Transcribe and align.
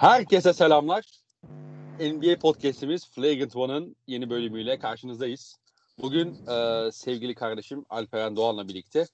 Herkese 0.00 0.52
selamlar. 0.52 1.04
NBA 2.00 2.38
podcast'imiz 2.38 3.10
Flagrant 3.10 3.56
One'ın 3.56 3.96
yeni 4.06 4.30
bölümüyle 4.30 4.78
karşınızdayız. 4.78 5.56
Bugün 6.02 6.46
e, 6.46 6.88
sevgili 6.92 7.34
kardeşim 7.34 7.84
Alperen 7.90 8.36
Doğan'la 8.36 8.68
birlikte 8.68 9.06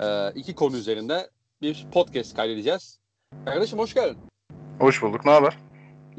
e, 0.00 0.32
iki 0.34 0.54
konu 0.54 0.76
üzerinde 0.76 1.30
bir 1.62 1.86
podcast 1.92 2.36
kaydedeceğiz. 2.36 2.98
Kardeşim 3.44 3.78
hoş 3.78 3.94
geldin. 3.94 4.18
Hoş 4.80 5.02
bulduk. 5.02 5.24
Ne 5.24 5.30
haber? 5.30 5.58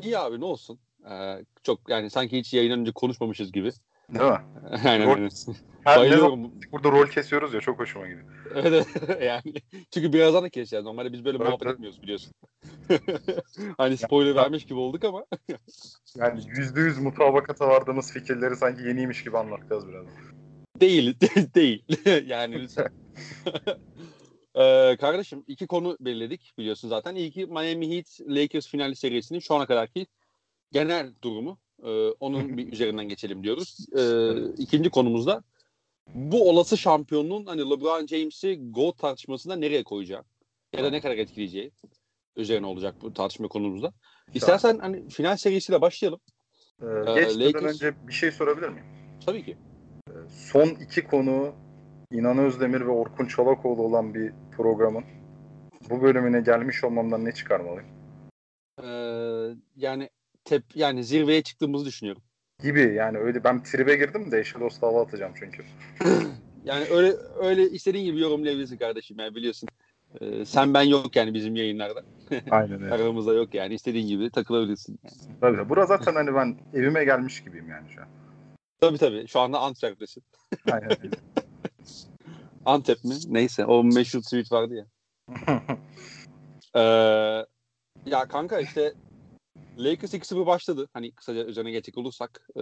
İyi 0.03 0.17
abi 0.17 0.39
ne 0.39 0.45
olsun. 0.45 0.79
E, 1.11 1.45
çok 1.63 1.89
yani 1.89 2.09
sanki 2.09 2.37
hiç 2.37 2.53
yayından 2.53 2.79
önce 2.79 2.91
konuşmamışız 2.91 3.51
gibi. 3.51 3.71
Değil 4.13 4.31
mi? 4.31 4.39
aynen 4.89 5.07
Rol- 5.07 5.15
aynen. 5.15 5.29
Her 5.83 5.95
ne 5.95 5.99
Bayılıyorum. 5.99 6.29
zaman 6.43 6.61
burada 6.71 6.91
rol 6.91 7.07
kesiyoruz 7.07 7.53
ya 7.53 7.61
çok 7.61 7.79
hoşuma 7.79 8.07
gidiyor. 8.07 8.25
Evet 8.55 8.87
yani 9.21 9.53
çünkü 9.91 10.13
birazdan 10.13 10.43
da 10.43 10.49
keseceğiz. 10.49 10.85
Normalde 10.85 11.13
biz 11.13 11.25
böyle 11.25 11.37
Evet, 11.37 11.47
muhabbet 11.47 11.65
evet. 11.67 11.73
etmiyoruz 11.73 12.01
biliyorsun. 12.01 12.33
hani 13.77 13.97
spoiler 13.97 14.35
vermiş 14.35 14.65
gibi 14.65 14.79
olduk 14.79 15.03
ama 15.03 15.25
Yani 16.15 16.41
yüzde 16.47 16.81
yüz 16.81 16.97
mutabakata 16.97 17.67
vardığımız 17.67 18.11
fikirleri 18.11 18.55
sanki 18.55 18.83
yeniymiş 18.83 19.23
gibi 19.23 19.37
anlatacağız 19.37 19.87
biraz. 19.87 20.05
Değil, 20.79 21.19
değil. 21.55 21.83
yani 22.27 22.61
lütfen. 22.61 22.89
Ee, 24.55 24.97
kardeşim 24.99 25.43
iki 25.47 25.67
konu 25.67 25.97
belirledik 25.99 26.53
biliyorsun 26.57 26.89
zaten. 26.89 27.15
İlki 27.15 27.45
Miami 27.45 27.95
Heat 27.95 28.19
Lakers 28.27 28.67
final 28.67 28.93
serisinin 28.93 29.39
şu 29.39 29.55
ana 29.55 29.65
kadarki 29.65 30.07
genel 30.71 31.13
durumu. 31.21 31.57
Ee, 31.83 32.09
onun 32.19 32.57
bir 32.57 32.67
üzerinden 32.73 33.09
geçelim 33.09 33.43
diyoruz. 33.43 33.77
Ee, 33.97 34.29
ikinci 34.57 34.89
konumuzda 34.89 35.43
bu 36.13 36.49
olası 36.49 36.77
şampiyonluğun 36.77 37.45
hani 37.45 37.61
LeBron 37.69 38.07
James'i 38.07 38.71
GOAT 38.71 38.97
tartışmasında 38.97 39.55
nereye 39.55 39.83
koyacağı 39.83 40.23
ya 40.77 40.83
da 40.83 40.89
ne 40.89 41.01
kadar 41.01 41.17
etkileyeceği 41.17 41.71
üzerine 42.35 42.65
olacak 42.65 42.95
bu 43.01 43.13
tartışma 43.13 43.47
konumuzda. 43.47 43.93
İstersen 44.33 44.77
hani 44.79 45.09
final 45.09 45.37
serisiyle 45.37 45.81
başlayalım. 45.81 46.19
Ee, 46.81 46.85
Ee, 46.85 47.13
geçmeden 47.23 47.51
Lakers- 47.51 47.67
önce 47.73 47.93
bir 48.07 48.13
şey 48.13 48.31
sorabilir 48.31 48.69
miyim? 48.69 48.85
Tabii 49.25 49.45
ki. 49.45 49.57
Son 50.29 50.67
iki 50.67 51.03
konu 51.07 51.53
İnan 52.11 52.37
Özdemir 52.37 52.81
ve 52.81 52.89
Orkun 52.91 53.25
Çolakoğlu 53.25 53.81
olan 53.81 54.13
bir 54.13 54.31
programın 54.57 55.03
bu 55.89 56.01
bölümüne 56.01 56.41
gelmiş 56.41 56.83
olmamdan 56.83 57.25
ne 57.25 57.31
çıkarmalıyım? 57.31 57.89
Ee, 58.83 59.55
yani 59.75 60.09
tep 60.45 60.63
yani 60.75 61.03
zirveye 61.03 61.41
çıktığımızı 61.41 61.85
düşünüyorum. 61.85 62.21
Gibi 62.63 62.93
yani 62.93 63.17
öyle 63.17 63.43
ben 63.43 63.63
tribe 63.63 63.95
girdim 63.95 64.31
de 64.31 64.39
eşe 64.39 64.59
dost 64.59 64.83
hava 64.83 65.01
atacağım 65.01 65.33
çünkü. 65.39 65.63
Yani 66.65 66.85
öyle 66.91 67.15
öyle 67.39 67.69
istediğin 67.69 68.05
gibi 68.05 68.19
yorumlayabilirsin 68.19 68.77
kardeşim 68.77 69.19
yani 69.19 69.35
biliyorsun. 69.35 69.69
Ee, 70.21 70.45
sen 70.45 70.73
ben 70.73 70.81
yok 70.81 71.15
yani 71.15 71.33
bizim 71.33 71.55
yayınlarda. 71.55 72.03
Aynen 72.51 72.81
öyle. 72.83 72.93
Aramızda 72.93 73.33
yok 73.33 73.53
yani 73.53 73.73
istediğin 73.73 74.07
gibi 74.07 74.29
takılabilirsin. 74.31 74.99
Yani. 75.03 75.39
Tabii. 75.41 75.69
Burası 75.69 75.87
zaten 75.87 76.15
hani 76.15 76.35
ben 76.35 76.57
evime 76.73 77.03
gelmiş 77.03 77.43
gibiyim 77.43 77.69
yani 77.69 77.91
şu 77.95 78.01
an. 78.01 78.07
Tabii 78.81 78.97
tabii 78.97 79.27
şu 79.27 79.39
anda 79.39 79.59
Antep'tesin. 79.59 80.23
Aynen 80.71 80.89
öyle. 80.89 81.15
Antep 82.65 83.03
mi? 83.03 83.13
Neyse 83.27 83.65
o 83.65 83.83
meşhur 83.83 84.21
tweet 84.21 84.51
vardı 84.51 84.73
ya. 84.75 84.85
Ee, 86.75 86.81
ya 88.05 88.25
kanka 88.29 88.59
işte 88.59 88.93
Lakers 89.79 90.13
2-0 90.13 90.45
başladı. 90.45 90.89
Hani 90.93 91.11
kısaca 91.11 91.45
üzerine 91.45 91.71
geçecek 91.71 91.97
olursak. 91.97 92.47
Ee, 92.55 92.61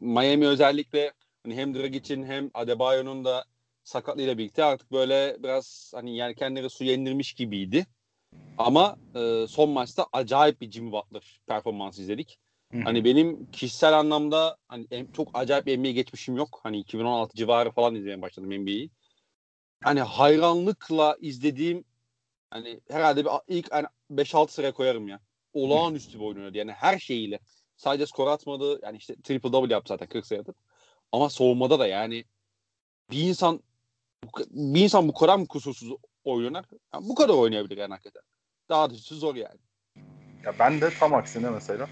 Miami 0.00 0.46
özellikle 0.46 1.12
hani 1.44 1.56
hem 1.56 1.74
Dragic'in 1.74 2.24
hem 2.24 2.50
Adebayo'nun 2.54 3.24
da 3.24 3.44
sakatlığıyla 3.84 4.38
birlikte 4.38 4.64
artık 4.64 4.92
böyle 4.92 5.36
biraz 5.42 5.92
hani 5.94 6.16
yelkenleri 6.16 6.70
suya 6.70 6.92
indirmiş 6.92 7.32
gibiydi. 7.32 7.86
Ama 8.58 8.96
e, 9.16 9.46
son 9.48 9.70
maçta 9.70 10.06
acayip 10.12 10.60
bir 10.60 10.70
Jimmy 10.70 10.92
Butler 10.92 11.40
performansı 11.46 12.02
izledik. 12.02 12.38
Hani 12.84 13.04
benim 13.04 13.50
kişisel 13.50 13.98
anlamda 13.98 14.56
hani 14.68 14.86
en- 14.90 15.06
çok 15.12 15.28
acayip 15.34 15.66
bir 15.66 15.78
NBA 15.78 15.90
geçmişim 15.90 16.36
yok. 16.36 16.60
Hani 16.62 16.78
2016 16.78 17.36
civarı 17.36 17.70
falan 17.70 17.94
izlemeye 17.94 18.22
başladım 18.22 18.50
NBA'yi. 18.50 18.90
Hani 19.84 20.00
hayranlıkla 20.00 21.16
izlediğim 21.20 21.84
hani 22.50 22.80
herhalde 22.90 23.24
bir 23.24 23.30
ilk 23.48 23.72
hani 23.72 23.86
5-6 24.10 24.52
sıraya 24.52 24.72
koyarım 24.72 25.08
ya. 25.08 25.20
Olağanüstü 25.56 26.18
bir 26.18 26.24
oyun 26.24 26.36
oynadı. 26.36 26.58
Yani 26.58 26.72
her 26.72 26.98
şeyiyle. 26.98 27.38
Sadece 27.76 28.06
skor 28.06 28.26
atmadı. 28.26 28.80
Yani 28.82 28.96
işte 28.96 29.14
triple 29.24 29.52
double 29.52 29.72
yaptı 29.72 29.88
zaten 29.88 30.08
40 30.08 30.26
sayıda. 30.26 30.54
Ama 31.12 31.30
savunmada 31.30 31.78
da 31.78 31.86
yani 31.86 32.24
bir 33.10 33.22
insan 33.22 33.60
bir 34.50 34.80
insan 34.80 35.08
bu 35.08 35.14
kadar 35.14 35.36
mı 35.36 35.46
kusursuz 35.46 35.92
oynar? 36.24 36.64
Yani 36.94 37.08
bu 37.08 37.14
kadar 37.14 37.34
oynayabilir 37.34 37.76
yani 37.76 37.90
hakikaten. 37.90 38.22
Daha 38.68 38.90
dışı 38.90 39.14
zor 39.14 39.34
yani. 39.34 39.58
Ya 40.44 40.54
ben 40.58 40.80
de 40.80 40.90
tam 41.00 41.14
aksine 41.14 41.50
mesela 41.50 41.88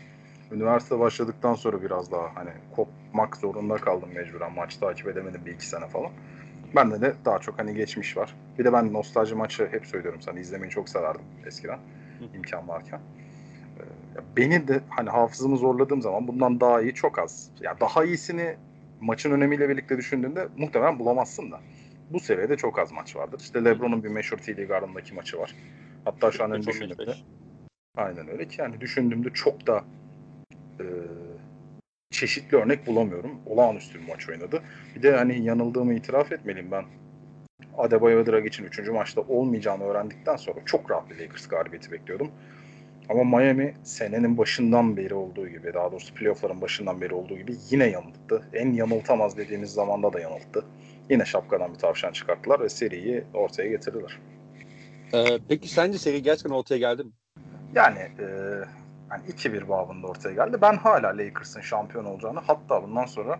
üniversite 0.50 0.98
başladıktan 0.98 1.54
sonra 1.54 1.82
biraz 1.82 2.12
daha 2.12 2.36
hani 2.36 2.50
kopmak 2.76 3.36
zorunda 3.36 3.76
kaldım 3.76 4.08
mecburen. 4.14 4.52
Maç 4.52 4.76
takip 4.76 5.06
edemedim 5.06 5.46
bir 5.46 5.54
iki 5.54 5.66
sene 5.68 5.88
falan. 5.88 6.10
Bende 6.76 7.00
de 7.00 7.14
daha 7.24 7.38
çok 7.38 7.58
hani 7.58 7.74
geçmiş 7.74 8.16
var. 8.16 8.34
Bir 8.58 8.64
de 8.64 8.72
ben 8.72 8.92
nostalji 8.92 9.34
maçı 9.34 9.68
hep 9.70 9.86
söylüyorum 9.86 10.22
sana 10.22 10.40
izlemeyi 10.40 10.70
çok 10.70 10.88
severdim 10.88 11.24
eskiden 11.46 11.78
imkan 12.34 12.68
varken. 12.68 13.00
Beni 14.36 14.68
de 14.68 14.80
hani 14.88 15.10
hafızamı 15.10 15.56
zorladığım 15.56 16.02
zaman 16.02 16.28
bundan 16.28 16.60
daha 16.60 16.82
iyi 16.82 16.94
çok 16.94 17.18
az. 17.18 17.50
Ya 17.60 17.80
daha 17.80 18.04
iyisini 18.04 18.56
maçın 19.00 19.30
önemiyle 19.30 19.68
birlikte 19.68 19.96
düşündüğünde 19.96 20.48
muhtemelen 20.56 20.98
bulamazsın 20.98 21.50
da. 21.52 21.60
Bu 22.10 22.20
seviyede 22.20 22.56
çok 22.56 22.78
az 22.78 22.92
maç 22.92 23.16
vardır. 23.16 23.40
İşte 23.40 23.64
LeBron'un 23.64 24.04
bir 24.04 24.08
meşhur 24.08 24.38
TD 24.38 24.68
Garden'daki 24.68 25.14
maçı 25.14 25.38
var. 25.38 25.54
Hatta 26.04 26.30
şu 26.30 26.44
an 26.44 26.50
en 26.50 26.60
45-15. 26.60 26.66
düşündüğümde 26.66 27.14
Aynen 27.96 28.28
öyle 28.28 28.48
ki 28.48 28.60
yani 28.60 28.80
düşündüğümde 28.80 29.30
çok 29.30 29.66
da 29.66 29.84
e, 30.80 30.84
çeşitli 32.10 32.56
örnek 32.56 32.86
bulamıyorum. 32.86 33.40
Olağanüstü 33.46 34.00
bir 34.00 34.08
maç 34.08 34.28
oynadı. 34.28 34.62
Bir 34.96 35.02
de 35.02 35.16
hani 35.16 35.44
yanıldığımı 35.44 35.94
itiraf 35.94 36.32
etmeliyim 36.32 36.70
ben. 36.70 36.84
Adebayo 37.78 38.18
ve 38.18 38.26
Dragic'in 38.26 38.66
3. 38.66 38.88
maçta 38.88 39.20
olmayacağını 39.20 39.84
öğrendikten 39.84 40.36
sonra 40.36 40.60
çok 40.64 40.90
rahat 40.90 41.10
bir 41.10 41.18
Lakers 41.18 41.48
galibiyeti 41.48 41.92
bekliyordum. 41.92 42.30
Ama 43.08 43.38
Miami 43.38 43.74
senenin 43.82 44.38
başından 44.38 44.96
beri 44.96 45.14
olduğu 45.14 45.48
gibi, 45.48 45.74
daha 45.74 45.92
doğrusu 45.92 46.14
playoffların 46.14 46.60
başından 46.60 47.00
beri 47.00 47.14
olduğu 47.14 47.36
gibi 47.36 47.56
yine 47.70 47.86
yanılttı. 47.86 48.42
En 48.52 48.72
yanıltamaz 48.72 49.36
dediğimiz 49.36 49.70
zamanda 49.70 50.12
da 50.12 50.20
yanılttı. 50.20 50.64
Yine 51.10 51.24
şapkadan 51.24 51.74
bir 51.74 51.78
tavşan 51.78 52.12
çıkarttılar 52.12 52.60
ve 52.60 52.68
seriyi 52.68 53.24
ortaya 53.34 53.68
getirdiler. 53.68 54.18
Ee, 55.14 55.38
peki 55.48 55.68
sence 55.68 55.98
seri 55.98 56.22
gerçekten 56.22 56.50
ortaya 56.50 56.78
geldi 56.78 57.04
mi? 57.04 57.10
Yani 57.74 57.98
e, 57.98 58.24
yani 59.10 59.22
2-1 59.28 59.68
babında 59.68 60.06
ortaya 60.06 60.34
geldi. 60.34 60.56
Ben 60.62 60.76
hala 60.76 61.08
Lakers'ın 61.08 61.60
şampiyon 61.60 62.04
olacağını 62.04 62.40
hatta 62.46 62.82
bundan 62.82 63.06
sonra 63.06 63.38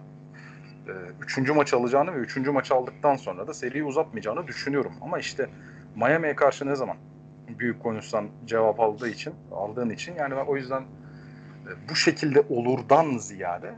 e, 0.89 0.93
üçüncü 1.23 1.53
maç 1.53 1.75
alacağını 1.75 2.15
ve 2.15 2.19
üçüncü 2.19 2.51
maç 2.51 2.73
aldıktan 2.73 3.17
sonra 3.17 3.47
da 3.47 3.55
seriyi 3.55 3.85
uzatmayacağını 3.85 4.47
düşünüyorum. 4.47 4.93
Ama 5.01 5.19
işte 5.19 5.49
Miami'ye 5.97 6.37
karşı 6.37 6.67
ne 6.67 6.77
zaman 6.77 6.97
büyük 7.49 7.83
konuşsan 7.83 8.29
cevap 8.47 8.81
aldığı 8.81 9.09
için 9.09 9.35
aldığın 9.53 9.91
için 9.91 10.15
yani 10.15 10.37
ben 10.37 10.45
o 10.45 10.57
yüzden 10.57 10.83
e, 10.83 11.89
bu 11.91 11.97
şekilde 11.97 12.41
olurdan 12.41 13.19
ziyade 13.19 13.75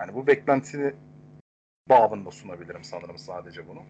yani 0.00 0.14
bu 0.14 0.26
beklentini 0.26 0.92
babında 1.88 2.30
sunabilirim 2.30 2.84
sanırım 2.84 3.18
sadece 3.18 3.68
bunu. 3.68 3.80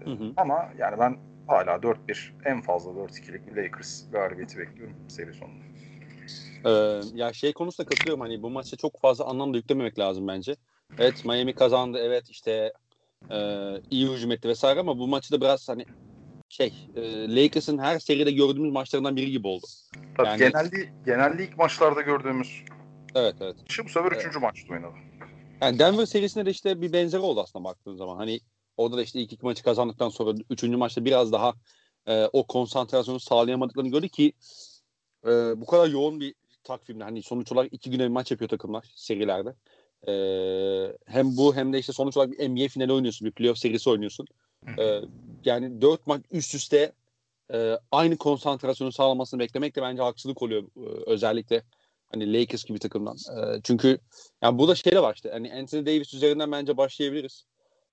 E, 0.00 0.04
Hı 0.04 0.24
hı. 0.24 0.32
Ama 0.36 0.68
yani 0.78 0.98
ben 0.98 1.16
hala 1.46 1.82
4-1 1.82 2.34
en 2.44 2.60
fazla 2.60 2.90
4-2'lik 2.90 3.46
bir 3.46 3.62
Lakers 3.62 4.10
galibiyeti 4.12 4.58
bekliyorum 4.58 4.96
seri 5.08 5.34
sonunda. 5.34 5.68
Ee, 6.64 7.00
ya 7.14 7.32
şey 7.32 7.52
konusunda 7.52 7.88
katılıyorum 7.88 8.20
hani 8.20 8.42
bu 8.42 8.50
maçta 8.50 8.76
çok 8.76 9.00
fazla 9.00 9.24
anlam 9.24 9.54
da 9.54 9.56
yüklememek 9.56 9.98
lazım 9.98 10.28
bence. 10.28 10.56
Evet 10.98 11.24
Miami 11.24 11.54
kazandı 11.54 11.98
evet 12.02 12.30
işte 12.30 12.72
e, 13.30 13.36
iyi 13.90 14.12
hücum 14.12 14.32
etti 14.32 14.48
vesaire 14.48 14.80
ama 14.80 14.98
bu 14.98 15.08
maçı 15.08 15.32
da 15.32 15.40
biraz 15.40 15.68
hani 15.68 15.84
şey 16.48 16.72
e, 16.96 17.02
Lakers'ın 17.36 17.78
her 17.78 17.98
seride 17.98 18.30
gördüğümüz 18.30 18.72
maçlarından 18.72 19.16
biri 19.16 19.30
gibi 19.30 19.46
oldu. 19.46 19.66
Tabii 20.16 20.28
Yani- 20.28 20.38
genelde, 20.38 20.92
genelde 21.06 21.44
ilk 21.44 21.58
maçlarda 21.58 22.00
gördüğümüz 22.00 22.62
Evet 23.14 23.34
evet. 23.40 23.56
şey 23.70 23.84
bu 23.84 23.88
sefer 23.88 24.08
Evet. 24.12 24.20
üçüncü 24.20 24.38
maçta 24.38 24.74
oynadı. 24.74 24.94
Yani 25.60 25.78
Denver 25.78 26.06
serisinde 26.06 26.46
de 26.46 26.50
işte 26.50 26.80
bir 26.80 26.92
benzeri 26.92 27.20
oldu 27.20 27.40
aslında 27.40 27.64
baktığın 27.64 27.96
zaman. 27.96 28.16
Hani 28.16 28.40
orada 28.76 28.96
da 28.96 29.02
işte 29.02 29.20
ilk 29.20 29.32
iki 29.32 29.44
maçı 29.46 29.62
kazandıktan 29.62 30.08
sonra 30.08 30.38
üçüncü 30.50 30.76
maçta 30.76 31.04
biraz 31.04 31.32
daha 31.32 31.54
e, 32.06 32.24
o 32.32 32.46
konsantrasyonu 32.46 33.20
sağlayamadıklarını 33.20 33.90
gördük 33.90 34.12
ki 34.12 34.32
e, 35.26 35.30
bu 35.60 35.66
kadar 35.66 35.88
yoğun 35.88 36.20
bir 36.20 36.34
takvimde 36.64 37.04
hani 37.04 37.22
sonuç 37.22 37.52
olarak 37.52 37.72
iki 37.72 37.90
güne 37.90 38.02
bir 38.02 38.08
maç 38.08 38.30
yapıyor 38.30 38.48
takımlar 38.48 38.92
serilerde. 38.94 39.54
E, 40.08 40.12
hem 41.06 41.36
bu 41.36 41.56
hem 41.56 41.72
de 41.72 41.78
işte 41.78 41.92
sonuç 41.92 42.16
olarak 42.16 42.32
bir 42.32 42.48
NBA 42.48 42.68
finali 42.68 42.92
oynuyorsun, 42.92 43.26
bir 43.26 43.32
playoff 43.32 43.58
serisi 43.58 43.90
oynuyorsun. 43.90 44.26
E, 44.78 45.00
yani 45.44 45.82
dört 45.82 46.06
maç 46.06 46.22
üst 46.30 46.54
üste 46.54 46.92
e, 47.52 47.78
aynı 47.92 48.16
konsantrasyonu 48.16 48.92
sağlamasını 48.92 49.40
beklemek 49.40 49.76
de 49.76 49.82
bence 49.82 50.02
haksızlık 50.02 50.42
oluyor 50.42 50.62
e, 50.62 51.10
özellikle 51.10 51.62
hani 52.12 52.40
Lakers 52.40 52.64
gibi 52.64 52.78
takımdan. 52.78 53.16
E, 53.16 53.60
çünkü 53.64 53.98
yani 54.42 54.58
burada 54.58 54.74
şey 54.74 54.92
de 54.92 55.02
var 55.02 55.14
işte. 55.14 55.30
Hani 55.30 55.54
Anthony 55.54 55.86
Davis 55.86 56.14
üzerinden 56.14 56.52
bence 56.52 56.76
başlayabiliriz. 56.76 57.44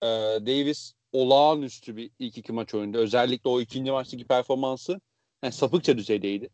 Ee, 0.01 0.07
Davis 0.45 0.93
olağanüstü 1.13 1.97
bir 1.97 2.11
ilk 2.19 2.37
iki 2.37 2.53
maç 2.53 2.73
oynadı. 2.73 2.97
Özellikle 2.97 3.49
o 3.49 3.61
ikinci 3.61 3.91
maçtaki 3.91 4.25
performansı 4.25 5.01
yani 5.43 5.53
sapıkça 5.53 5.97
düzeydeydi. 5.97 6.49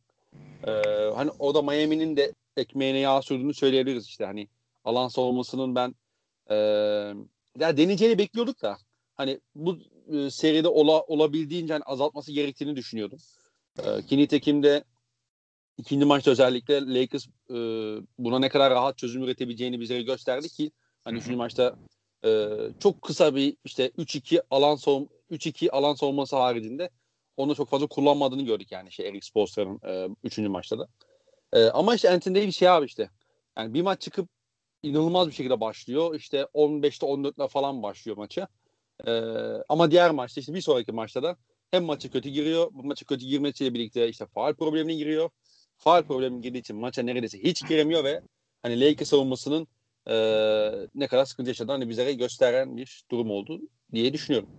Ee, 0.68 0.72
hani 1.16 1.32
o 1.40 1.56
da 1.56 1.62
Miami'nin 1.62 2.18
de 2.18 2.34
ekmeğine 2.58 2.98
yağ 2.98 3.22
sürdüğünü 3.22 3.54
söyleyebiliriz 3.54 4.08
işte. 4.08 4.26
Hani 4.26 4.48
alan 4.86 5.08
savunmasının 5.08 5.76
ben 5.76 5.96
e, 6.50 6.56
ya 7.60 7.78
deneyeceğini 7.78 8.18
bekliyorduk 8.18 8.62
da 8.62 8.78
hani 9.16 9.40
bu 9.56 9.80
e, 10.12 10.30
seride 10.30 10.68
ola, 10.68 11.02
olabildiğince 11.02 11.74
hani 11.74 11.84
azaltması 11.84 12.32
gerektiğini 12.32 12.76
düşünüyordum. 12.76 13.20
E, 13.80 14.02
ki 14.02 14.18
nitekim 14.18 14.64
de 14.64 14.84
ikinci 15.78 16.06
maçta 16.06 16.32
özellikle 16.32 17.00
Lakers 17.02 17.28
e, 17.50 17.56
buna 18.18 18.40
ne 18.40 18.50
kadar 18.50 18.72
rahat 18.72 18.98
çözüm 18.98 19.24
üretebileceğini 19.24 19.80
bize 19.80 20.02
gösterdi 20.02 20.50
ki 20.50 20.72
hani 21.04 21.18
üçüncü 21.18 21.38
maçta 21.38 21.76
e, 22.26 22.50
çok 22.80 23.02
kısa 23.02 23.36
bir 23.36 23.58
işte 23.66 23.88
3-2 23.88 24.42
alan 24.50 24.76
savun 24.76 25.10
3-2 25.32 25.72
alan 25.72 25.94
savunması 25.94 26.36
haricinde 26.36 26.90
onu 27.38 27.56
çok 27.56 27.70
fazla 27.70 27.88
kullanmadığını 27.88 28.42
gördük 28.42 28.72
yani 28.72 28.92
şey 28.92 29.08
Eric 29.08 29.26
Spoelstra'nın 29.26 29.80
e, 29.84 30.16
üçüncü 30.24 30.50
maçta 30.50 30.80
da. 30.80 30.88
E, 31.54 31.64
ama 31.66 31.96
işte 31.96 32.10
Anthony 32.10 32.36
Davis 32.36 32.58
şey 32.58 32.70
abi 32.70 32.86
işte 32.86 33.10
yani 33.58 33.74
bir 33.74 33.82
maç 33.82 34.02
çıkıp 34.02 34.30
inanılmaz 34.84 35.28
bir 35.28 35.34
şekilde 35.34 35.60
başlıyor. 35.60 36.16
İşte 36.16 36.42
15'te 36.42 37.06
14'le 37.06 37.48
falan 37.48 37.84
başlıyor 37.84 38.18
maçı. 38.18 38.48
E, 39.08 39.12
ama 39.70 39.92
diğer 39.92 40.12
maçta 40.12 40.42
işte 40.42 40.54
bir 40.54 40.62
sonraki 40.62 40.92
maçta 40.92 41.24
da 41.24 41.36
hem 41.72 41.84
maçı 41.84 42.12
kötü 42.12 42.30
giriyor. 42.30 42.68
Bu 42.74 42.84
maçı 42.84 43.06
kötü 43.06 43.26
girmesiyle 43.26 43.74
birlikte 43.74 44.10
işte 44.10 44.26
faal 44.26 44.54
problemine 44.54 44.94
giriyor. 44.94 45.30
Faal 45.78 46.04
problemi 46.04 46.42
girdiği 46.42 46.60
için 46.60 46.76
maça 46.76 47.04
neredeyse 47.04 47.38
hiç 47.44 47.68
giremiyor 47.68 48.04
ve 48.04 48.22
hani 48.64 48.82
Lakers 48.82 49.10
savunmasının 49.10 49.68
e, 50.08 50.16
ne 50.96 51.08
kadar 51.08 51.26
sıkıntı 51.26 51.50
yaşadığını 51.50 51.72
hani 51.72 51.90
bize 51.90 52.14
gösteren 52.14 52.78
bir 52.78 53.04
durum 53.12 53.32
oldu 53.32 53.62
diye 53.94 54.14
düşünüyorum. 54.14 54.50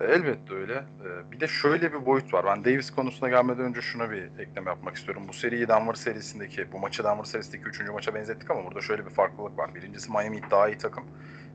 Elbette 0.00 0.54
öyle. 0.54 0.74
Ee, 0.74 1.32
bir 1.32 1.40
de 1.40 1.48
şöyle 1.48 1.92
bir 1.92 2.06
boyut 2.06 2.34
var. 2.34 2.46
Ben 2.46 2.64
Davis 2.64 2.90
konusuna 2.90 3.28
gelmeden 3.28 3.64
önce 3.64 3.80
şuna 3.80 4.10
bir 4.10 4.22
ekleme 4.38 4.70
yapmak 4.70 4.96
istiyorum. 4.96 5.22
Bu 5.28 5.32
seriyi 5.32 5.68
Denver 5.68 5.94
serisindeki, 5.94 6.72
bu 6.72 6.78
maçı 6.78 7.04
Denver 7.04 7.24
serisindeki 7.24 7.64
üçüncü 7.68 7.92
maça 7.92 8.14
benzettik 8.14 8.50
ama 8.50 8.64
burada 8.64 8.80
şöyle 8.80 9.06
bir 9.06 9.10
farklılık 9.10 9.58
var. 9.58 9.74
Birincisi 9.74 10.10
Miami 10.10 10.40
daha 10.50 10.68
iyi 10.68 10.78
takım. 10.78 11.04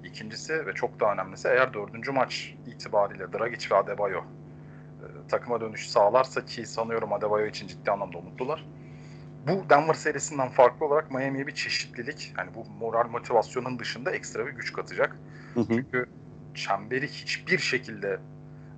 İkincisi 0.03 0.65
ve 0.65 0.73
çok 0.73 0.99
daha 0.99 1.13
önemlisi 1.13 1.47
eğer 1.47 1.73
dördüncü 1.73 2.11
maç 2.11 2.55
itibariyle 2.67 3.33
Dragic 3.33 3.69
ve 3.71 3.75
Adebayo 3.75 4.19
e, 4.19 5.05
takıma 5.27 5.61
dönüş 5.61 5.89
sağlarsa 5.89 6.45
ki 6.45 6.65
sanıyorum 6.65 7.13
Adebayo 7.13 7.47
için 7.47 7.67
ciddi 7.67 7.91
anlamda 7.91 8.17
umutlular. 8.17 8.65
Bu 9.47 9.69
Denver 9.69 9.93
serisinden 9.93 10.49
farklı 10.49 10.85
olarak 10.85 11.11
Miami'ye 11.11 11.47
bir 11.47 11.55
çeşitlilik, 11.55 12.33
yani 12.37 12.49
bu 12.55 12.65
moral 12.79 13.09
motivasyonun 13.09 13.79
dışında 13.79 14.11
ekstra 14.11 14.45
bir 14.47 14.51
güç 14.51 14.73
katacak. 14.73 15.17
Hı 15.53 15.59
hı. 15.59 15.67
Çünkü 15.67 16.05
çemberi 16.55 17.07
hiçbir 17.07 17.57
şekilde 17.57 18.19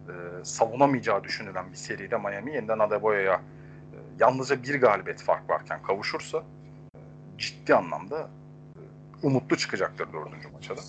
e, 0.07 0.13
savunamayacağı 0.43 1.23
düşünülen 1.23 1.71
bir 1.71 1.77
seride 1.77 2.17
Miami 2.17 2.53
yeniden 2.53 2.79
Adebayo'ya 2.79 3.33
e, 3.33 3.97
yalnızca 4.19 4.63
bir 4.63 4.81
galibiyet 4.81 5.23
fark 5.23 5.49
varken 5.49 5.81
kavuşursa 5.81 6.37
e, 6.37 6.99
ciddi 7.37 7.75
anlamda 7.75 8.29
e, 8.75 8.79
umutlu 9.27 9.57
çıkacaktır 9.57 10.13
dördüncü 10.13 10.49
maçada. 10.49 10.81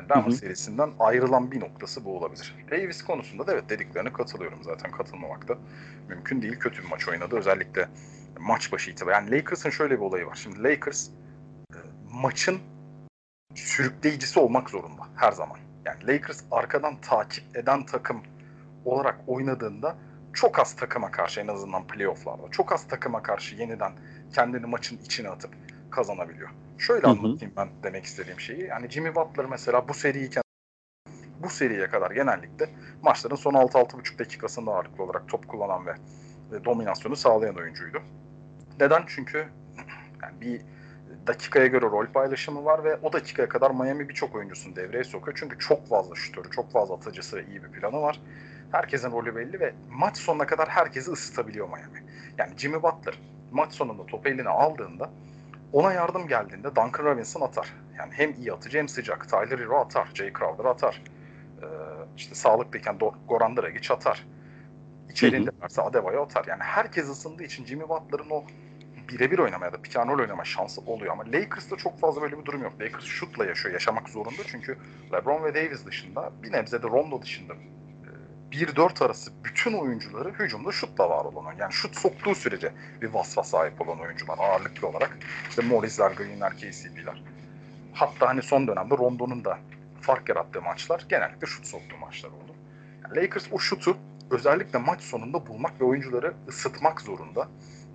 Yani 0.00 0.08
Denver 0.08 0.36
serisinden 0.36 0.90
ayrılan 0.98 1.50
bir 1.50 1.60
noktası 1.60 2.04
bu 2.04 2.16
olabilir. 2.16 2.54
Davis 2.70 3.02
konusunda 3.02 3.46
da 3.46 3.52
evet 3.52 3.68
dediklerine 3.68 4.12
katılıyorum 4.12 4.62
zaten 4.62 4.90
katılmamak 4.90 5.48
da 5.48 5.58
mümkün 6.08 6.42
değil. 6.42 6.58
Kötü 6.58 6.82
bir 6.82 6.88
maç 6.88 7.08
oynadı 7.08 7.36
özellikle 7.36 7.88
maç 8.38 8.72
başı 8.72 8.90
itibariyle. 8.90 9.16
Yani 9.16 9.30
Lakers'ın 9.30 9.70
şöyle 9.70 9.94
bir 9.94 10.04
olayı 10.04 10.26
var. 10.26 10.34
Şimdi 10.34 10.62
Lakers 10.62 11.08
e, 11.08 11.76
maçın 12.12 12.58
sürükleyicisi 13.54 14.40
olmak 14.40 14.70
zorunda 14.70 15.02
her 15.16 15.32
zaman. 15.32 15.58
Yani 15.84 16.06
Lakers 16.06 16.42
arkadan 16.50 17.00
takip 17.00 17.56
eden 17.56 17.86
takım 17.86 18.22
olarak 18.84 19.16
oynadığında 19.26 19.96
çok 20.32 20.58
az 20.58 20.76
takıma 20.76 21.10
karşı 21.10 21.40
en 21.40 21.48
azından 21.48 21.86
playofflarda 21.86 22.50
çok 22.50 22.72
az 22.72 22.88
takıma 22.88 23.22
karşı 23.22 23.56
yeniden 23.56 23.92
kendini 24.34 24.66
maçın 24.66 24.98
içine 24.98 25.28
atıp 25.28 25.50
kazanabiliyor. 25.90 26.48
Şöyle 26.80 27.06
anlatayım 27.06 27.54
ben 27.56 27.68
demek 27.82 28.04
istediğim 28.04 28.40
şeyi. 28.40 28.62
Yani 28.62 28.90
Jimmy 28.90 29.14
Butler 29.14 29.46
mesela 29.46 29.88
bu 29.88 29.94
seriyken 29.94 30.42
bu 31.42 31.48
seriye 31.48 31.88
kadar 31.88 32.10
genellikle 32.10 32.70
maçların 33.02 33.36
son 33.36 33.52
6-6,5 33.52 34.18
dakikasında 34.18 34.70
ağırlıklı 34.70 35.04
olarak 35.04 35.28
top 35.28 35.48
kullanan 35.48 35.86
ve, 35.86 35.94
dominasyonu 36.64 37.16
sağlayan 37.16 37.56
oyuncuydu. 37.56 38.02
Neden? 38.80 39.02
Çünkü 39.06 39.38
yani 40.22 40.40
bir 40.40 40.60
dakikaya 41.26 41.66
göre 41.66 41.84
rol 41.84 42.06
paylaşımı 42.06 42.64
var 42.64 42.84
ve 42.84 42.96
o 42.96 43.12
dakikaya 43.12 43.48
kadar 43.48 43.70
Miami 43.70 44.08
birçok 44.08 44.34
oyuncusunu 44.34 44.76
devreye 44.76 45.04
sokuyor. 45.04 45.36
Çünkü 45.40 45.58
çok 45.58 45.88
fazla 45.88 46.14
şutörü, 46.14 46.50
çok 46.50 46.72
fazla 46.72 46.94
atıcısı 46.94 47.40
iyi 47.40 47.64
bir 47.64 47.68
planı 47.68 48.00
var. 48.02 48.20
Herkesin 48.72 49.12
rolü 49.12 49.36
belli 49.36 49.60
ve 49.60 49.74
maç 49.90 50.16
sonuna 50.16 50.46
kadar 50.46 50.68
herkesi 50.68 51.10
ısıtabiliyor 51.10 51.68
Miami. 51.68 52.04
Yani 52.38 52.52
Jimmy 52.56 52.82
Butler 52.82 53.18
maç 53.50 53.72
sonunda 53.72 54.06
topu 54.06 54.28
eline 54.28 54.48
aldığında 54.48 55.10
ona 55.72 55.92
yardım 55.92 56.28
geldiğinde 56.28 56.68
Duncan 56.68 57.04
Robinson 57.04 57.40
atar. 57.40 57.74
Yani 57.98 58.12
hem 58.14 58.34
iyi 58.34 58.52
atıcı 58.52 58.78
hem 58.78 58.88
sıcak. 58.88 59.28
Tyler 59.28 59.58
Hero 59.58 59.76
atar. 59.76 60.08
Jay 60.14 60.32
Crowder 60.32 60.64
atar. 60.64 61.02
Ee, 61.62 61.66
işte 62.16 62.34
sağlıklıyken 62.34 62.98
Goran 63.28 63.56
Dragic 63.56 63.94
atar. 63.94 64.26
İçerinde 65.10 65.50
varsa 65.62 65.82
Adebayo 65.82 66.22
atar. 66.22 66.44
Yani 66.48 66.62
herkes 66.62 67.08
ısındığı 67.08 67.42
için 67.42 67.66
Jimmy 67.66 67.88
Butler'ın 67.88 68.30
o 68.30 68.44
birebir 69.08 69.38
oynamaya 69.38 69.72
da 69.72 69.82
pick 69.82 69.96
and 69.96 70.10
roll 70.10 70.18
oynama 70.18 70.44
şansı 70.44 70.80
oluyor 70.80 71.12
ama 71.12 71.24
Lakers'ta 71.26 71.76
çok 71.76 72.00
fazla 72.00 72.22
böyle 72.22 72.38
bir 72.38 72.44
durum 72.44 72.62
yok. 72.62 72.72
Lakers 72.80 73.04
şutla 73.04 73.46
yaşıyor, 73.46 73.74
yaşamak 73.74 74.08
zorunda 74.08 74.42
çünkü 74.46 74.78
LeBron 75.12 75.44
ve 75.44 75.54
Davis 75.54 75.86
dışında 75.86 76.32
bir 76.42 76.52
nebze 76.52 76.82
de 76.82 76.86
Rondo 76.86 77.22
dışında 77.22 77.54
1-4 78.52 79.04
arası 79.04 79.32
bütün 79.44 79.72
oyuncuları 79.72 80.30
hücumda 80.30 80.72
şutla 80.72 81.10
var 81.10 81.24
olan. 81.24 81.54
Yani 81.58 81.72
şut 81.72 81.96
soktuğu 81.96 82.34
sürece 82.34 82.72
bir 83.02 83.08
vasfa 83.08 83.42
sahip 83.42 83.80
olan 83.80 84.00
oyuncular 84.00 84.38
ağırlıklı 84.38 84.88
olarak. 84.88 85.18
İşte 85.48 85.62
Morris'ler, 85.62 86.10
Green'ler, 86.10 86.52
KCP'ler. 86.56 87.22
Hatta 87.92 88.28
hani 88.28 88.42
son 88.42 88.68
dönemde 88.68 88.96
Rondo'nun 88.96 89.44
da 89.44 89.58
fark 90.00 90.28
yarattığı 90.28 90.62
maçlar 90.62 91.06
genellikle 91.08 91.46
şut 91.46 91.66
soktuğu 91.66 91.96
maçlar 91.96 92.28
oldu. 92.28 92.54
Yani 93.04 93.16
Lakers 93.16 93.46
o 93.52 93.58
şutu 93.58 93.96
özellikle 94.30 94.78
maç 94.78 95.00
sonunda 95.00 95.46
bulmak 95.46 95.80
ve 95.80 95.84
oyuncuları 95.84 96.34
ısıtmak 96.48 97.00
zorunda. 97.00 97.48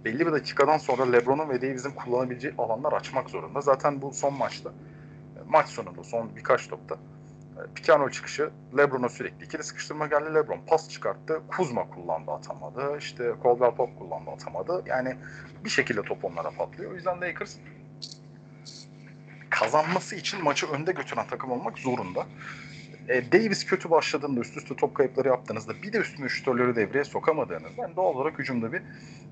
Belli 0.05 0.27
bir 0.27 0.31
dakikadan 0.31 0.77
sonra 0.77 1.11
LeBron'un 1.11 1.49
ve 1.49 1.61
Davis'in 1.61 1.91
kullanabileceği 1.91 2.53
alanlar 2.57 2.93
açmak 2.93 3.29
zorunda. 3.29 3.61
Zaten 3.61 4.01
bu 4.01 4.13
son 4.13 4.33
maçta 4.33 4.73
maç 5.47 5.67
sonunda 5.67 6.03
son 6.03 6.35
birkaç 6.35 6.67
topta 6.67 6.97
Picano 7.75 8.09
çıkışı 8.09 8.49
Lebron'a 8.77 9.09
sürekli 9.09 9.45
ikili 9.45 9.63
sıkıştırma 9.63 10.07
geldi. 10.07 10.35
Lebron 10.35 10.59
pas 10.67 10.89
çıkarttı. 10.89 11.41
Kuzma 11.47 11.89
kullandı 11.89 12.31
atamadı. 12.31 12.97
İşte 12.97 13.33
Caldwell 13.43 13.75
Pop 13.75 13.99
kullandı 13.99 14.31
atamadı. 14.31 14.83
Yani 14.85 15.15
bir 15.63 15.69
şekilde 15.69 16.01
top 16.01 16.25
onlara 16.25 16.51
patlıyor. 16.51 16.91
O 16.91 16.95
yüzden 16.95 17.21
Lakers 17.21 17.57
kazanması 19.49 20.15
için 20.15 20.43
maçı 20.43 20.67
önde 20.67 20.91
götüren 20.91 21.27
takım 21.27 21.51
olmak 21.51 21.79
zorunda. 21.79 22.25
E, 23.07 23.31
Davis 23.31 23.65
kötü 23.65 23.89
başladığında 23.89 24.39
üst 24.39 24.57
üste 24.57 24.75
top 24.75 24.95
kayıpları 24.95 25.27
yaptığınızda 25.27 25.73
bir 25.83 25.93
de 25.93 25.97
üstüne 25.97 26.29
şütörleri 26.29 26.75
devreye 26.75 27.03
sokamadığınızda 27.03 27.81
yani 27.81 27.95
doğal 27.95 28.15
olarak 28.15 28.39
hücumda 28.39 28.73
bir 28.73 28.81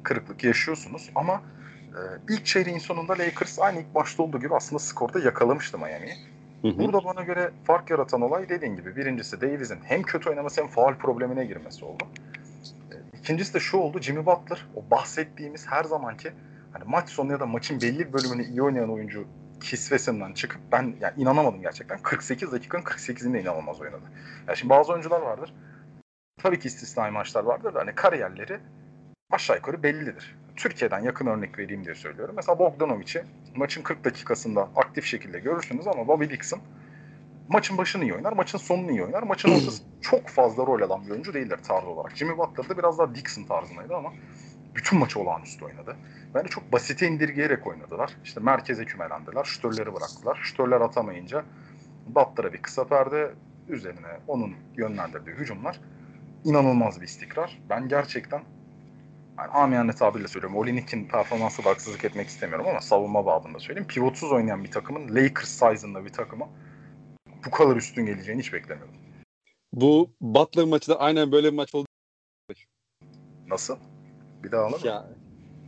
kırıklık 0.04 0.44
yaşıyorsunuz. 0.44 1.10
Ama 1.16 1.42
e, 1.88 2.02
ilk 2.30 2.46
çeyreğin 2.46 2.80
sonunda 2.80 3.14
Lakers 3.14 3.60
aynı 3.60 3.80
ilk 3.80 3.96
başta 3.96 4.24
olduğu 4.24 4.40
gibi 4.40 4.56
aslında 4.56 4.80
skorda 4.80 5.20
yakalamıştı 5.20 5.78
Miami'yi. 5.78 6.16
Burada 6.64 7.04
bana 7.04 7.24
göre 7.24 7.52
fark 7.64 7.90
yaratan 7.90 8.22
olay 8.22 8.50
dediğin 8.50 8.76
gibi 8.76 8.96
birincisi 8.96 9.42
Davis'in 9.42 9.80
hem 9.84 10.04
kötü 10.04 10.30
oynaması 10.30 10.62
hem 10.62 10.68
faal 10.68 10.96
problemine 10.96 11.46
girmesi 11.46 11.86
oldu. 11.86 12.04
E, 12.92 13.18
ikincisi 13.18 13.54
de 13.54 13.60
şu 13.60 13.78
oldu 13.78 14.00
Jimmy 14.00 14.26
Butler 14.26 14.66
o 14.76 14.92
bahsettiğimiz 14.92 15.68
her 15.68 15.84
zamanki 15.84 16.32
hani 16.74 16.84
maç 16.88 17.10
sonu 17.10 17.32
ya 17.32 17.40
da 17.40 17.46
maçın 17.46 17.82
belli 17.82 18.00
bir 18.00 18.14
bölümünü 18.14 18.44
iyi 18.44 18.64
oynayan 18.64 18.92
oyuncu 18.92 19.26
kisvesinden 19.62 20.34
çıkıp 20.34 20.62
ben 20.72 20.96
yani 21.02 21.14
inanamadım 21.18 21.62
gerçekten. 21.62 21.98
48 21.98 22.52
dakikanın 22.52 22.84
48'inde 22.84 23.42
inanılmaz 23.42 23.82
oynadı. 23.82 24.04
Yani 24.48 24.58
şimdi 24.58 24.70
bazı 24.70 24.94
oyuncular 24.94 25.22
vardır. 25.22 25.54
Tabii 26.38 26.60
ki 26.60 26.68
istisnai 26.68 27.12
maçlar 27.12 27.44
vardır 27.44 27.74
da 27.74 27.80
hani 27.80 27.96
kariyerleri 27.96 28.60
aşağı 29.32 29.56
yukarı 29.58 29.84
bellidir. 29.84 30.36
Türkiye'den 30.56 31.00
yakın 31.00 31.28
örnek 31.28 31.60
vereyim 31.60 31.86
diye 31.86 31.96
söylüyorum. 31.96 32.34
Mesela 32.36 32.60
Bogdanovic'i 32.60 33.24
maçın 33.56 33.82
40 33.82 34.06
dakikasında 34.06 34.70
aktif 34.76 35.06
şekilde 35.06 35.40
görürsünüz 35.40 35.88
ama 35.88 36.08
Bobby 36.08 36.26
Dixon 36.26 36.60
maçın 37.50 37.78
başını 37.78 38.04
iyi 38.04 38.14
oynar, 38.14 38.34
maçın 38.34 38.58
sonunu 38.58 38.92
iyi 38.92 39.04
oynar. 39.04 39.24
Maçın 39.24 39.50
ortası 39.50 39.84
çok 40.02 40.28
fazla 40.28 40.66
rol 40.66 40.82
alan 40.82 41.06
bir 41.06 41.12
oyuncu 41.12 41.34
değildir 41.34 41.60
tarz 41.68 41.86
olarak. 41.86 42.18
Jimmy 42.18 42.38
Butler 42.38 42.70
da 42.70 42.78
biraz 42.78 43.00
daha 43.00 43.16
Dixon 43.16 43.44
tarzındaydı 43.44 43.96
ama 43.96 44.14
bütün 44.76 45.00
maçı 45.00 45.20
olağanüstü 45.20 45.66
oynadı. 45.66 45.96
Yani 46.36 46.48
çok 46.48 46.72
basite 46.72 47.08
indirgeyerek 47.08 47.68
oynadılar. 47.68 48.12
İşte 48.24 48.40
merkeze 48.40 48.86
kümelendiler, 48.86 49.44
şütörleri 49.44 49.94
bıraktılar. 49.94 50.40
Şütörler 50.44 50.82
atamayınca 50.82 51.44
Butler'a 52.08 52.54
bir 52.54 52.62
kısa 52.62 52.88
perde, 52.88 53.32
üzerine 53.70 54.20
onun 54.28 54.56
yönlendirdiği 54.78 55.36
hücumlar 55.36 55.80
inanılmaz 56.44 57.02
bir 57.02 57.06
istikrar. 57.06 57.62
Ben 57.70 57.88
gerçekten 57.88 58.44
yani 59.44 59.54
amiyane 59.54 59.92
tabirle 59.92 60.28
söylüyorum. 60.28 60.58
Olinik'in 60.58 61.08
performansı 61.08 61.62
haksızlık 61.62 62.06
etmek 62.06 62.28
istemiyorum 62.28 62.68
ama 62.68 62.82
savunma 62.82 63.26
babında 63.26 63.60
söyleyeyim. 63.60 63.88
Pivotsuz 63.88 64.32
oynayan 64.32 64.64
bir 64.64 64.72
takımın 64.72 65.16
Lakers 65.16 65.50
size'ında 65.50 66.06
bir 66.06 66.14
takıma 66.14 66.50
bu 67.46 67.52
kadar 67.52 67.76
üstün 67.76 68.06
geleceğini 68.06 68.42
hiç 68.42 68.54
beklemiyordum. 68.54 68.96
Bu 69.74 70.12
Butler 70.22 70.66
maçı 70.66 70.92
da 70.92 71.00
aynen 71.00 71.32
böyle 71.32 71.52
bir 71.52 71.58
maç 71.58 71.76
oldu. 71.76 71.88
Nasıl? 73.48 73.78
Bir 74.44 74.52
daha 74.52 74.66
alalım. 74.66 74.82
Ya, 74.84 75.10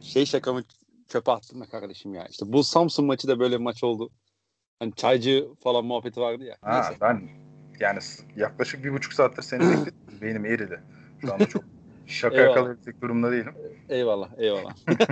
şey 0.01 0.25
şakamı 0.25 0.63
çöpe 1.07 1.31
attım 1.31 1.61
da 1.61 1.65
kardeşim 1.65 2.13
ya. 2.13 2.27
İşte 2.27 2.45
bu 2.53 2.63
Samsun 2.63 3.05
maçı 3.05 3.27
da 3.27 3.39
böyle 3.39 3.55
bir 3.59 3.63
maç 3.63 3.83
oldu. 3.83 4.09
Hani 4.79 4.95
çaycı 4.95 5.47
falan 5.63 5.85
muhabbeti 5.85 6.21
vardı 6.21 6.43
ya. 6.43 6.57
Ha, 6.61 6.73
Neyse. 6.73 6.97
ben 7.01 7.29
yani 7.79 7.99
yaklaşık 8.35 8.83
bir 8.83 8.93
buçuk 8.93 9.13
saattir 9.13 9.41
seni 9.41 9.59
bekledim. 9.69 10.21
Beynim 10.21 10.45
eridi. 10.45 10.79
Şu 11.21 11.33
anda 11.33 11.45
çok 11.45 11.63
şaka 12.07 12.41
yakalayabilecek 12.41 13.01
durumda 13.01 13.31
değilim. 13.31 13.55
Eyvallah 13.89 14.29
eyvallah. 14.37 14.75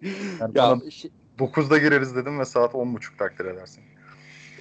yani 0.40 0.84
ya, 0.84 0.90
şey... 0.90 1.10
9'da 1.38 1.78
gireriz 1.78 2.16
dedim 2.16 2.38
ve 2.38 2.44
saat 2.44 2.74
10.30 2.74 3.16
takdir 3.16 3.44
edersin. 3.44 3.84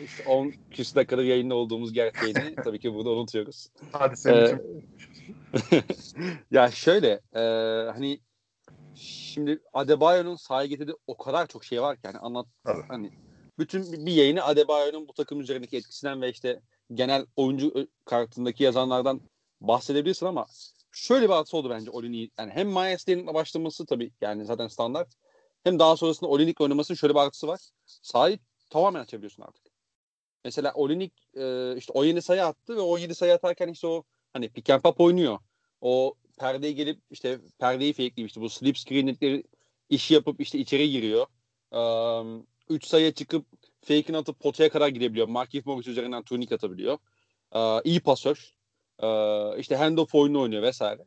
İşte 0.04 0.24
10 0.30 0.54
küsur 0.72 0.96
dakikada 0.96 1.24
yayında 1.24 1.56
olduğumuz 1.56 1.94
gerçeğini 1.94 2.56
tabii 2.64 2.80
ki 2.80 2.94
burada 2.94 3.10
unutuyoruz. 3.10 3.70
Hadi 3.92 4.18
senin 4.18 4.38
ee, 4.38 4.44
için. 4.46 5.84
ya 6.52 6.72
şöyle 6.72 7.22
e, 7.34 7.42
hani 7.92 8.20
şimdi 8.96 9.60
Adebayo'nun 9.74 10.36
sahaya 10.36 10.68
getirdiği 10.68 10.96
o 11.08 11.18
kadar 11.18 11.48
çok 11.48 11.66
şey 11.66 11.82
var 11.82 11.96
ki 11.96 12.02
hani 12.06 12.18
anlat 12.18 12.48
Tabii. 12.64 12.84
hani 12.88 13.12
bütün 13.60 14.06
bir 14.06 14.12
yayını 14.12 14.44
Adebayo'nun 14.44 15.08
bu 15.08 15.14
takım 15.14 15.42
üzerindeki 15.42 15.78
etkisinden 15.78 16.22
ve 16.22 16.30
işte 16.30 16.62
genel 16.94 17.26
oyuncu 17.36 17.88
kartındaki 18.06 18.64
yazanlardan 18.64 19.22
bahsedebilirsin 19.62 20.26
ama 20.26 20.46
şöyle 20.98 21.26
bir 21.30 21.34
hadise 21.34 21.58
oldu 21.58 21.70
bence 21.70 21.92
Olinik'in 21.92 22.32
yani 22.40 22.52
hem 22.52 22.68
Myers 22.68 23.08
başlaması 23.08 23.86
tabii 23.86 24.12
yani 24.22 24.46
zaten 24.46 24.68
standart 24.68 25.10
hem 25.64 25.80
daha 25.80 25.98
sonrasında 25.98 26.30
Olinik 26.30 26.62
oynamasının 26.62 26.96
şöyle 26.96 27.14
bir 27.14 27.20
artısı 27.20 27.48
var. 27.48 27.60
Sahayı 27.86 28.40
tamamen 28.70 29.00
açabiliyorsun 29.00 29.44
artık. 29.44 29.64
Mesela 30.46 30.74
Olinik 30.74 31.14
e, 31.36 31.76
işte 31.78 31.94
17 31.94 32.22
sayı 32.22 32.46
attı 32.46 32.76
ve 32.76 32.82
17 32.82 33.16
sayı 33.16 33.34
atarken 33.34 33.68
işte 33.68 33.88
o 33.88 34.04
hani 34.34 34.50
pick 34.50 34.70
and 34.70 34.82
pop 34.82 35.02
oynuyor. 35.02 35.40
O 35.82 36.14
perdeye 36.40 36.74
gelip 36.74 37.02
işte 37.12 37.40
perdeyi 37.60 37.94
fakeleyip 37.94 38.30
işte 38.30 38.42
bu 38.42 38.50
slip 38.50 38.78
screenlikleri 38.78 39.44
işi 39.90 40.14
yapıp 40.14 40.42
işte 40.42 40.60
içeri 40.60 40.92
giriyor. 40.92 41.26
3 42.70 42.84
um, 42.84 42.90
sayıya 42.90 43.14
çıkıp 43.14 43.46
fake'ini 43.82 44.18
atıp 44.18 44.40
potaya 44.40 44.70
kadar 44.70 44.88
gidebiliyor. 44.88 45.28
Markif 45.28 45.66
Morris 45.66 45.88
üzerinden 45.88 46.24
turnik 46.24 46.52
atabiliyor. 46.52 46.98
Uh, 47.56 47.82
iyi 47.84 48.00
pasör. 48.00 48.57
Uh, 49.04 49.60
işte 49.60 49.76
handoff 49.76 50.16
oyunu 50.16 50.42
oynuyor 50.42 50.64
vesaire. 50.64 51.02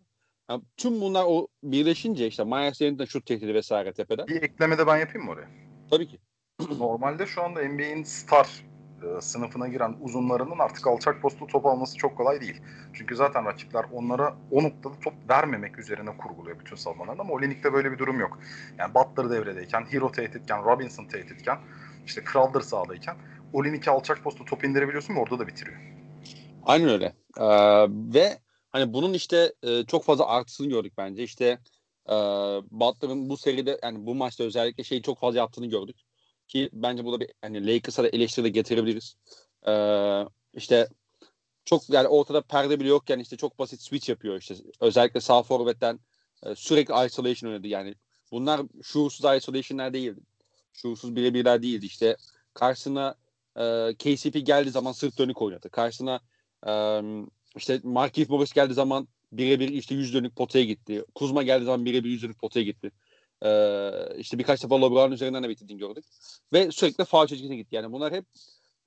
Yani 0.51 0.63
tüm 0.77 1.01
bunlar 1.01 1.25
o 1.29 1.49
birleşince 1.63 2.27
işte 2.27 2.45
Myers 2.45 2.83
Leonard'ın 2.83 3.05
şut 3.05 3.27
tehdidi 3.27 3.55
vesaire 3.55 3.93
tepeden. 3.93 4.27
Bir 4.27 4.43
ekleme 4.43 4.79
de 4.79 4.87
ben 4.87 4.97
yapayım 4.97 5.27
mı 5.27 5.33
oraya? 5.33 5.49
Tabii 5.91 6.09
ki. 6.09 6.19
Normalde 6.79 7.27
şu 7.27 7.43
anda 7.43 7.69
NBA'in 7.69 8.03
star 8.03 8.65
e, 9.03 9.21
sınıfına 9.21 9.69
giren 9.69 9.97
uzunlarının 10.01 10.59
artık 10.59 10.87
alçak 10.87 11.23
postu 11.23 11.47
top 11.47 11.67
alması 11.67 11.97
çok 11.97 12.17
kolay 12.17 12.41
değil. 12.41 12.63
Çünkü 12.93 13.17
zaten 13.17 13.45
rakipler 13.45 13.85
onlara 13.93 14.35
o 14.51 14.63
noktada 14.63 14.95
top 15.01 15.15
vermemek 15.29 15.79
üzerine 15.79 16.17
kurguluyor 16.17 16.59
bütün 16.59 16.77
savunmalarını 16.77 17.21
ama 17.21 17.35
Olinik'te 17.35 17.73
böyle 17.73 17.93
bir 17.93 17.99
durum 17.99 18.21
yok. 18.21 18.39
Yani 18.79 18.95
Butler 18.95 19.31
devredeyken, 19.31 19.93
Hero 19.93 20.13
tehditken, 20.13 20.65
Robinson 20.65 21.05
tehditken, 21.05 21.59
işte 22.07 22.25
Crowder 22.33 22.61
sağdayken 22.61 23.17
Olinik'e 23.53 23.91
alçak 23.91 24.23
postu 24.25 24.45
top 24.45 24.65
indirebiliyorsun 24.65 25.15
ve 25.17 25.21
orada 25.21 25.39
da 25.39 25.47
bitiriyor. 25.47 26.00
Aynen 26.62 26.88
öyle. 26.88 27.14
Ee, 27.38 27.45
ve 28.14 28.38
hani 28.71 28.93
bunun 28.93 29.12
işte 29.14 29.52
e, 29.62 29.85
çok 29.87 30.05
fazla 30.05 30.26
artısını 30.26 30.69
gördük 30.69 30.93
bence. 30.99 31.23
İşte 31.23 31.59
e, 32.09 32.14
Butler'ın 32.71 33.29
bu 33.29 33.37
seride 33.37 33.79
yani 33.83 34.07
bu 34.07 34.14
maçta 34.14 34.45
özellikle 34.45 34.85
şeyi 34.85 35.02
çok 35.02 35.19
fazla 35.19 35.38
yaptığını 35.38 35.67
gördük. 35.67 35.97
Ki 36.49 36.71
bence 36.73 37.05
burada 37.05 37.21
bir 37.21 37.31
hani 37.43 37.67
Lakers'a 37.75 38.05
da 38.05 38.09
eleştiri 38.09 38.45
de 38.45 38.49
getirebiliriz. 38.49 39.17
Ee, 39.67 40.25
işte 40.55 40.88
çok 41.64 41.90
yani 41.90 42.09
ortada 42.09 42.43
perde 42.43 42.81
bile 42.81 42.88
yokken 42.88 43.19
işte 43.19 43.37
çok 43.37 43.59
basit 43.59 43.83
switch 43.83 44.09
yapıyor 44.09 44.38
işte. 44.40 44.55
Özellikle 44.81 45.21
sağ 45.21 45.43
forvetten 45.43 46.00
e, 46.43 46.55
sürekli 46.55 47.07
isolation 47.07 47.50
oynadı 47.50 47.67
yani. 47.67 47.95
Bunlar 48.33 48.61
şuursuz 48.83 49.37
isolation'lar 49.37 49.93
değildi. 49.95 50.21
Şuursuz 50.73 51.17
birebirler 51.17 51.62
değildi. 51.62 51.87
İşte 51.87 52.17
karşısına 52.55 53.14
e, 53.57 53.95
KCP 53.99 54.47
geldiği 54.47 54.71
zaman 54.71 54.93
sırt 54.93 55.19
dönük 55.19 55.43
oynadı. 55.43 55.71
Karşısına 55.71 56.21
e, 56.67 57.02
işte 57.57 57.81
Markif 57.83 58.29
Morris 58.29 58.52
geldiği 58.52 58.75
zaman 58.75 59.09
birebir 59.33 59.69
işte 59.69 59.95
yüz 59.95 60.14
dönük 60.14 60.37
potaya 60.37 60.64
gitti. 60.64 61.05
Kuzma 61.14 61.43
geldiği 61.43 61.64
zaman 61.64 61.85
birebir 61.85 62.11
yüz 62.11 62.23
dönük 62.23 62.38
potaya 62.38 62.64
gitti. 62.64 62.93
Ee, 63.45 63.90
işte 64.19 64.38
birkaç 64.38 64.64
defa 64.64 64.81
LeBron 64.81 65.12
üzerinden 65.12 65.43
de 65.43 65.49
bitirdiğini 65.49 65.81
gördük. 65.81 66.05
Ve 66.52 66.73
sürekli 66.73 67.05
faal 67.05 67.26
çizgisine 67.26 67.57
gitti. 67.57 67.75
Yani 67.75 67.93
bunlar 67.93 68.12
hep 68.12 68.25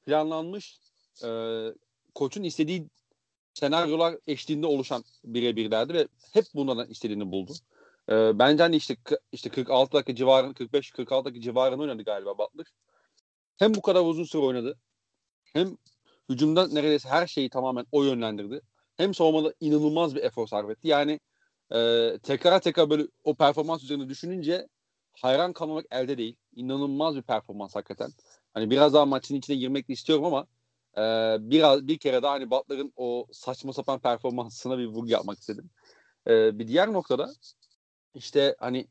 planlanmış 0.06 0.80
e, 1.24 1.30
koçun 2.16 2.44
istediği 2.44 2.88
senaryolar 3.54 4.16
eşliğinde 4.28 4.68
oluşan 4.68 5.04
birebirlerdi 5.24 5.94
ve 5.94 6.08
hep 6.34 6.46
bundan 6.56 6.90
istediğini 6.90 7.32
buldu. 7.32 7.54
E, 8.10 8.40
bence 8.40 8.64
hani 8.64 8.76
işte 8.76 8.98
işte 9.32 9.50
46 9.50 9.94
dakika 9.94 10.16
civarında 10.16 10.54
45 10.54 10.92
46 10.92 11.26
dakika 11.26 11.42
civarında 11.42 11.82
oynadı 11.82 12.04
galiba 12.04 12.38
Butler. 12.38 12.66
Hem 13.58 13.76
bu 13.76 13.82
kadar 13.82 14.02
uzun 14.02 14.24
süre 14.24 14.42
oynadı. 14.42 14.80
Hem 15.44 15.78
hücumda 16.30 16.68
neredeyse 16.68 17.10
her 17.10 17.28
şeyi 17.28 17.50
tamamen 17.50 17.86
o 17.92 18.04
yönlendirdi. 18.04 18.62
Hem 18.98 19.14
savunmada 19.14 19.54
inanılmaz 19.60 20.16
bir 20.16 20.24
efor 20.24 20.48
sarf 20.48 20.70
etti. 20.70 20.88
Yani 20.88 21.20
e, 21.72 22.10
tekrar 22.24 22.60
tekrar 22.60 22.90
böyle 22.90 23.08
o 23.24 23.36
performans 23.36 23.84
üzerine 23.84 24.10
düşününce 24.10 24.68
hayran 25.22 25.54
kalmamak 25.54 25.86
elde 25.92 26.18
değil. 26.18 26.36
İnanılmaz 26.56 27.16
bir 27.16 27.22
performans 27.22 27.76
hakikaten. 27.76 28.12
Hani 28.54 28.70
biraz 28.70 28.94
daha 28.94 29.06
maçın 29.06 29.36
içine 29.36 29.56
girmek 29.56 29.90
de 29.90 29.94
istiyorum 29.94 30.26
ama 30.26 30.48
e, 30.98 31.02
biraz 31.50 31.88
bir 31.88 31.98
kere 31.98 32.24
daha 32.24 32.34
hani 32.34 32.52
Butler'ın 32.52 32.94
o 32.96 33.28
saçma 33.32 33.74
sapan 33.74 34.00
performansına 34.00 34.78
bir 34.78 34.86
vurgu 34.86 35.10
yapmak 35.10 35.40
istedim. 35.40 35.70
E, 36.28 36.60
bir 36.60 36.68
diğer 36.68 36.94
noktada 36.94 37.34
işte 38.16 38.56
hani 38.60 38.88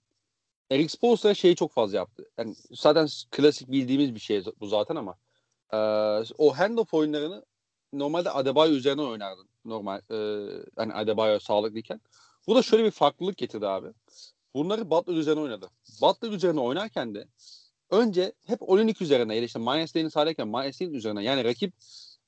Eric 0.71 0.89
Spoelstra 0.89 1.35
şeyi 1.35 1.57
çok 1.57 1.73
fazla 1.73 1.97
yaptı. 1.97 2.31
Yani 2.39 2.55
zaten 2.71 3.09
klasik 3.31 3.71
bildiğimiz 3.71 4.15
bir 4.15 4.21
şey 4.21 4.45
bu 4.61 4.67
zaten 4.67 4.97
ama 4.97 5.17
e, 5.73 5.77
o 6.39 6.59
handoff 6.59 6.95
oyunlarını 6.95 7.45
normalde 7.93 8.31
Adebayo 8.31 8.73
üzerine 8.73 9.03
oynardın. 9.03 9.49
Normal 9.65 10.01
e, 10.11 10.49
hani 10.77 10.95
Adebayo 10.95 11.39
sağlıklıyken. 11.39 12.01
Bu 12.47 12.55
da 12.55 12.63
şöyle 12.63 12.85
bir 12.85 12.91
farklılık 12.91 13.37
getirdi 13.37 13.67
abi. 13.67 13.89
Bunları 14.55 14.91
Butler 14.91 15.15
üzerine 15.15 15.41
oynadı. 15.41 15.71
Butler 16.03 16.31
üzerine 16.31 16.61
oynarken 16.61 17.15
de 17.15 17.29
önce 17.91 18.33
hep 18.47 18.63
Olinik 18.63 19.03
üzerine 19.03 19.37
ya 19.37 19.43
işte 19.43 19.59
Miles 19.59 19.95
Davis 19.95 20.13
sahadayken 20.13 20.49
Miles 20.49 20.81
Davis 20.81 20.95
üzerine 20.95 21.25
yani 21.25 21.45
rakip 21.45 21.75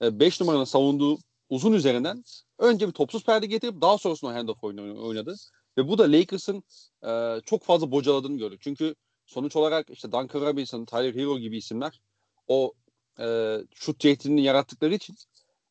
5 0.00 0.40
e, 0.40 0.44
numaranın 0.44 0.64
savunduğu 0.64 1.18
uzun 1.48 1.72
üzerinden 1.72 2.24
önce 2.58 2.88
bir 2.88 2.92
topsuz 2.92 3.24
perde 3.24 3.46
getirip 3.46 3.80
daha 3.80 3.98
sonrasında 3.98 4.34
handoff 4.34 4.64
oyunu 4.64 5.06
oynadı. 5.06 5.36
Ve 5.78 5.88
bu 5.88 5.98
da 5.98 6.12
Lakers'ın 6.12 6.62
e, 7.06 7.40
çok 7.44 7.62
fazla 7.62 7.90
bocaladığını 7.90 8.38
gördük. 8.38 8.60
Çünkü 8.62 8.94
sonuç 9.26 9.56
olarak 9.56 9.90
işte 9.90 10.12
Duncan 10.12 10.40
Robinson, 10.40 10.84
Tyler 10.84 11.14
Hero 11.14 11.38
gibi 11.38 11.56
isimler 11.56 12.00
o 12.48 12.72
e, 13.20 13.58
şut 13.74 13.98
tehdidini 13.98 14.42
yarattıkları 14.42 14.94
için 14.94 15.16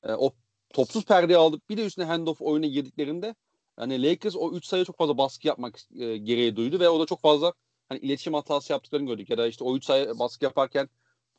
e, 0.03 0.11
o 0.11 0.33
topsuz 0.73 1.05
perdeyi 1.05 1.37
alıp 1.37 1.69
bir 1.69 1.77
de 1.77 1.85
üstüne 1.85 2.05
handoff 2.05 2.41
oyuna 2.41 2.65
girdiklerinde 2.65 3.35
hani 3.75 4.03
Lakers 4.03 4.35
o 4.35 4.53
3 4.53 4.65
sayı 4.65 4.85
çok 4.85 4.97
fazla 4.97 5.17
baskı 5.17 5.47
yapmak 5.47 5.79
e, 5.95 6.17
gereği 6.17 6.55
duydu 6.55 6.79
ve 6.79 6.89
o 6.89 6.99
da 6.99 7.05
çok 7.05 7.21
fazla 7.21 7.53
hani 7.89 7.99
iletişim 7.99 8.33
hatası 8.33 8.73
yaptıklarını 8.73 9.07
gördük. 9.07 9.29
Ya 9.29 9.37
da 9.37 9.47
işte 9.47 9.63
o 9.63 9.75
3 9.75 9.85
sayı 9.85 10.19
baskı 10.19 10.45
yaparken 10.45 10.89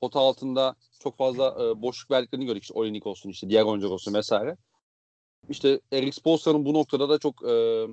pota 0.01 0.21
altında 0.21 0.77
çok 1.01 1.19
fazla 1.19 1.57
e, 1.61 1.83
boşluk 1.83 2.11
verdiklerini 2.11 2.47
gördük. 2.47 2.63
İşte 2.63 2.75
Olinik 2.75 3.07
olsun 3.07 3.31
işte 3.31 3.49
diğer 3.49 3.63
oyuncular 3.63 3.93
olsun 3.93 4.15
vesaire. 4.15 4.57
İşte 5.49 5.81
Eric 5.93 6.13
Spoelstra'nın 6.13 6.65
bu 6.65 6.75
noktada 6.75 7.09
da 7.09 7.19
çok 7.19 7.49
e, 7.49 7.87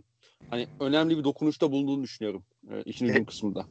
hani 0.50 0.68
önemli 0.80 1.18
bir 1.18 1.24
dokunuşta 1.24 1.72
bulunduğunu 1.72 2.04
düşünüyorum 2.04 2.44
e, 2.72 2.84
işin 2.84 3.08
hücum 3.08 3.26
kısmında. 3.26 3.66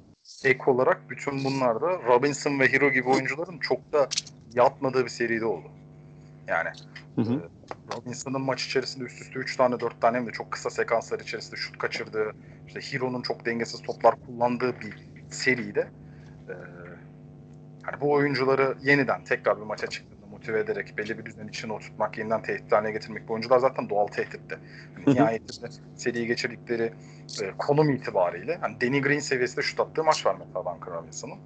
Ek 0.44 0.58
olarak 0.66 1.10
bütün 1.10 1.44
bunlarda 1.44 1.86
Robinson 1.86 2.60
ve 2.60 2.72
Hero 2.72 2.90
gibi 2.90 3.08
oyuncuların 3.08 3.58
çok 3.58 3.92
da 3.92 4.08
yatmadığı 4.54 5.04
bir 5.04 5.10
seride 5.10 5.44
oldu. 5.44 5.68
Yani 6.48 6.68
Hı 7.16 7.22
hı. 7.22 7.34
Ee, 7.34 7.96
Robinson'ın 7.96 8.40
maç 8.40 8.66
içerisinde 8.66 9.04
üst 9.04 9.22
üste 9.22 9.38
3 9.38 9.56
tane 9.56 9.80
4 9.80 10.00
tane 10.00 10.26
de 10.26 10.30
çok 10.30 10.50
kısa 10.50 10.70
sekanslar 10.70 11.20
içerisinde 11.20 11.56
şut 11.56 11.78
kaçırdığı, 11.78 12.32
işte 12.66 12.80
Hero'nun 12.80 13.22
çok 13.22 13.46
dengesiz 13.46 13.82
toplar 13.82 14.14
kullandığı 14.26 14.80
bir 14.80 14.94
seride 15.30 15.88
e, 16.48 16.54
hani 17.82 18.00
bu 18.00 18.12
oyuncuları 18.12 18.74
yeniden 18.82 19.24
tekrar 19.24 19.56
bir 19.56 19.66
maça 19.66 19.86
çıktığında 19.86 20.19
motive 20.40 20.61
ederek 20.61 20.99
belli 20.99 21.18
bir 21.18 21.25
düzen 21.25 21.49
içine 21.49 21.73
oturtmak, 21.73 22.18
yeniden 22.18 22.42
tehdit 22.42 22.73
haline 22.73 22.92
getirmek. 22.92 23.28
Bu 23.28 23.32
oyuncular 23.32 23.59
zaten 23.59 23.90
doğal 23.90 24.06
tehditte. 24.06 24.59
Yani 25.06 25.16
nihayetinde 25.16 25.68
seriyi 25.97 26.26
geçirdikleri 26.26 26.92
e, 27.42 27.50
konum 27.59 27.90
itibariyle 27.90 28.56
hani 28.56 28.80
Danny 28.80 29.00
Green 29.00 29.18
seviyesinde 29.18 29.62
şut 29.62 29.80
attığı 29.80 30.04
maç 30.04 30.26
var 30.26 30.37
mesela 30.38 30.64
Duncan 30.64 30.92
Robinson'ın. 30.92 31.38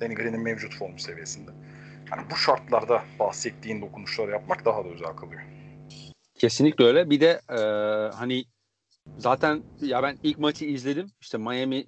Danny 0.00 0.14
Green'in 0.14 0.40
mevcut 0.40 0.74
formu 0.74 0.98
seviyesinde. 0.98 1.50
Yani 2.10 2.22
bu 2.30 2.36
şartlarda 2.36 3.02
bahsettiğin 3.18 3.82
dokunuşları 3.82 4.30
yapmak 4.30 4.64
daha 4.64 4.84
da 4.84 4.88
özel 4.88 5.16
kılıyor. 5.16 5.42
Kesinlikle 6.34 6.84
öyle. 6.84 7.10
Bir 7.10 7.20
de 7.20 7.40
e, 7.50 7.58
hani 8.14 8.44
zaten 9.18 9.62
ya 9.80 10.02
ben 10.02 10.18
ilk 10.22 10.38
maçı 10.38 10.64
izledim. 10.64 11.10
İşte 11.20 11.38
Miami 11.38 11.86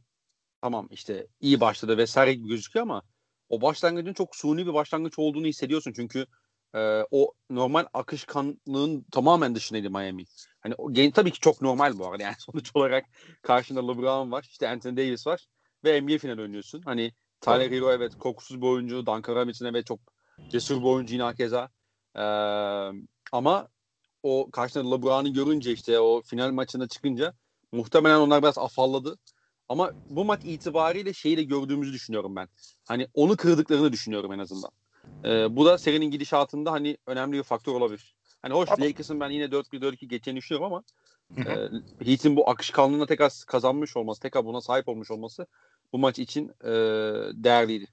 tamam 0.63 0.89
işte 0.91 1.27
iyi 1.41 1.61
başladı 1.61 1.99
vesaire 1.99 2.35
gibi 2.35 2.49
gözüküyor 2.49 2.83
ama 2.87 3.03
o 3.49 3.63
başlangıcın 3.63 4.13
çok 4.13 4.37
suni 4.37 4.67
bir 4.67 4.75
başlangıç 4.75 5.19
olduğunu 5.19 5.47
hissediyorsun. 5.47 5.93
Çünkü 5.97 6.27
e, 6.75 7.05
o 7.11 7.33
normal 7.51 7.87
akışkanlığın 7.95 9.07
tamamen 9.13 9.55
dışındaydı 9.55 9.91
Miami. 9.91 10.25
Hani 10.61 10.75
o, 10.79 10.93
tabii 11.15 11.31
ki 11.31 11.41
çok 11.41 11.63
normal 11.63 11.99
bu 11.99 12.09
arada. 12.09 12.23
Yani 12.23 12.35
sonuç 12.39 12.71
olarak 12.75 13.05
karşında 13.43 13.93
LeBron 13.93 14.33
var. 14.33 14.47
işte 14.51 14.69
Anthony 14.69 14.97
Davis 14.97 15.27
var. 15.27 15.47
ve 15.85 16.01
NBA 16.01 16.19
finali 16.19 16.41
oynuyorsun. 16.41 16.83
Hani 16.83 17.13
Tyler 17.41 17.71
Hero 17.71 17.93
evet 17.93 18.15
kokusuz 18.19 18.63
bir 18.63 18.67
oyuncu. 18.67 19.07
Duncan 19.07 19.35
Robinson 19.35 19.67
evet 19.67 19.87
çok 19.87 20.01
cesur 20.49 20.81
bir 20.81 20.87
oyuncu 20.87 21.15
yine 21.15 21.23
hakeza. 21.23 21.71
Ee, 22.17 22.23
ama 23.33 23.69
o 24.23 24.51
karşısında 24.51 24.95
LeBron'u 24.95 25.33
görünce 25.33 25.73
işte 25.73 26.01
o 26.01 26.23
final 26.23 26.51
maçına 26.51 26.89
çıkınca 26.89 27.35
muhtemelen 27.73 28.19
onlar 28.19 28.43
biraz 28.43 28.59
afalladı. 28.59 29.19
Ama 29.69 29.93
bu 30.11 30.25
maç 30.25 30.41
itibariyle 30.45 31.13
şeyi 31.13 31.37
de 31.37 31.43
gördüğümüzü 31.43 31.93
düşünüyorum 31.93 32.37
ben. 32.37 32.49
Hani 32.89 33.09
onu 33.15 33.37
kırdıklarını 33.37 33.93
düşünüyorum 33.93 34.33
en 34.33 34.39
azından. 34.39 34.71
Ee, 35.25 35.57
bu 35.57 35.67
da 35.67 35.79
serinin 35.79 36.11
gidişatında 36.11 36.73
hani 36.73 36.97
önemli 37.07 37.39
bir 37.39 37.43
faktör 37.43 37.73
olabilir. 37.73 38.15
Hani 38.43 38.55
hoş 38.55 38.69
ama... 38.71 38.85
Lakers'ın 38.85 39.21
ben 39.21 39.31
yine 39.31 39.45
4-1-4-2 39.45 40.07
geçeceğini 40.07 40.39
düşünüyorum 40.39 40.73
ama 40.73 40.83
e, 41.37 41.55
Heat'in 42.05 42.37
bu 42.37 42.51
akışkanlığına 42.51 43.07
tekrar 43.07 43.33
kazanmış 43.47 43.97
olması, 43.97 44.21
tekrar 44.21 44.45
buna 44.45 44.61
sahip 44.61 44.89
olmuş 44.89 45.11
olması 45.11 45.47
bu 45.93 45.99
maç 45.99 46.19
için 46.19 46.49
e, 46.65 46.71
değerliydi. 47.45 47.87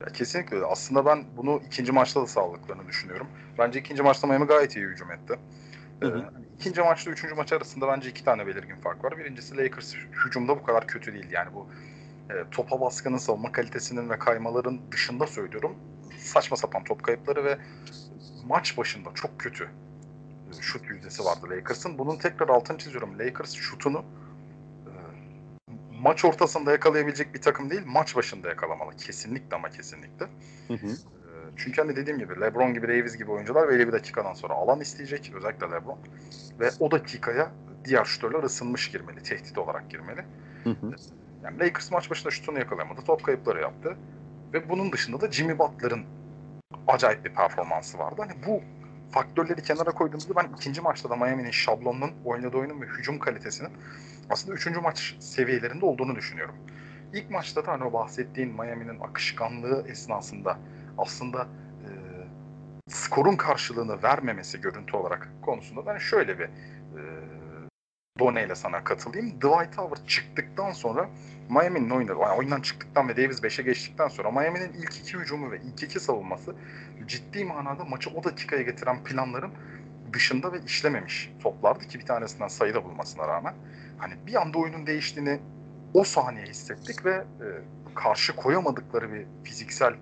Ya 0.00 0.06
kesinlikle. 0.06 0.64
Aslında 0.64 1.06
ben 1.06 1.24
bunu 1.36 1.60
ikinci 1.66 1.92
maçta 1.92 2.22
da 2.22 2.26
sağladıklarını 2.26 2.88
düşünüyorum. 2.88 3.26
Bence 3.58 3.80
ikinci 3.80 4.02
maçta 4.02 4.26
Miami 4.26 4.46
gayet 4.46 4.76
iyi 4.76 4.86
hücum 4.86 5.12
etti. 5.12 5.38
Hı 6.00 6.08
hı. 6.08 6.18
Ee, 6.18 6.54
ikinci 6.58 6.80
maçta 6.80 7.10
üçüncü 7.10 7.34
maç 7.34 7.52
arasında 7.52 7.88
bence 7.88 8.10
iki 8.10 8.24
tane 8.24 8.46
belirgin 8.46 8.76
fark 8.76 9.04
var. 9.04 9.18
Birincisi 9.18 9.56
Lakers 9.56 9.94
hücumda 9.94 10.56
bu 10.58 10.62
kadar 10.62 10.86
kötü 10.86 11.12
değil. 11.12 11.26
Yani 11.30 11.54
bu 11.54 11.66
e, 12.30 12.50
topa 12.50 12.80
baskının 12.80 13.18
savunma 13.18 13.52
kalitesinin 13.52 14.10
ve 14.10 14.18
kaymaların 14.18 14.80
dışında 14.92 15.26
söylüyorum. 15.26 15.76
Saçma 16.22 16.56
sapan 16.56 16.84
top 16.84 17.02
kayıpları 17.02 17.44
ve 17.44 17.58
maç 18.46 18.78
başında 18.78 19.08
çok 19.14 19.40
kötü 19.40 19.68
şut 20.60 20.90
yüzdesi 20.90 21.24
vardı 21.24 21.46
Lakers'ın. 21.50 21.98
Bunun 21.98 22.16
tekrar 22.16 22.48
altını 22.48 22.78
çiziyorum. 22.78 23.18
Lakers 23.18 23.52
şutunu 23.52 24.04
e, 24.86 24.92
maç 26.00 26.24
ortasında 26.24 26.72
yakalayabilecek 26.72 27.34
bir 27.34 27.40
takım 27.40 27.70
değil, 27.70 27.82
maç 27.86 28.16
başında 28.16 28.48
yakalamalı. 28.48 28.96
Kesinlikle 28.96 29.56
ama 29.56 29.70
kesinlikle. 29.70 30.26
Hı 30.68 30.74
hı. 30.74 30.86
E, 30.86 31.30
çünkü 31.56 31.82
hani 31.82 31.96
dediğim 31.96 32.18
gibi 32.18 32.40
LeBron 32.40 32.74
gibi, 32.74 32.88
Davis 32.88 33.16
gibi 33.16 33.30
oyuncular 33.30 33.68
belli 33.68 33.88
bir 33.88 33.92
dakikadan 33.92 34.34
sonra 34.34 34.54
alan 34.54 34.80
isteyecek. 34.80 35.32
Özellikle 35.34 35.66
LeBron. 35.66 35.98
Ve 36.60 36.70
o 36.80 36.90
dakikaya 36.90 37.52
diğer 37.84 38.04
şutörler 38.04 38.42
ısınmış 38.42 38.90
girmeli. 38.90 39.22
Tehdit 39.22 39.58
olarak 39.58 39.90
girmeli. 39.90 40.24
Hı 40.64 40.70
hı. 40.70 40.94
Yani 41.44 41.58
Lakers 41.58 41.90
maç 41.90 42.10
başında 42.10 42.30
şutunu 42.30 42.58
yakalayamadı. 42.58 43.00
Top 43.02 43.24
kayıpları 43.24 43.60
yaptı. 43.60 43.96
Ve 44.52 44.68
bunun 44.68 44.92
dışında 44.92 45.20
da 45.20 45.32
Jimmy 45.32 45.58
Butler'ın 45.58 46.04
acayip 46.86 47.24
bir 47.24 47.34
performansı 47.34 47.98
vardı. 47.98 48.16
Hani 48.18 48.32
bu 48.46 48.60
faktörleri 49.10 49.62
kenara 49.62 49.90
koyduğumuzda 49.90 50.36
ben 50.36 50.48
ikinci 50.56 50.80
maçta 50.80 51.10
da 51.10 51.16
Miami'nin 51.16 51.50
şablonunun, 51.50 52.10
oynadığı 52.24 52.56
oyunun 52.56 52.80
ve 52.80 52.86
hücum 52.86 53.18
kalitesinin 53.18 53.70
aslında 54.30 54.54
üçüncü 54.54 54.80
maç 54.80 55.16
seviyelerinde 55.20 55.84
olduğunu 55.86 56.16
düşünüyorum. 56.16 56.54
İlk 57.12 57.30
maçta 57.30 57.66
da 57.66 57.72
hani 57.72 57.84
o 57.84 57.92
bahsettiğin 57.92 58.52
Miami'nin 58.52 59.00
akışkanlığı 59.00 59.84
esnasında 59.88 60.58
aslında 60.98 61.42
e, 61.82 61.88
skorun 62.88 63.36
karşılığını 63.36 64.02
vermemesi 64.02 64.60
görüntü 64.60 64.96
olarak 64.96 65.28
konusunda 65.42 65.86
ben 65.86 65.98
şöyle 65.98 66.38
bir 66.38 66.44
e, 66.44 66.50
Done 68.18 68.44
ile 68.44 68.54
sana 68.54 68.84
katılayım. 68.84 69.30
Dwight 69.30 69.78
Howard 69.78 70.06
çıktıktan 70.06 70.72
sonra 70.72 71.10
Miami'nin 71.50 71.90
oynadığı, 71.90 72.20
yani 72.20 72.38
oyundan 72.38 72.60
çıktıktan 72.60 73.08
ve 73.08 73.16
Davis 73.16 73.42
5'e 73.42 73.64
geçtikten 73.64 74.08
sonra 74.08 74.30
Miami'nin 74.30 74.72
ilk 74.72 74.96
iki 74.96 75.18
hücumu 75.18 75.50
ve 75.50 75.60
ilk 75.60 75.82
iki 75.82 76.00
savunması 76.00 76.54
ciddi 77.06 77.44
manada 77.44 77.84
maçı 77.84 78.10
o 78.10 78.24
dakikaya 78.24 78.62
getiren 78.62 79.04
planların 79.04 79.50
dışında 80.12 80.52
ve 80.52 80.60
işlememiş 80.66 81.32
toplardı 81.42 81.88
ki 81.88 81.98
bir 81.98 82.06
tanesinden 82.06 82.48
sayıda 82.48 82.84
bulmasına 82.84 83.28
rağmen. 83.28 83.54
Hani 83.98 84.14
bir 84.26 84.34
anda 84.34 84.58
oyunun 84.58 84.86
değiştiğini 84.86 85.40
o 85.94 86.04
saniye 86.04 86.46
hissettik 86.46 87.04
ve 87.04 87.12
e, 87.14 87.46
karşı 87.94 88.36
koyamadıkları 88.36 89.12
bir 89.12 89.26
fiziksel 89.44 89.94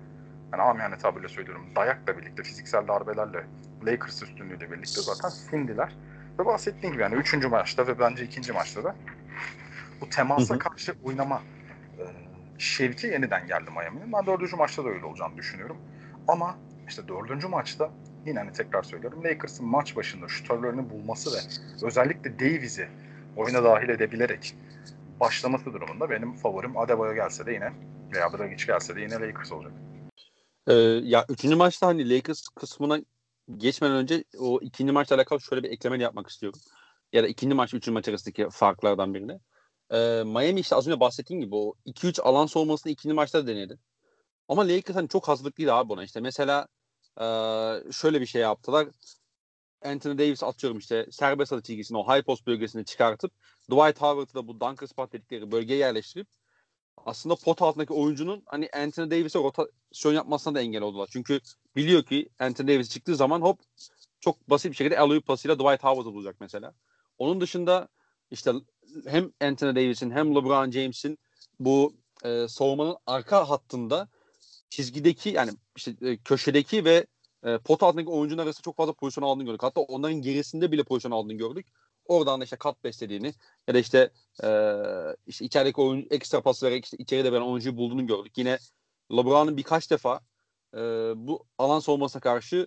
yani 0.52 0.62
amiyane 0.62 0.99
tabirle 0.99 1.29
söylüyorum 1.29 1.67
dayakla 1.76 2.18
birlikte 2.18 2.42
fiziksel 2.42 2.88
darbelerle 2.88 3.46
Lakers 3.87 4.23
üstünlüğüyle 4.23 4.70
birlikte 4.73 5.01
zaten 5.01 5.29
sindiler. 5.29 5.96
Ve 6.40 6.46
bahsettiğim 6.46 6.92
gibi 6.92 7.03
yani 7.03 7.14
üçüncü 7.14 7.48
maçta 7.48 7.87
ve 7.87 7.98
bence 7.98 8.24
ikinci 8.24 8.53
maçta 8.53 8.85
da 8.85 8.94
bu 10.00 10.09
temasa 10.09 10.59
karşı 10.59 10.94
oynama 11.05 11.42
e, 11.98 12.05
şevki 12.59 13.07
yeniden 13.07 13.46
geldi 13.46 13.70
Miami'nin. 13.70 14.12
Ben 14.12 14.26
dördüncü 14.26 14.57
maçta 14.57 14.85
da 14.85 14.88
öyle 14.88 15.05
olacağını 15.05 15.37
düşünüyorum. 15.37 15.76
Ama 16.29 16.57
işte 16.88 17.09
dördüncü 17.09 17.48
maçta 17.48 17.90
yine 18.26 18.38
hani 18.38 18.53
tekrar 18.53 18.83
söylüyorum 18.83 19.24
Lakers'ın 19.24 19.66
maç 19.66 19.96
başında 19.96 20.29
şutörlerini 20.29 20.90
bulması 20.90 21.31
ve 21.33 21.38
özellikle 21.87 22.38
Davis'i 22.38 22.88
oyuna 23.37 23.64
dahil 23.64 23.88
edebilerek 23.88 24.55
başlaması 25.20 25.64
durumunda 25.64 26.11
benim 26.11 26.33
favorim 26.33 26.79
Adebayo 26.79 27.14
gelse 27.14 27.46
de 27.46 27.53
yine 27.53 27.72
veya 28.12 28.33
Dragic 28.33 28.66
gelse 28.66 28.96
de 28.96 29.00
yine 29.00 29.14
Lakers 29.14 29.53
olacak. 29.53 29.72
Ee, 30.66 30.72
ya 31.03 31.24
üçüncü 31.29 31.57
maçta 31.57 31.87
hani 31.87 32.16
Lakers 32.16 32.48
kısmına 32.48 32.98
geçmeden 33.57 33.97
önce 33.97 34.25
o 34.39 34.61
ikinci 34.63 34.93
maçla 34.93 35.17
alakalı 35.17 35.41
şöyle 35.41 35.63
bir 35.63 35.71
ekleme 35.71 36.03
yapmak 36.03 36.29
istiyorum. 36.29 36.61
Ya 37.13 37.23
da 37.23 37.29
ikinci 37.29 37.55
maç, 37.55 37.75
üçüncü 37.75 37.91
maç 37.91 38.09
arasındaki 38.09 38.49
farklardan 38.51 39.15
birine. 39.15 39.41
Ee, 39.91 40.23
Miami 40.27 40.61
işte 40.61 40.77
az 40.77 40.89
önce 40.89 41.01
bahsettiğim 41.01 41.43
gibi 41.43 41.55
o 41.55 41.75
2-3 41.87 42.21
alan 42.23 42.47
soğumasını 42.47 42.93
ikinci 42.93 43.15
maçta 43.15 43.47
denedi. 43.47 43.79
Ama 44.49 44.69
Lakers 44.69 44.97
hani 44.97 45.09
çok 45.09 45.29
hazırlıklıydı 45.29 45.73
abi 45.73 45.89
buna. 45.89 46.05
İşte 46.05 46.21
mesela 46.21 46.69
e, 47.21 47.25
şöyle 47.93 48.21
bir 48.21 48.27
şey 48.27 48.43
yaptılar. 48.43 48.89
Anthony 49.85 50.19
Davis 50.19 50.43
atıyorum 50.43 50.79
işte 50.79 51.07
serbest 51.11 51.53
atış 51.53 51.67
çizgisini 51.67 51.99
o 51.99 52.05
high 52.15 52.25
post 52.25 52.47
bölgesini 52.47 52.85
çıkartıp 52.85 53.33
Dwight 53.71 54.03
Howard'ı 54.03 54.35
da 54.35 54.49
bu 54.49 54.61
dunker 54.61 54.87
spot 54.87 55.13
dedikleri 55.13 55.53
bölgeye 55.53 55.79
yerleştirip 55.79 56.29
aslında 56.96 57.37
pot 57.37 57.62
altındaki 57.62 57.92
oyuncunun 57.92 58.42
hani 58.46 58.68
Anthony 58.72 59.11
Davis'e 59.11 59.38
rotasyon 59.38 60.12
yapmasına 60.12 60.55
da 60.55 60.61
engel 60.61 60.83
oldular. 60.83 61.09
Çünkü 61.12 61.40
biliyor 61.76 62.03
ki 62.03 62.29
Anthony 62.38 62.68
Davis 62.68 62.90
çıktığı 62.90 63.16
zaman 63.16 63.42
hop 63.42 63.61
çok 64.20 64.50
basit 64.50 64.70
bir 64.70 64.76
şekilde 64.76 64.98
alley 64.98 65.20
pasıyla 65.20 65.59
Dwight 65.59 65.85
Howard'ı 65.85 66.14
bulacak 66.14 66.37
mesela. 66.40 66.74
Onun 67.18 67.40
dışında 67.40 67.88
işte 68.31 68.53
hem 69.07 69.33
Anthony 69.40 69.76
Davis'in 69.76 70.11
hem 70.11 70.35
LeBron 70.35 70.70
James'in 70.70 71.18
bu 71.61 71.94
e, 72.24 72.48
savunmanın 72.48 72.96
arka 73.07 73.50
hattında 73.50 74.09
çizgideki 74.70 75.29
yani 75.29 75.50
işte 75.76 75.94
e, 76.03 76.16
köşedeki 76.16 76.85
ve 76.85 77.07
e, 77.44 77.59
pot 77.59 77.83
altındaki 77.83 78.11
oyuncunun 78.11 78.42
arasında 78.42 78.62
çok 78.62 78.76
fazla 78.76 78.92
pozisyon 78.92 79.24
aldığını 79.24 79.44
gördük. 79.44 79.62
Hatta 79.62 79.81
onların 79.81 80.22
gerisinde 80.22 80.72
bile 80.72 80.85
pozisyon 80.85 81.12
aldığını 81.12 81.35
gördük. 81.35 81.66
Oradan 82.11 82.40
da 82.40 82.44
işte 82.44 82.57
kat 82.57 82.85
beslediğini 82.85 83.35
ya 83.68 83.75
da 83.75 83.79
işte 83.79 84.11
e, 84.44 84.51
işte 85.27 85.44
içerideki 85.44 85.81
oyun 85.81 86.07
ekstra 86.11 86.42
pas 86.42 86.62
vererek 86.62 86.85
işte 86.85 86.96
içeride 86.96 87.33
veren 87.33 87.42
oyuncuyu 87.42 87.77
bulduğunu 87.77 88.07
gördük. 88.07 88.38
Yine 88.38 88.59
LeBron'un 89.12 89.57
birkaç 89.57 89.90
defa 89.90 90.20
e, 90.75 90.79
bu 91.16 91.46
alan 91.59 91.81
savunmasına 91.81 92.20
karşı 92.20 92.66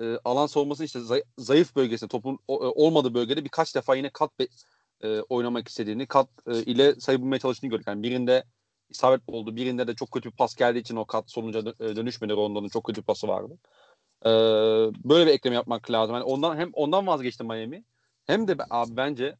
e, 0.00 0.16
alan 0.24 0.46
savunmasının 0.46 0.86
işte 0.86 1.00
zay- 1.00 1.24
zayıf 1.38 1.76
bölgesinde 1.76 2.08
topun 2.08 2.34
e, 2.34 2.52
olmadığı 2.52 3.14
bölgede 3.14 3.44
birkaç 3.44 3.74
defa 3.74 3.96
yine 3.96 4.10
kat 4.10 4.38
be, 4.38 4.46
e, 5.00 5.20
oynamak 5.20 5.68
istediğini, 5.68 6.06
kat 6.06 6.28
e, 6.46 6.62
ile 6.62 6.94
sayı 6.94 7.20
bulmaya 7.20 7.38
çalıştığını 7.38 7.70
gördük. 7.70 7.86
Yani 7.86 8.02
birinde 8.02 8.44
isabet 8.88 9.20
oldu, 9.26 9.56
birinde 9.56 9.86
de 9.86 9.94
çok 9.94 10.10
kötü 10.10 10.30
bir 10.30 10.36
pas 10.36 10.54
geldiği 10.54 10.78
için 10.78 10.96
o 10.96 11.04
kat 11.04 11.30
sonuca 11.30 11.66
dönüşmedi. 11.66 12.32
Rondon'un 12.32 12.68
çok 12.68 12.84
kötü 12.84 13.00
bir 13.00 13.06
pası 13.06 13.28
vardı. 13.28 13.58
E, 14.24 14.30
böyle 15.04 15.26
bir 15.26 15.32
ekleme 15.32 15.56
yapmak 15.56 15.90
lazım. 15.90 16.14
Yani 16.14 16.24
ondan 16.24 16.56
hem 16.56 16.70
ondan 16.72 17.06
vazgeçti 17.06 17.44
Miami 17.44 17.84
hem 18.26 18.48
de 18.48 18.56
abi 18.70 18.96
bence 18.96 19.36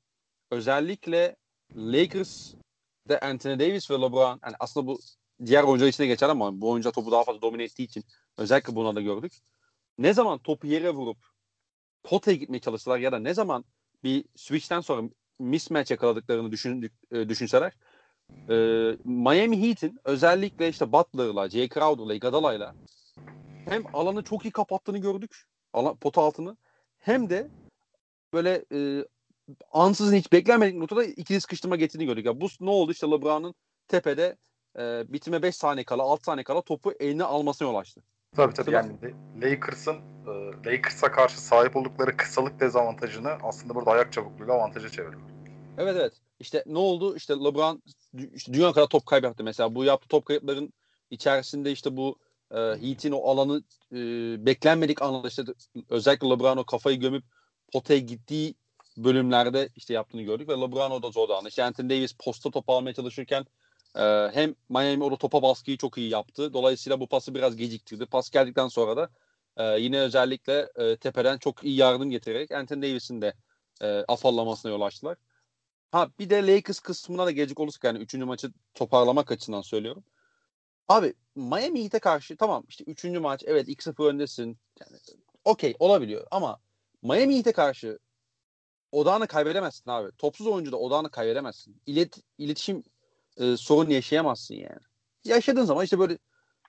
özellikle 0.51 1.37
Lakers 1.77 2.55
de 3.09 3.21
Anthony 3.21 3.59
Davis 3.59 3.91
ve 3.91 3.95
LeBron 3.95 4.41
yani 4.45 4.57
aslında 4.61 4.87
bu 4.87 5.01
diğer 5.47 5.63
oyuncular 5.63 5.89
için 5.89 6.03
de 6.03 6.07
geçer 6.07 6.29
ama 6.29 6.61
bu 6.61 6.71
oyuncu 6.71 6.93
topu 6.93 7.11
daha 7.11 7.25
fazla 7.25 7.43
domine 7.43 7.65
ettiği 7.65 7.85
için 7.85 8.05
özellikle 8.37 8.75
buna 8.75 8.97
da 8.97 9.01
gördük. 9.01 9.33
Ne 9.99 10.15
zaman 10.15 10.39
topu 10.39 10.67
yere 10.67 10.91
vurup 10.91 11.19
potaya 12.03 12.37
gitmeye 12.37 12.61
çalıştılar 12.61 12.99
ya 12.99 13.13
da 13.13 13.19
ne 13.19 13.35
zaman 13.35 13.65
bir 14.05 14.25
switch'ten 14.37 14.81
sonra 14.81 15.09
mismatch 15.39 15.91
yakaladıklarını 15.91 16.53
düşün, 16.53 16.91
e, 17.11 17.29
düşünseler 17.29 17.73
e, 18.49 18.55
Miami 19.05 19.69
Heat'in 19.69 19.99
özellikle 20.05 20.69
işte 20.69 20.93
Butler'la, 20.93 21.49
Jay 21.49 21.69
Crowder'la, 21.69 22.15
Iguodala'yla 22.15 22.75
hem 23.65 23.97
alanı 23.97 24.23
çok 24.23 24.45
iyi 24.45 24.51
kapattığını 24.51 24.99
gördük. 24.99 25.47
Alan, 25.73 25.97
pota 25.97 26.23
altını. 26.23 26.57
Hem 26.99 27.31
de 27.31 27.49
böyle 28.33 28.65
e, 28.73 29.05
ansızın 29.73 30.17
hiç 30.17 30.33
beklenmedik 30.33 30.77
noktada 30.77 31.05
ikili 31.05 31.41
sıkıştırma 31.41 31.77
getirdiğini 31.77 32.09
gördük. 32.09 32.27
Ya 32.27 32.41
bu 32.41 32.49
ne 32.61 32.71
oldu? 32.71 32.93
İşte 32.93 33.07
LeBron'un 33.07 33.55
tepede 33.89 34.37
e, 34.79 35.13
bitime 35.13 35.43
5 35.43 35.57
saniye 35.57 35.85
kala 35.85 36.03
6 36.03 36.25
saniye 36.25 36.45
kala 36.45 36.63
topu 36.63 36.93
eline 37.01 37.25
almasına 37.25 37.69
yol 37.69 37.75
açtı. 37.75 38.03
Tabii 38.37 38.55
tabii 38.55 38.71
yani 38.71 38.93
Lakers'ın 39.43 39.97
e, 40.27 40.33
Lakers'a 40.67 41.13
karşı 41.13 41.41
sahip 41.41 41.77
oldukları 41.77 42.17
kısalık 42.17 42.61
dezavantajını 42.61 43.39
aslında 43.43 43.75
burada 43.75 43.91
ayak 43.91 44.13
çabukluğuyla 44.13 44.55
avantaja 44.55 44.89
çevirdi. 44.89 45.17
Evet 45.79 45.97
evet. 45.99 46.13
İşte 46.41 46.65
ne 46.67 46.79
oldu? 46.79 47.17
İşte 47.17 47.35
LeBron 47.35 47.83
işte 48.35 48.53
dünya 48.53 48.73
kadar 48.73 48.87
top 48.87 49.07
kaybetti. 49.07 49.43
Mesela 49.43 49.75
bu 49.75 49.85
yaptığı 49.85 50.09
top 50.09 50.27
kayıpların 50.27 50.73
içerisinde 51.11 51.73
işte 51.73 51.97
bu 51.97 52.19
e, 52.51 52.57
Heat'in 52.57 53.13
o 53.13 53.29
alanı 53.29 53.63
e, 53.93 53.97
beklenmedik 54.47 55.03
anlarda 55.03 55.29
işte 55.29 55.43
özellikle 55.89 56.31
LeBron 56.31 56.57
o 56.57 56.65
kafayı 56.65 57.01
gömüp 57.01 57.25
potaya 57.73 58.01
gittiği 58.01 58.55
bölümlerde 58.97 59.69
işte 59.77 59.95
yaptığını 59.95 60.23
gördük 60.23 60.49
ve 60.49 60.53
LeBron 60.53 61.03
da 61.03 61.11
zorlandı. 61.11 61.49
İşte 61.49 61.65
Anthony 61.65 61.91
Davis 61.91 62.13
posta 62.13 62.51
top 62.51 62.71
almaya 62.71 62.95
çalışırken 62.95 63.47
Ee, 63.97 64.31
hem 64.35 64.55
Miami 64.69 65.05
orada 65.05 65.17
topa 65.17 65.43
baskıyı 65.43 65.77
çok 65.77 65.99
iyi 65.99 66.11
yaptı. 66.11 66.53
Dolayısıyla 66.53 67.01
bu 67.01 67.07
pası 67.07 67.35
biraz 67.35 67.57
geciktirdi. 67.57 68.07
Pas 68.07 68.31
geldikten 68.31 68.69
sonra 68.69 68.97
da 68.97 69.11
e, 69.57 69.81
yine 69.81 70.01
özellikle 70.01 70.71
e, 70.77 70.97
tepeden 70.97 71.39
çok 71.39 71.65
iyi 71.65 71.77
yardım 71.77 72.11
getirerek 72.11 72.51
Anthony 72.51 72.83
Davis'in 72.83 73.23
de 73.23 73.35
e, 73.83 73.87
afallamasına 74.09 74.73
yol 74.73 74.81
açtılar. 74.81 75.17
Ha 75.93 76.11
bir 76.19 76.31
de 76.31 76.47
Lakers 76.47 76.81
kısmına 76.81 77.27
da 77.27 77.31
gelecek 77.31 77.61
olursak 77.61 77.85
yani 77.85 77.99
3. 77.99 78.15
maçı 78.15 78.53
toparlamak 78.75 79.33
açısından 79.33 79.63
söylüyorum. 79.63 80.05
Abi 80.89 81.15
Miami 81.35 81.83
Heat'e 81.83 81.99
karşı 81.99 82.37
tamam 82.37 82.65
işte 82.69 82.85
3. 82.85 83.05
maç 83.05 83.43
evet 83.47 83.69
2-0 83.69 84.09
öndesin. 84.09 84.59
Yani, 84.81 84.99
Okey 85.45 85.75
olabiliyor 85.79 86.27
ama 86.31 86.61
Miami 87.03 87.37
Heat'e 87.37 87.53
karşı 87.53 87.99
odağını 88.93 89.27
kaybedemezsin 89.27 89.91
abi. 89.91 90.11
Topsuz 90.19 90.47
oyuncuda 90.47 90.77
odağını 90.77 91.11
kaybedemezsin. 91.11 91.83
İlet, 91.87 92.19
iletişim 92.39 92.83
e, 93.37 93.57
sorun 93.57 93.91
yaşayamazsın 93.91 94.55
yani. 94.55 94.81
Yaşadığın 95.25 95.65
zaman 95.65 95.85
işte 95.85 95.99
böyle 95.99 96.19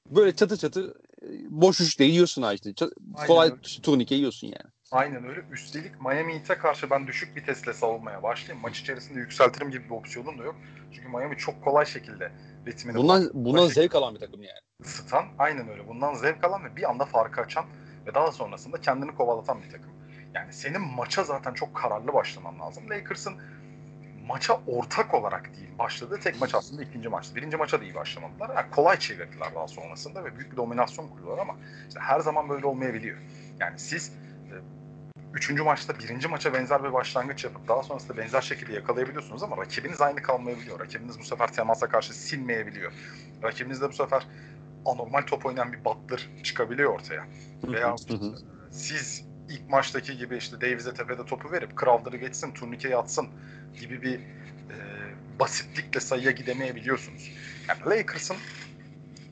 böyle 0.06 0.36
çatı 0.36 0.58
çatı 0.58 0.94
e, 1.22 1.28
boş 1.50 1.82
üçte 1.82 2.04
yiyorsun 2.04 2.42
ha 2.42 2.54
işte. 2.54 2.74
Çat, 2.74 2.92
kolay 3.28 3.50
öyle. 3.50 3.62
turnike 3.62 4.16
yiyorsun 4.16 4.48
yani. 4.48 4.72
Aynen 4.92 5.26
öyle. 5.26 5.46
Üstelik 5.52 6.02
Miami 6.02 6.34
Heat'e 6.34 6.58
karşı 6.58 6.90
ben 6.90 7.08
düşük 7.08 7.36
vitesle 7.36 7.74
savunmaya 7.74 8.24
başlayayım. 8.24 8.62
Maç 8.62 8.80
içerisinde 8.80 9.20
yükseltirim 9.20 9.72
gibi 9.72 9.86
bir 9.86 9.90
opsiyonum 9.90 10.40
da 10.40 10.44
yok. 10.44 10.56
Çünkü 10.94 11.08
Miami 11.08 11.38
çok 11.38 11.64
kolay 11.64 11.86
şekilde 11.86 12.32
ritmini... 12.68 12.98
Bundan, 12.98 13.30
bundan 13.34 13.68
zevk 13.68 13.96
alan 13.96 14.16
bir 14.16 14.20
takım 14.20 14.44
yani. 14.44 14.60
Isıtan, 14.80 15.26
aynen 15.40 15.70
öyle. 15.70 15.88
Bundan 15.88 16.14
zevk 16.14 16.44
alan 16.44 16.64
ve 16.64 16.76
bir 16.76 16.90
anda 16.90 17.06
farkı 17.06 17.42
açan 17.42 17.66
ve 18.08 18.14
daha 18.14 18.32
sonrasında 18.32 18.82
kendini 18.82 19.16
kovalatan 19.16 19.64
bir 19.64 19.72
takım. 19.72 20.01
Yani 20.34 20.54
senin 20.54 20.82
maça 20.82 21.24
zaten 21.24 21.54
çok 21.54 21.76
kararlı 21.76 22.14
başlaman 22.14 22.60
lazım. 22.60 22.90
Lakers'ın 22.90 23.34
maça 24.28 24.60
ortak 24.68 25.14
olarak 25.14 25.56
değil 25.56 25.78
başladığı 25.80 26.20
tek 26.20 26.42
maç 26.42 26.56
aslında 26.56 26.84
ikinci 26.84 27.10
maçtı. 27.10 27.36
Birinci 27.36 27.58
maça 27.58 27.80
da 27.80 27.84
iyi 27.84 27.96
başlamadılar. 27.96 28.56
Yani 28.56 28.72
kolay 28.72 29.00
çevirdiler 29.00 29.56
daha 29.56 29.68
sonrasında 29.68 30.24
ve 30.24 30.38
büyük 30.38 30.52
bir 30.52 30.58
dominasyon 30.58 31.08
kurdular 31.08 31.38
ama 31.38 31.56
işte 31.88 32.00
her 32.00 32.20
zaman 32.20 32.50
böyle 32.50 32.66
olmayabiliyor. 32.66 33.18
Yani 33.60 33.80
siz 33.80 34.10
e, 34.10 34.54
üçüncü 35.34 35.64
maçta 35.64 36.00
birinci 36.00 36.28
maça 36.28 36.54
benzer 36.54 36.84
bir 36.84 36.94
başlangıç 36.94 37.44
yapıp 37.44 37.68
daha 37.68 37.84
sonrasında 37.84 38.18
benzer 38.18 38.42
şekilde 38.42 38.74
yakalayabiliyorsunuz 38.74 39.44
ama 39.44 39.58
rakibiniz 39.58 40.02
aynı 40.02 40.22
kalmayabiliyor. 40.22 40.80
Rakibiniz 40.80 41.20
bu 41.20 41.24
sefer 41.24 41.48
temasa 41.54 41.90
karşı 41.90 42.14
silmeyebiliyor. 42.14 42.94
Rakibiniz 43.44 43.82
de 43.82 43.90
bu 43.90 43.94
sefer 43.94 44.28
anormal 44.86 45.22
top 45.22 45.46
oynayan 45.46 45.74
bir 45.74 45.86
battır 45.86 46.30
çıkabiliyor 46.44 46.94
ortaya. 46.94 47.24
Veya 47.64 47.96
siz 48.72 49.31
ilk 49.52 49.70
maçtaki 49.70 50.18
gibi 50.18 50.38
işte 50.38 50.62
Davis'e 50.62 50.94
tepede 50.94 51.26
topu 51.26 51.52
verip 51.52 51.80
Crowder'ı 51.80 52.18
geçsin, 52.18 52.52
turnikeyi 52.52 52.98
atsın 52.98 53.28
gibi 53.80 54.02
bir 54.02 54.16
e, 54.16 54.76
basitlikle 55.40 56.00
sayıya 56.00 56.32
gidemeyebiliyorsunuz. 56.32 57.32
Yani 57.68 57.80
Lakers'ın 57.86 58.38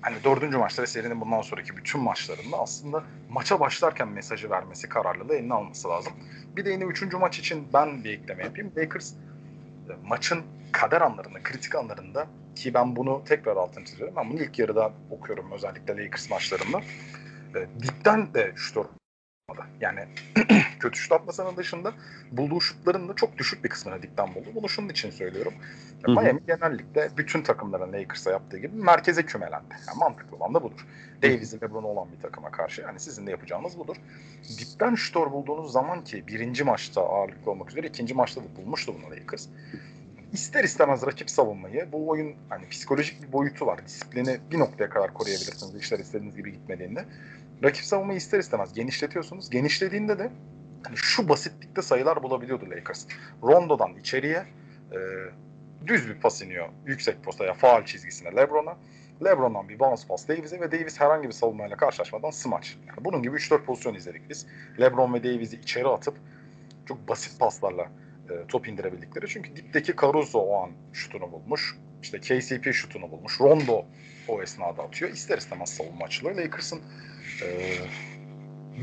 hani 0.02 0.24
dördüncü 0.24 0.58
maçta 0.58 0.82
ve 0.82 0.88
serinin 0.88 1.22
bundan 1.22 1.42
sonraki 1.42 1.78
bütün 1.78 2.02
maçlarında 2.02 2.58
aslında 2.58 3.04
maça 3.30 3.60
başlarken 3.60 4.08
mesajı 4.08 4.50
vermesi, 4.50 4.90
kararlılığı 4.90 5.36
eline 5.36 5.54
alması 5.54 5.90
lazım. 5.90 6.14
Bir 6.56 6.66
de 6.66 6.70
yine 6.70 6.84
üçüncü 6.84 7.18
maç 7.18 7.40
için 7.40 7.68
ben 7.74 8.04
bir 8.04 8.14
ekleme 8.14 8.44
yapayım. 8.44 8.72
Lakers 8.78 9.14
e, 9.14 9.94
maçın 10.06 10.44
kader 10.72 11.02
anlarında, 11.02 11.44
kritik 11.44 11.76
anlarında 11.76 12.28
ki 12.56 12.74
ben 12.74 12.96
bunu 12.96 13.24
tekrar 13.26 13.58
altını 13.58 13.86
çiziyorum. 13.86 14.16
Ben 14.16 14.30
bunu 14.30 14.42
ilk 14.42 14.60
yarıda 14.60 14.94
okuyorum 15.12 15.52
özellikle 15.52 16.04
Lakers 16.04 16.30
maçlarında. 16.30 16.82
E, 17.56 17.68
dipten 17.84 18.34
de 18.34 18.54
şut 18.56 18.78
yani 19.82 20.00
kötü 20.80 21.00
şut 21.00 21.12
atmasının 21.12 21.58
dışında 21.58 21.94
bulduğu 22.32 22.62
şutların 22.62 23.10
da 23.10 23.14
çok 23.14 23.38
düşük 23.38 23.64
bir 23.64 23.70
kısmını 23.70 24.02
dipten 24.02 24.36
buldu. 24.36 24.48
Bunu 24.56 24.70
şunun 24.70 24.90
için 24.90 25.10
söylüyorum. 25.10 25.54
Ya 26.08 26.14
Miami 26.14 26.40
genellikle 26.48 27.10
bütün 27.18 27.42
takımların 27.42 27.94
Lakers'a 27.94 28.32
yaptığı 28.32 28.58
gibi 28.58 28.76
merkeze 28.76 29.26
kümelendi. 29.26 29.76
Yani 29.88 29.98
mantıklı 30.00 30.38
olan 30.38 30.54
da 30.54 30.64
budur. 30.64 30.86
Davis'in 31.24 31.62
LeBron 31.62 31.84
olan 31.84 32.08
bir 32.12 32.22
takıma 32.22 32.52
karşı 32.52 32.82
yani 32.82 33.00
sizin 33.00 33.28
de 33.28 33.32
yapacağınız 33.32 33.80
budur. 33.80 33.96
Dipten 34.60 34.96
şutör 34.96 35.32
bulduğunuz 35.32 35.72
zaman 35.72 36.04
ki 36.04 36.28
birinci 36.28 36.64
maçta 36.64 37.02
ağırlıklı 37.02 37.52
olmak 37.52 37.72
üzere 37.72 37.88
ikinci 37.88 38.14
maçta 38.14 38.42
da 38.42 38.46
bulmuştu 38.58 38.96
bunu 38.98 39.12
Lakers. 39.12 39.48
İster 40.34 40.64
istemez 40.64 41.06
rakip 41.06 41.30
savunmayı 41.30 41.92
bu 41.92 42.10
oyun 42.10 42.36
hani 42.50 42.70
psikolojik 42.70 43.24
bir 43.24 43.32
boyutu 43.32 43.66
var. 43.66 43.86
Disiplini 43.86 44.38
bir 44.52 44.60
noktaya 44.60 44.90
kadar 44.90 45.14
koruyabilirsiniz 45.14 45.76
işler 45.76 46.00
istediğiniz 46.00 46.36
gibi 46.36 46.52
gitmediğinde 46.52 47.06
rakip 47.64 47.86
savunmayı 47.86 48.18
ister 48.18 48.40
istemez 48.40 48.74
genişletiyorsunuz. 48.74 49.50
Genişlediğinde 49.50 50.20
de 50.20 50.32
hani 50.84 50.98
şu 50.98 51.30
basitlikte 51.30 51.82
sayılar 51.82 52.24
bulabiliyordu 52.24 52.70
Lakers. 52.70 53.06
Rondo'dan 53.44 53.96
içeriye 53.96 54.46
e, 54.92 54.98
düz 55.88 56.10
bir 56.10 56.16
pas 56.16 56.42
iniyor 56.42 56.70
yüksek 56.86 57.24
postaya 57.24 57.54
faal 57.54 57.86
çizgisine 57.86 58.36
Lebron'a. 58.36 58.78
Lebron'dan 59.24 59.70
bir 59.70 59.80
bounce 59.80 60.08
pass 60.08 60.28
Davis'e 60.28 60.62
ve 60.62 60.72
Davis 60.72 61.00
herhangi 61.00 61.28
bir 61.28 61.34
savunmayla 61.34 61.78
karşılaşmadan 61.78 62.30
smaç. 62.30 62.78
Yani 62.88 63.06
bunun 63.06 63.24
gibi 63.24 63.38
3-4 63.38 63.64
pozisyon 63.64 63.94
izledik 63.94 64.30
biz. 64.30 64.48
Lebron 64.80 65.14
ve 65.14 65.24
Davis'i 65.24 65.56
içeri 65.56 65.88
atıp 65.88 66.16
çok 66.88 67.10
basit 67.10 67.40
paslarla 67.40 67.90
e, 68.30 68.48
top 68.48 68.68
indirebildikleri. 68.68 69.28
Çünkü 69.28 69.56
dipteki 69.56 69.94
Caruso 70.02 70.40
o 70.40 70.64
an 70.64 70.72
şutunu 70.94 71.32
bulmuş. 71.32 71.78
İşte 72.02 72.20
KCP 72.20 72.74
şutunu 72.74 73.12
bulmuş. 73.12 73.42
Rondo 73.42 73.86
o 74.28 74.42
esnada 74.42 74.84
atıyor. 74.84 75.12
İster 75.12 75.38
istemez 75.38 75.70
savunma 75.70 76.06
açılıyor. 76.06 76.36
Lakers'ın 76.36 76.82
e, 77.44 77.48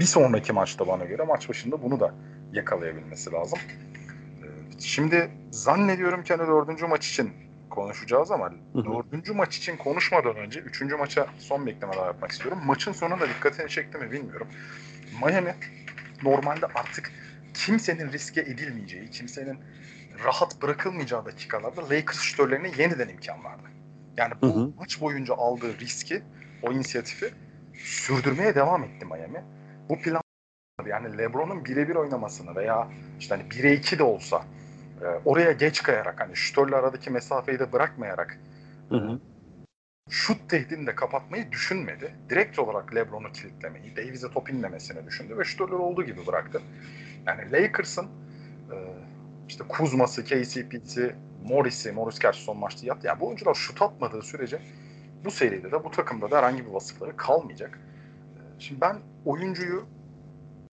bir 0.00 0.04
sonraki 0.04 0.52
maçta 0.52 0.88
bana 0.88 1.04
göre 1.04 1.22
maç 1.22 1.48
başında 1.48 1.82
bunu 1.82 2.00
da 2.00 2.14
yakalayabilmesi 2.52 3.32
lazım. 3.32 3.58
E, 4.42 4.46
şimdi 4.80 5.30
zannediyorum 5.50 6.24
ki 6.24 6.34
hani 6.34 6.48
dördüncü 6.48 6.86
maç 6.86 7.08
için 7.08 7.32
konuşacağız 7.70 8.30
ama 8.30 8.50
hı 8.50 8.78
hı. 8.78 8.84
dördüncü 8.84 9.32
maç 9.32 9.56
için 9.56 9.76
konuşmadan 9.76 10.36
önce 10.36 10.60
üçüncü 10.60 10.96
maça 10.96 11.26
son 11.38 11.66
bir 11.66 11.72
ekleme 11.72 11.92
daha 11.96 12.06
yapmak 12.06 12.30
istiyorum. 12.30 12.58
Maçın 12.64 12.92
sonunda 12.92 13.28
dikkatini 13.28 13.68
çekti 13.68 13.98
mi 13.98 14.12
bilmiyorum. 14.12 14.46
Miami 15.24 15.54
normalde 16.22 16.66
artık 16.66 17.12
kimsenin 17.56 18.12
riske 18.12 18.40
edilmeyeceği, 18.40 19.10
kimsenin 19.10 19.58
rahat 20.24 20.62
bırakılmayacağı 20.62 21.26
dakikalarda 21.26 21.90
Lakers 21.90 22.20
şütörlerine 22.20 22.70
yeniden 22.78 23.08
imkan 23.08 23.44
verdi. 23.44 23.62
Yani 24.16 24.34
bu 24.42 24.46
hı 24.46 24.60
hı. 24.60 24.70
maç 24.78 25.00
boyunca 25.00 25.34
aldığı 25.34 25.78
riski, 25.78 26.22
o 26.62 26.72
inisiyatifi 26.72 27.34
sürdürmeye 27.74 28.54
devam 28.54 28.84
etti 28.84 29.06
Miami. 29.06 29.44
Bu 29.88 29.98
plan 29.98 30.22
yani 30.86 31.18
LeBron'un 31.18 31.64
birebir 31.64 31.94
oynamasını 31.94 32.56
veya 32.56 32.88
işte 33.20 33.34
hani 33.36 33.48
1'e 33.48 33.72
2 33.72 33.98
de 33.98 34.02
olsa 34.02 34.44
e, 35.02 35.06
oraya 35.24 35.52
geç 35.52 35.82
kayarak 35.82 36.20
hani 36.20 36.36
şütörle 36.36 36.76
aradaki 36.76 37.10
mesafeyi 37.10 37.58
de 37.58 37.72
bırakmayarak 37.72 38.38
hı 38.88 38.96
hı. 38.96 39.20
şut 40.10 40.48
tehdidini 40.48 40.86
de 40.86 40.94
kapatmayı 40.94 41.52
düşünmedi. 41.52 42.14
Direkt 42.30 42.58
olarak 42.58 42.94
LeBron'u 42.94 43.32
kilitlemeyi, 43.32 43.96
Davis'e 43.96 44.30
top 44.30 44.50
inmemesini 44.50 45.06
düşündü 45.06 45.38
ve 45.38 45.44
şütörler 45.44 45.78
olduğu 45.78 46.04
gibi 46.04 46.26
bıraktı. 46.26 46.62
Yani 47.26 47.52
Lakers'ın 47.52 48.06
e, 48.72 48.76
işte 49.48 49.64
Kuzma'sı, 49.68 50.24
KCP'si, 50.24 51.14
Morris'i, 51.44 51.92
Morris 51.92 52.18
gerçi 52.18 52.42
son 52.42 52.58
maçta 52.58 52.86
yaptı. 52.86 53.06
Yani 53.06 53.20
bu 53.20 53.26
oyuncular 53.26 53.54
şut 53.54 53.82
atmadığı 53.82 54.22
sürece 54.22 54.58
bu 55.24 55.30
seride 55.30 55.72
de 55.72 55.84
bu 55.84 55.90
takımda 55.90 56.30
da 56.30 56.38
herhangi 56.38 56.66
bir 56.66 56.70
vasıfları 56.70 57.16
kalmayacak. 57.16 57.78
Ee, 58.36 58.40
şimdi 58.58 58.80
ben 58.80 58.96
oyuncuyu 59.24 59.86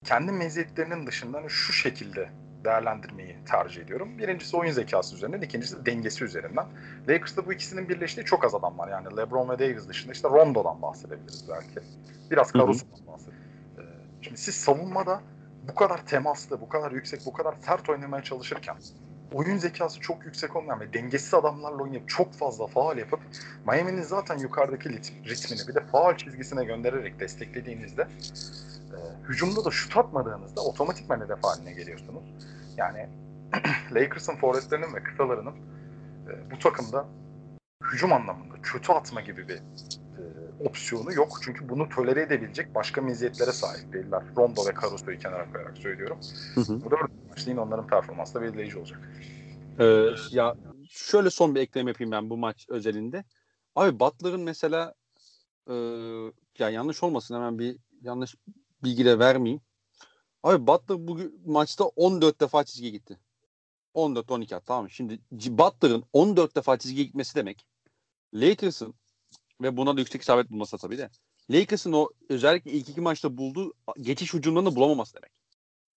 kendi 0.03 0.31
meziyetlerinin 0.31 1.07
dışında 1.07 1.37
hani 1.37 1.49
şu 1.49 1.73
şekilde 1.73 2.29
değerlendirmeyi 2.65 3.37
tercih 3.45 3.81
ediyorum. 3.81 4.17
Birincisi 4.17 4.57
oyun 4.57 4.71
zekası 4.71 5.15
üzerinden, 5.15 5.41
ikincisi 5.41 5.77
de 5.77 5.91
dengesi 5.91 6.23
üzerinden. 6.23 6.65
Lakers'ta 7.09 7.45
bu 7.45 7.53
ikisinin 7.53 7.89
birleştiği 7.89 8.23
çok 8.23 8.45
az 8.45 8.55
adam 8.55 8.77
var. 8.77 8.87
Yani 8.87 9.17
LeBron 9.17 9.49
ve 9.49 9.59
Davis 9.59 9.87
dışında 9.87 10.13
işte 10.13 10.29
Rondo'dan 10.29 10.81
bahsedebiliriz 10.81 11.45
belki. 11.49 11.87
Biraz 12.31 12.51
Caruso'dan 12.53 13.07
bahsedebiliriz. 13.07 13.47
Ee, 13.77 13.81
şimdi 14.21 14.37
siz 14.37 14.55
savunmada 14.55 15.21
bu 15.67 15.75
kadar 15.75 16.05
temaslı, 16.05 16.61
bu 16.61 16.69
kadar 16.69 16.91
yüksek, 16.91 17.25
bu 17.25 17.33
kadar 17.33 17.55
sert 17.65 17.89
oynamaya 17.89 18.23
çalışırken 18.23 18.75
oyun 19.33 19.57
zekası 19.57 19.99
çok 19.99 20.25
yüksek 20.25 20.55
olmayan 20.55 20.79
ve 20.79 20.93
dengesiz 20.93 21.33
adamlarla 21.33 21.83
oynayıp 21.83 22.09
çok 22.09 22.33
fazla 22.33 22.67
faal 22.67 22.97
yapıp 22.97 23.19
Miami'nin 23.67 24.01
zaten 24.01 24.37
yukarıdaki 24.37 24.89
ritmini 24.89 25.67
bir 25.67 25.75
de 25.75 25.85
faal 25.85 26.17
çizgisine 26.17 26.65
göndererek 26.65 27.19
desteklediğinizde 27.19 28.01
e, 28.01 28.97
hücumda 29.29 29.65
da 29.65 29.71
şut 29.71 29.97
atmadığınızda 29.97 30.61
otomatikman 30.61 31.21
hedef 31.21 31.43
haline 31.43 31.73
geliyorsunuz. 31.73 32.23
Yani 32.77 33.09
Lakers'ın 33.91 34.35
forvetlerinin 34.35 34.93
ve 34.95 35.03
kısalarının 35.03 35.55
e, 36.27 36.51
bu 36.51 36.59
takımda 36.59 37.05
hücum 37.93 38.13
anlamında 38.13 38.61
kötü 38.63 38.91
atma 38.91 39.21
gibi 39.21 39.47
bir 39.47 39.57
e, 39.57 40.22
opsiyonu 40.65 41.13
yok. 41.13 41.39
Çünkü 41.41 41.69
bunu 41.69 41.89
tolere 41.89 42.21
edebilecek 42.21 42.75
başka 42.75 43.01
meziyetlere 43.01 43.51
sahip 43.51 43.93
değiller. 43.93 44.23
Rondo 44.37 44.65
ve 44.65 44.73
Caruso'yu 44.81 45.17
kenara 45.17 45.51
koyarak 45.51 45.77
söylüyorum. 45.77 46.17
Hı 46.55 46.61
hı. 46.61 46.83
Bu 46.85 46.91
dört 46.91 47.11
maçta 47.29 47.51
yine 47.51 47.61
onların 47.61 47.87
performansı 47.87 48.33
da 48.33 48.41
belirleyici 48.41 48.77
olacak. 48.77 49.09
Ee, 49.79 50.09
ya 50.31 50.55
şöyle 50.89 51.29
son 51.29 51.55
bir 51.55 51.61
ekleme 51.61 51.91
yapayım 51.91 52.11
ben 52.11 52.29
bu 52.29 52.37
maç 52.37 52.65
özelinde. 52.69 53.23
Abi 53.75 53.99
Butler'ın 53.99 54.41
mesela 54.41 54.93
e, 55.69 55.73
ya 56.59 56.69
yanlış 56.69 57.03
olmasın 57.03 57.35
hemen 57.35 57.59
bir 57.59 57.77
yanlış 58.01 58.35
bilgi 58.83 59.05
de 59.05 59.19
vermeyeyim. 59.19 59.61
Abi 60.43 60.67
Butler 60.67 61.07
bu 61.07 61.19
maçta 61.45 61.83
14 61.83 62.41
defa 62.41 62.63
çizgi 62.63 62.91
gitti. 62.91 63.19
14-12 63.95 64.61
tamam 64.65 64.89
Şimdi 64.89 65.19
Butler'ın 65.31 66.03
14 66.13 66.55
defa 66.55 66.77
çizgi 66.77 67.05
gitmesi 67.05 67.35
demek 67.35 67.65
Lakers'ın 68.33 68.95
ve 69.63 69.77
buna 69.77 69.97
da 69.97 69.99
yüksek 69.99 70.21
isabet 70.21 70.51
bulması 70.51 70.77
tabii 70.77 70.97
de. 70.97 71.09
Lakers'ın 71.49 71.93
o 71.93 72.09
özellikle 72.29 72.71
ilk 72.71 72.89
iki 72.89 73.01
maçta 73.01 73.37
bulduğu 73.37 73.73
geçiş 74.01 74.33
hücumlarını 74.33 74.75
bulamaması 74.75 75.13
demek. 75.15 75.31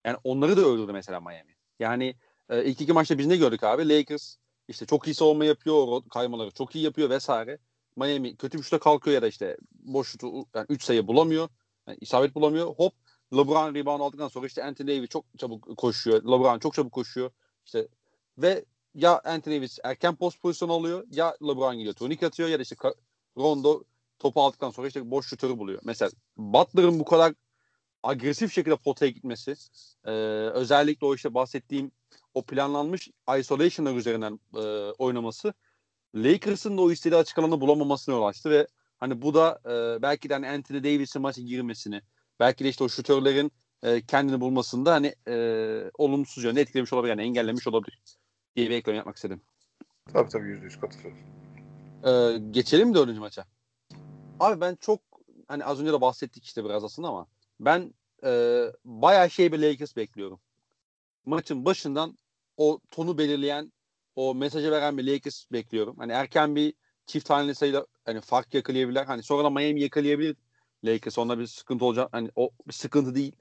Yani 0.05 0.17
onları 0.23 0.57
da 0.57 0.61
öldürdü 0.61 0.91
mesela 0.93 1.19
Miami. 1.19 1.55
Yani 1.79 2.15
e, 2.49 2.65
ilk 2.65 2.81
iki 2.81 2.93
maçta 2.93 3.17
biz 3.17 3.27
ne 3.27 3.37
gördük 3.37 3.63
abi? 3.63 3.89
Lakers 3.89 4.35
işte 4.67 4.85
çok 4.85 5.07
iyi 5.07 5.13
savunma 5.13 5.45
yapıyor, 5.45 6.01
kaymaları 6.13 6.51
çok 6.51 6.75
iyi 6.75 6.83
yapıyor 6.83 7.09
vesaire. 7.09 7.57
Miami 7.95 8.35
kötü 8.35 8.57
bir 8.57 8.63
şuta 8.63 8.79
kalkıyor 8.79 9.15
ya 9.15 9.21
da 9.21 9.27
işte 9.27 9.57
boş 9.71 10.07
şutu 10.07 10.45
yani 10.55 10.65
3 10.69 10.83
sayı 10.83 11.07
bulamıyor. 11.07 11.49
Yani 11.87 11.97
isabet 12.01 12.35
bulamıyor. 12.35 12.67
Hop 12.67 12.93
LeBron 13.33 13.75
rebound 13.75 14.01
aldıktan 14.01 14.27
sonra 14.27 14.47
işte 14.47 14.63
Anthony 14.63 14.87
Davis 14.87 15.09
çok 15.09 15.25
çabuk 15.37 15.77
koşuyor. 15.77 16.23
LeBron 16.23 16.59
çok 16.59 16.73
çabuk 16.73 16.91
koşuyor. 16.91 17.31
İşte 17.65 17.87
ve 18.37 18.65
ya 18.95 19.21
Anthony 19.23 19.55
Davis 19.55 19.79
erken 19.83 20.15
post 20.15 20.41
pozisyon 20.41 20.69
alıyor 20.69 21.03
ya 21.11 21.37
LeBron 21.43 21.77
gidiyor 21.77 21.93
turnik 21.93 22.23
atıyor 22.23 22.49
ya 22.49 22.59
da 22.59 22.63
işte 22.63 22.75
Rondo 23.37 23.83
topu 24.19 24.41
aldıktan 24.41 24.69
sonra 24.69 24.87
işte 24.87 25.11
boş 25.11 25.27
şutörü 25.27 25.57
buluyor. 25.57 25.79
Mesela 25.83 26.11
Butler'ın 26.37 26.99
bu 26.99 27.05
kadar 27.05 27.33
agresif 28.03 28.53
şekilde 28.53 28.75
potaya 28.75 29.11
gitmesi 29.11 29.55
e, 30.05 30.11
özellikle 30.53 31.07
o 31.07 31.15
işte 31.15 31.33
bahsettiğim 31.33 31.91
o 32.33 32.45
planlanmış 32.45 33.09
isolation'lar 33.39 33.95
üzerinden 33.95 34.39
e, 34.55 34.59
oynaması 34.91 35.53
Lakers'ın 36.15 36.77
da 36.77 36.81
o 36.81 36.91
istediği 36.91 37.17
açık 37.17 37.39
alanı 37.39 37.61
bulamamasına 37.61 38.15
yol 38.15 38.23
açtı 38.23 38.49
ve 38.49 38.67
hani 38.97 39.21
bu 39.21 39.33
da 39.33 39.59
e, 39.65 40.01
belki 40.01 40.29
de 40.29 40.33
hani 40.33 40.49
Anthony 40.49 40.83
Davis'in 40.83 41.21
maça 41.21 41.41
girmesini 41.41 42.01
belki 42.39 42.63
de 42.63 42.69
işte 42.69 42.83
o 42.83 42.89
şutörlerin 42.89 43.51
e, 43.83 44.01
kendini 44.01 44.41
bulmasında 44.41 44.93
hani 44.93 45.15
e, 45.27 45.35
olumsuz 45.97 46.43
yönde 46.43 46.61
etkilemiş 46.61 46.93
olabilir 46.93 47.09
yani 47.09 47.21
engellemiş 47.21 47.67
olabilir 47.67 47.99
diye 48.55 48.69
bir 48.69 48.75
ekleme 48.75 48.97
yapmak 48.97 49.15
istedim. 49.15 49.41
Tabii 50.13 50.29
tabii 50.29 50.47
yüzde 50.47 50.65
yüz 50.65 50.79
katılıyorum. 50.79 51.44
Ee, 52.03 52.37
geçelim 52.51 52.89
mi 52.89 52.95
dördüncü 52.95 53.19
maça? 53.19 53.45
Abi 54.39 54.61
ben 54.61 54.75
çok 54.75 55.01
hani 55.47 55.65
az 55.65 55.81
önce 55.81 55.93
de 55.93 56.01
bahsettik 56.01 56.45
işte 56.45 56.65
biraz 56.65 56.83
aslında 56.83 57.07
ama 57.07 57.27
ben 57.59 57.93
e, 58.23 58.61
bayağı 58.85 59.29
şey 59.29 59.51
bir 59.51 59.59
Lakers 59.59 59.95
bekliyorum. 59.95 60.39
Maçın 61.25 61.65
başından 61.65 62.17
o 62.57 62.79
tonu 62.91 63.17
belirleyen 63.17 63.73
o 64.15 64.35
mesajı 64.35 64.71
veren 64.71 64.97
bir 64.97 65.07
Lakers 65.07 65.51
bekliyorum. 65.51 65.97
Hani 65.97 66.11
erken 66.11 66.55
bir 66.55 66.73
çift 67.05 67.29
haneli 67.29 67.55
sayıyla 67.55 67.85
hani 68.05 68.21
fark 68.21 68.53
yakalayabilirler. 68.53 69.05
Hani 69.05 69.23
sonra 69.23 69.43
da 69.43 69.49
Miami 69.49 69.81
yakalayabilir 69.81 70.35
Lakers. 70.83 71.17
Onda 71.17 71.39
bir 71.39 71.47
sıkıntı 71.47 71.85
olacak. 71.85 72.09
Hani 72.11 72.31
o 72.35 72.49
bir 72.67 72.73
sıkıntı 72.73 73.15
değil. 73.15 73.35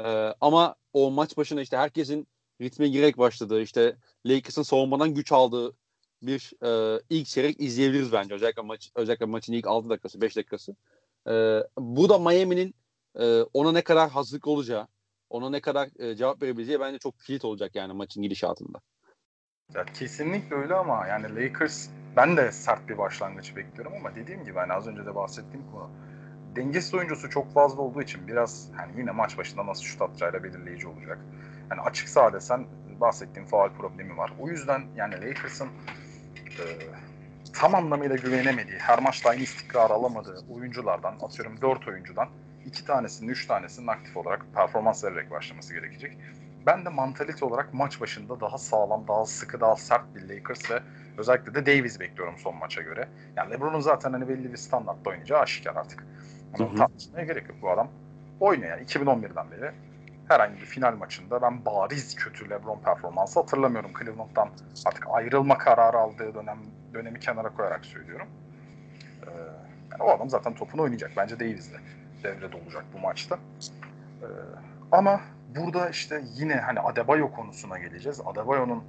Ee, 0.00 0.34
ama 0.40 0.74
o 0.92 1.10
maç 1.10 1.36
başına 1.36 1.60
işte 1.60 1.76
herkesin 1.76 2.28
ritme 2.60 2.88
girerek 2.88 3.18
başladığı 3.18 3.62
işte 3.62 3.96
Lakers'ın 4.26 4.62
savunmadan 4.62 5.14
güç 5.14 5.32
aldığı 5.32 5.76
bir 6.26 6.52
e, 6.62 7.00
ilk 7.10 7.26
çeyrek 7.26 7.60
izleyebiliriz 7.60 8.12
bence. 8.12 8.34
Özellikle 8.34 8.62
maç 8.62 8.90
özellikle 8.94 9.26
maçın 9.26 9.52
ilk 9.52 9.66
6 9.66 9.88
dakikası, 9.88 10.20
5 10.20 10.36
dakikası. 10.36 10.76
E, 11.28 11.32
bu 11.78 12.08
da 12.08 12.18
Miami'nin 12.18 12.74
e, 13.18 13.42
ona 13.42 13.72
ne 13.72 13.82
kadar 13.82 14.10
hazırlık 14.10 14.46
olacağı, 14.46 14.88
ona 15.30 15.50
ne 15.50 15.60
kadar 15.60 15.88
e, 15.98 16.16
cevap 16.16 16.42
verebileceği 16.42 16.80
bence 16.80 16.98
çok 16.98 17.20
kilit 17.20 17.44
olacak 17.44 17.74
yani 17.74 17.92
maçın 17.92 18.22
gidişatında. 18.22 18.80
Ya 19.74 19.84
kesinlikle 19.84 20.56
öyle 20.56 20.74
ama 20.74 21.06
yani 21.06 21.36
Lakers 21.36 21.88
ben 22.16 22.36
de 22.36 22.52
sert 22.52 22.88
bir 22.88 22.98
başlangıç 22.98 23.56
bekliyorum 23.56 23.92
ama 23.96 24.14
dediğim 24.14 24.44
gibi 24.44 24.58
hani 24.58 24.72
az 24.72 24.86
önce 24.86 25.06
de 25.06 25.14
bahsettiğim 25.14 25.70
konu 25.72 25.90
dengesiz 26.56 26.94
oyuncusu 26.94 27.30
çok 27.30 27.52
fazla 27.52 27.82
olduğu 27.82 28.02
için 28.02 28.28
biraz 28.28 28.68
hani 28.76 29.00
yine 29.00 29.10
maç 29.10 29.38
başında 29.38 29.66
nasıl 29.66 29.82
şut 29.82 30.02
atacağıyla 30.02 30.44
belirleyici 30.44 30.88
olacak. 30.88 31.18
Yani 31.70 31.80
açık 31.80 32.08
sahada 32.08 32.40
sen 32.40 32.66
bahsettiğim 33.00 33.48
faal 33.48 33.68
problemi 33.68 34.16
var. 34.16 34.32
O 34.40 34.48
yüzden 34.48 34.82
yani 34.96 35.14
Lakers'ın 35.14 35.68
tam 37.52 37.74
anlamıyla 37.74 38.16
güvenemediği, 38.16 38.78
her 38.78 39.02
maçta 39.02 39.30
aynı 39.30 39.42
istikrar 39.42 39.90
alamadığı 39.90 40.44
oyunculardan, 40.50 41.14
atıyorum 41.22 41.60
4 41.60 41.88
oyuncudan 41.88 42.28
iki 42.66 42.84
tanesinin, 42.84 43.28
üç 43.28 43.46
tanesinin 43.46 43.86
aktif 43.86 44.16
olarak 44.16 44.46
performans 44.54 45.04
vererek 45.04 45.30
başlaması 45.30 45.74
gerekecek. 45.74 46.18
Ben 46.66 46.84
de 46.84 46.88
mantalite 46.88 47.44
olarak 47.44 47.74
maç 47.74 48.00
başında 48.00 48.40
daha 48.40 48.58
sağlam, 48.58 49.08
daha 49.08 49.26
sıkı, 49.26 49.60
daha 49.60 49.76
sert 49.76 50.14
bir 50.14 50.28
Lakers 50.28 50.70
ve 50.70 50.80
özellikle 51.18 51.54
de 51.54 51.66
Davis 51.66 52.00
bekliyorum 52.00 52.38
son 52.38 52.56
maça 52.56 52.82
göre. 52.82 53.08
Yani 53.36 53.50
LeBron'un 53.50 53.80
zaten 53.80 54.12
hani 54.12 54.28
belli 54.28 54.52
bir 54.52 54.56
standartta 54.56 55.10
oynayacağı 55.10 55.40
aşikar 55.40 55.76
artık. 55.76 56.06
Ama 56.58 56.74
tartışmaya 56.74 57.24
gerek 57.24 57.48
yok 57.48 57.58
bu 57.62 57.70
adam. 57.70 57.88
Oynuyor 58.40 58.70
yani 58.70 58.86
2011'den 58.86 59.50
beri 59.50 59.72
herhangi 60.28 60.60
bir 60.60 60.66
final 60.66 60.96
maçında 60.96 61.42
ben 61.42 61.64
bariz 61.64 62.14
kötü 62.14 62.50
LeBron 62.50 62.78
performansı 62.78 63.40
hatırlamıyorum. 63.40 63.90
Cleveland'dan 63.98 64.48
artık 64.86 65.06
ayrılma 65.10 65.58
kararı 65.58 65.98
aldığı 65.98 66.34
dönem 66.34 66.58
dönemi 66.94 67.20
kenara 67.20 67.48
koyarak 67.48 67.84
söylüyorum. 67.84 68.28
Ee, 69.22 69.30
yani 69.92 70.02
o 70.02 70.10
adam 70.10 70.30
zaten 70.30 70.54
topunu 70.54 70.82
oynayacak. 70.82 71.10
Bence 71.16 71.40
Davis 71.40 71.72
de 71.72 71.76
devrede 72.22 72.56
olacak 72.56 72.84
bu 72.94 72.98
maçta. 72.98 73.38
Ee, 74.22 74.26
ama 74.92 75.20
burada 75.56 75.88
işte 75.88 76.22
yine 76.34 76.54
hani 76.54 76.80
Adebayo 76.80 77.30
konusuna 77.32 77.78
geleceğiz. 77.78 78.20
Adebayo'nun 78.26 78.84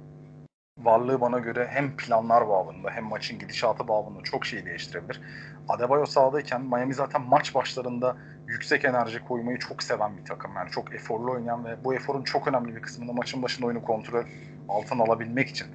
varlığı 0.78 1.20
bana 1.20 1.38
göre 1.38 1.68
hem 1.70 1.96
planlar 1.96 2.48
bağlamında 2.48 2.90
hem 2.90 3.04
maçın 3.04 3.38
gidişatı 3.38 3.88
bağlamında 3.88 4.22
çok 4.22 4.46
şey 4.46 4.66
değiştirebilir. 4.66 5.20
Adebayo 5.68 6.06
sahadayken 6.06 6.62
Miami 6.62 6.94
zaten 6.94 7.22
maç 7.22 7.54
başlarında 7.54 8.16
yüksek 8.46 8.84
enerji 8.84 9.24
koymayı 9.24 9.58
çok 9.58 9.82
seven 9.82 10.16
bir 10.16 10.24
takım. 10.24 10.50
Yani 10.56 10.70
çok 10.70 10.94
eforlu 10.94 11.32
oynayan 11.32 11.64
ve 11.64 11.84
bu 11.84 11.94
eforun 11.94 12.22
çok 12.22 12.48
önemli 12.48 12.76
bir 12.76 12.82
kısmını 12.82 13.12
maçın 13.12 13.42
başında 13.42 13.66
oyunu 13.66 13.82
kontrol 13.82 14.24
altına 14.68 15.02
alabilmek 15.02 15.48
için 15.48 15.66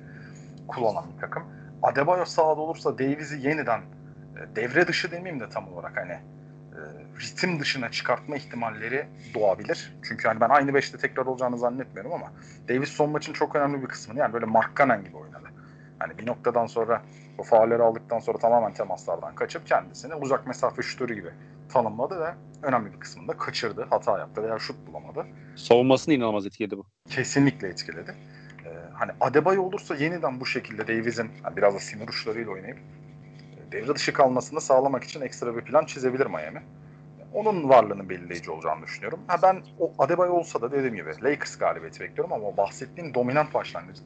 kullanan 0.67 1.05
bir 1.15 1.21
takım. 1.21 1.43
Adebayo 1.83 2.25
sahada 2.25 2.61
olursa 2.61 2.97
Davis'i 2.97 3.47
yeniden 3.47 3.79
e, 3.79 4.55
devre 4.55 4.87
dışı 4.87 5.11
demeyeyim 5.11 5.39
de 5.39 5.49
tam 5.49 5.73
olarak 5.73 5.97
hani 5.97 6.11
e, 6.11 6.79
ritim 7.19 7.59
dışına 7.59 7.91
çıkartma 7.91 8.35
ihtimalleri 8.35 9.07
doğabilir. 9.33 9.93
Çünkü 10.03 10.27
hani 10.27 10.41
ben 10.41 10.49
aynı 10.49 10.73
beşte 10.73 10.97
tekrar 10.97 11.25
olacağını 11.25 11.57
zannetmiyorum 11.57 12.13
ama 12.13 12.31
Davis 12.69 12.89
son 12.89 13.09
maçın 13.09 13.33
çok 13.33 13.55
önemli 13.55 13.81
bir 13.81 13.87
kısmını 13.87 14.19
yani 14.19 14.33
böyle 14.33 14.45
Mark 14.45 14.77
Cannon 14.77 15.03
gibi 15.03 15.17
oynadı. 15.17 15.50
Hani 16.01 16.17
bir 16.17 16.27
noktadan 16.27 16.65
sonra 16.65 17.01
o 17.37 17.43
faulleri 17.43 17.83
aldıktan 17.83 18.19
sonra 18.19 18.37
tamamen 18.37 18.73
temaslardan 18.73 19.35
kaçıp 19.35 19.67
kendisini 19.67 20.15
uzak 20.15 20.47
mesafe 20.47 20.81
şutörü 20.81 21.15
gibi 21.15 21.29
tanımladı 21.73 22.19
ve 22.19 22.33
önemli 22.63 22.93
bir 22.93 22.99
kısmında 22.99 23.37
kaçırdı, 23.37 23.87
hata 23.89 24.19
yaptı 24.19 24.43
veya 24.43 24.59
şut 24.59 24.87
bulamadı. 24.87 25.25
Savunmasını 25.55 26.13
inanılmaz 26.13 26.45
etkiledi 26.45 26.77
bu. 26.77 26.85
Kesinlikle 27.09 27.67
etkiledi. 27.67 28.15
Ee, 28.65 28.69
hani 28.93 29.11
Adebayo 29.21 29.63
olursa 29.63 29.95
yeniden 29.95 30.39
bu 30.39 30.45
şekilde 30.45 30.87
Davis'in 30.87 31.31
yani 31.43 31.57
biraz 31.57 31.75
da 31.75 31.79
sinir 31.79 32.07
uçlarıyla 32.07 32.51
oynayıp 32.51 32.77
e, 32.77 33.71
devre 33.71 33.95
dışı 33.95 34.13
kalmasını 34.13 34.61
sağlamak 34.61 35.03
için 35.03 35.21
ekstra 35.21 35.55
bir 35.55 35.61
plan 35.61 35.85
çizebilir 35.85 36.25
Miami. 36.25 36.63
Onun 37.33 37.69
varlığının 37.69 38.09
belirleyici 38.09 38.51
olacağını 38.51 38.83
düşünüyorum. 38.83 39.19
Ha 39.27 39.37
ben 39.43 39.61
o 39.79 39.93
Adebayo 39.99 40.33
olsa 40.33 40.61
da 40.61 40.71
dediğim 40.71 40.95
gibi 40.95 41.09
Lakers 41.23 41.57
galibiyeti 41.57 41.99
bekliyorum 41.99 42.33
ama 42.33 42.57
bahsettiğim 42.57 43.13
dominant 43.13 43.53
başlangıcın 43.53 44.05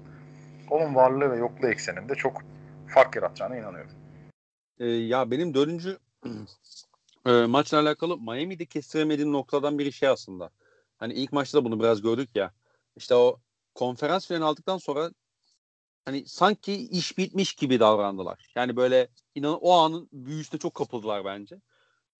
onun 0.71 0.95
varlığı 0.95 1.31
ve 1.31 1.37
yokluğu 1.37 1.67
ekseninde 1.67 2.15
çok 2.15 2.41
fark 2.87 3.15
yaratacağına 3.15 3.57
inanıyorum. 3.57 3.91
Ee, 4.79 4.85
ya 4.85 5.31
benim 5.31 5.53
dördüncü 5.53 5.99
e, 7.25 7.31
maçla 7.31 7.79
alakalı 7.79 8.17
Miami'de 8.17 8.65
kestiremediğim 8.65 9.33
noktadan 9.33 9.79
biri 9.79 9.93
şey 9.93 10.09
aslında. 10.09 10.49
Hani 10.97 11.13
ilk 11.13 11.33
maçta 11.33 11.57
da 11.57 11.65
bunu 11.65 11.79
biraz 11.79 12.01
gördük 12.01 12.29
ya. 12.35 12.51
İşte 12.95 13.15
o 13.15 13.39
konferans 13.75 14.27
finali 14.27 14.43
aldıktan 14.43 14.77
sonra 14.77 15.11
hani 16.05 16.27
sanki 16.27 16.73
iş 16.73 17.17
bitmiş 17.17 17.53
gibi 17.53 17.79
davrandılar. 17.79 18.51
Yani 18.55 18.75
böyle 18.75 19.07
inan 19.35 19.59
o 19.61 19.71
anın 19.71 20.09
büyüsüne 20.13 20.59
çok 20.59 20.73
kapıldılar 20.73 21.25
bence. 21.25 21.61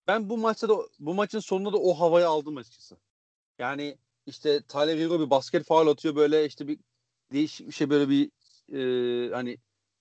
Ben 0.08 0.30
bu 0.30 0.38
maçta 0.38 0.70
da 0.70 0.76
bu 1.00 1.14
maçın 1.14 1.40
sonunda 1.40 1.74
da 1.74 1.78
o 1.78 1.94
havayı 1.94 2.28
aldım 2.28 2.58
açıkçası. 2.58 2.98
Yani 3.60 3.98
işte 4.26 4.62
Tyler 4.62 4.98
Hero 4.98 5.20
bir 5.20 5.30
basket 5.30 5.66
faul 5.66 5.88
atıyor 5.88 6.16
böyle 6.16 6.46
işte 6.46 6.68
bir 6.68 6.80
değişik 7.34 7.68
bir 7.68 7.74
şey 7.74 7.90
böyle 7.90 8.10
bir 8.10 8.32
e, 8.74 9.34
hani 9.34 9.58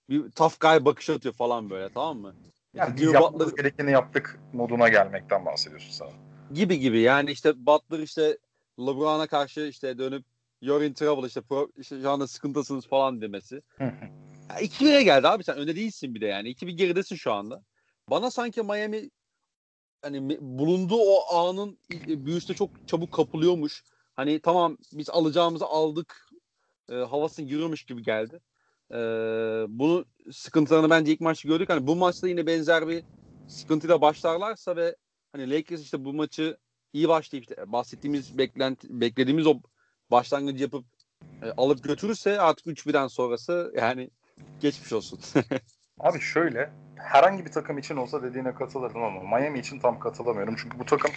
bir 0.09 0.31
tough 0.31 0.61
guy 0.61 0.85
bakış 0.85 1.11
atıyor 1.11 1.35
falan 1.35 1.71
böyle 1.71 1.89
tamam 1.89 2.19
mı? 2.19 2.35
Yani 2.75 2.97
biz 2.97 3.13
yapmamız 3.13 3.47
Butler, 3.47 3.57
gerekeni 3.57 3.91
yaptık 3.91 4.41
moduna 4.53 4.89
gelmekten 4.89 5.47
bahsediyorsun 5.47 5.91
sana. 5.91 6.11
Gibi 6.53 6.79
gibi 6.79 7.01
yani 7.01 7.31
işte 7.31 7.67
Butler 7.67 7.99
işte 7.99 8.39
LeBron'a 8.79 9.27
karşı 9.27 9.61
işte 9.61 9.99
dönüp 9.99 10.25
you're 10.61 10.87
in 10.87 10.93
trouble 10.93 11.27
işte, 11.27 11.41
pro, 11.41 11.69
işte 11.77 12.01
şu 12.03 12.11
anda 12.11 12.27
sıkıntısınız 12.27 12.87
falan 12.87 13.21
demesi. 13.21 13.63
ya 14.51 14.61
2-1'e 14.61 15.03
geldi 15.03 15.29
abi 15.29 15.45
sen 15.45 15.57
önde 15.57 15.77
değilsin 15.77 16.15
bir 16.15 16.21
de 16.21 16.27
yani. 16.27 16.49
2-1 16.49 16.71
geridesin 16.71 17.17
şu 17.17 17.33
anda. 17.33 17.63
Bana 18.11 18.31
sanki 18.31 18.63
Miami 18.63 19.11
hani 20.03 20.39
bulunduğu 20.41 21.01
o 21.01 21.35
anın 21.37 21.79
büyüsüne 22.07 22.57
çok 22.57 22.89
çabuk 22.89 23.13
kapılıyormuş. 23.13 23.85
Hani 24.15 24.41
tamam 24.41 24.79
biz 24.93 25.11
alacağımızı 25.11 25.67
aldık 25.67 26.29
e, 26.91 26.95
havasını 26.95 27.47
giriyormuş 27.47 27.85
gibi 27.85 28.03
geldi. 28.03 28.41
E, 28.91 28.97
bunu 29.69 30.05
sıkıntılarını 30.33 30.91
bence 30.91 31.13
ilk 31.13 31.21
maçta 31.21 31.49
gördük. 31.49 31.69
Hani 31.69 31.87
bu 31.87 31.97
maçta 31.97 32.29
yine 32.29 32.47
benzer 32.47 32.89
bir 32.89 33.05
sıkıntıyla 33.49 34.01
başlarlarsa 34.01 34.77
ve 34.77 34.97
hani 35.33 35.51
Lakers 35.51 35.81
işte 35.81 36.05
bu 36.05 36.13
maçı 36.13 36.57
iyi 36.93 37.09
başlayıp 37.09 37.45
işte 37.49 37.73
bahsettiğimiz 37.73 38.39
beklenti, 38.39 39.01
beklediğimiz 39.01 39.47
o 39.47 39.55
başlangıcı 40.11 40.63
yapıp 40.63 40.85
e, 41.43 41.51
alıp 41.57 41.85
götürürse 41.85 42.41
artık 42.41 42.67
3-1'den 42.67 43.07
sonrası 43.07 43.73
yani 43.77 44.11
geçmiş 44.61 44.93
olsun. 44.93 45.21
Abi 46.01 46.21
şöyle 46.21 46.71
herhangi 46.97 47.45
bir 47.45 47.53
takım 47.53 47.79
için 47.79 47.97
olsa 47.97 48.23
dediğine 48.23 48.55
katılırdım 48.55 49.03
ama 49.03 49.39
Miami 49.39 49.59
için 49.59 49.79
tam 49.79 49.99
katılamıyorum. 49.99 50.57
Çünkü 50.59 50.79
bu 50.79 50.85
takım 50.85 51.11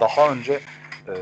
daha 0.00 0.32
önce 0.32 0.60
e, 1.08 1.14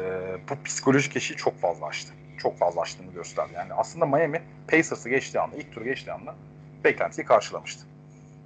bu 0.51 0.65
psikolojik 0.65 1.17
eşiği 1.17 1.37
çok 1.37 1.57
fazla 1.61 1.87
açtı. 1.87 2.13
Çok 2.43 2.59
fazla 2.59 2.81
açtığını 2.81 3.13
gösterdi. 3.13 3.53
Yani 3.55 3.73
aslında 3.73 4.07
Miami 4.07 4.43
Pacers'ı 4.69 5.09
geçtiği 5.09 5.41
anda, 5.41 5.57
ilk 5.57 5.73
tur 5.73 5.83
geçtiği 5.83 6.13
anda 6.13 6.35
beklentiyi 6.85 7.27
karşılamıştı. 7.27 7.87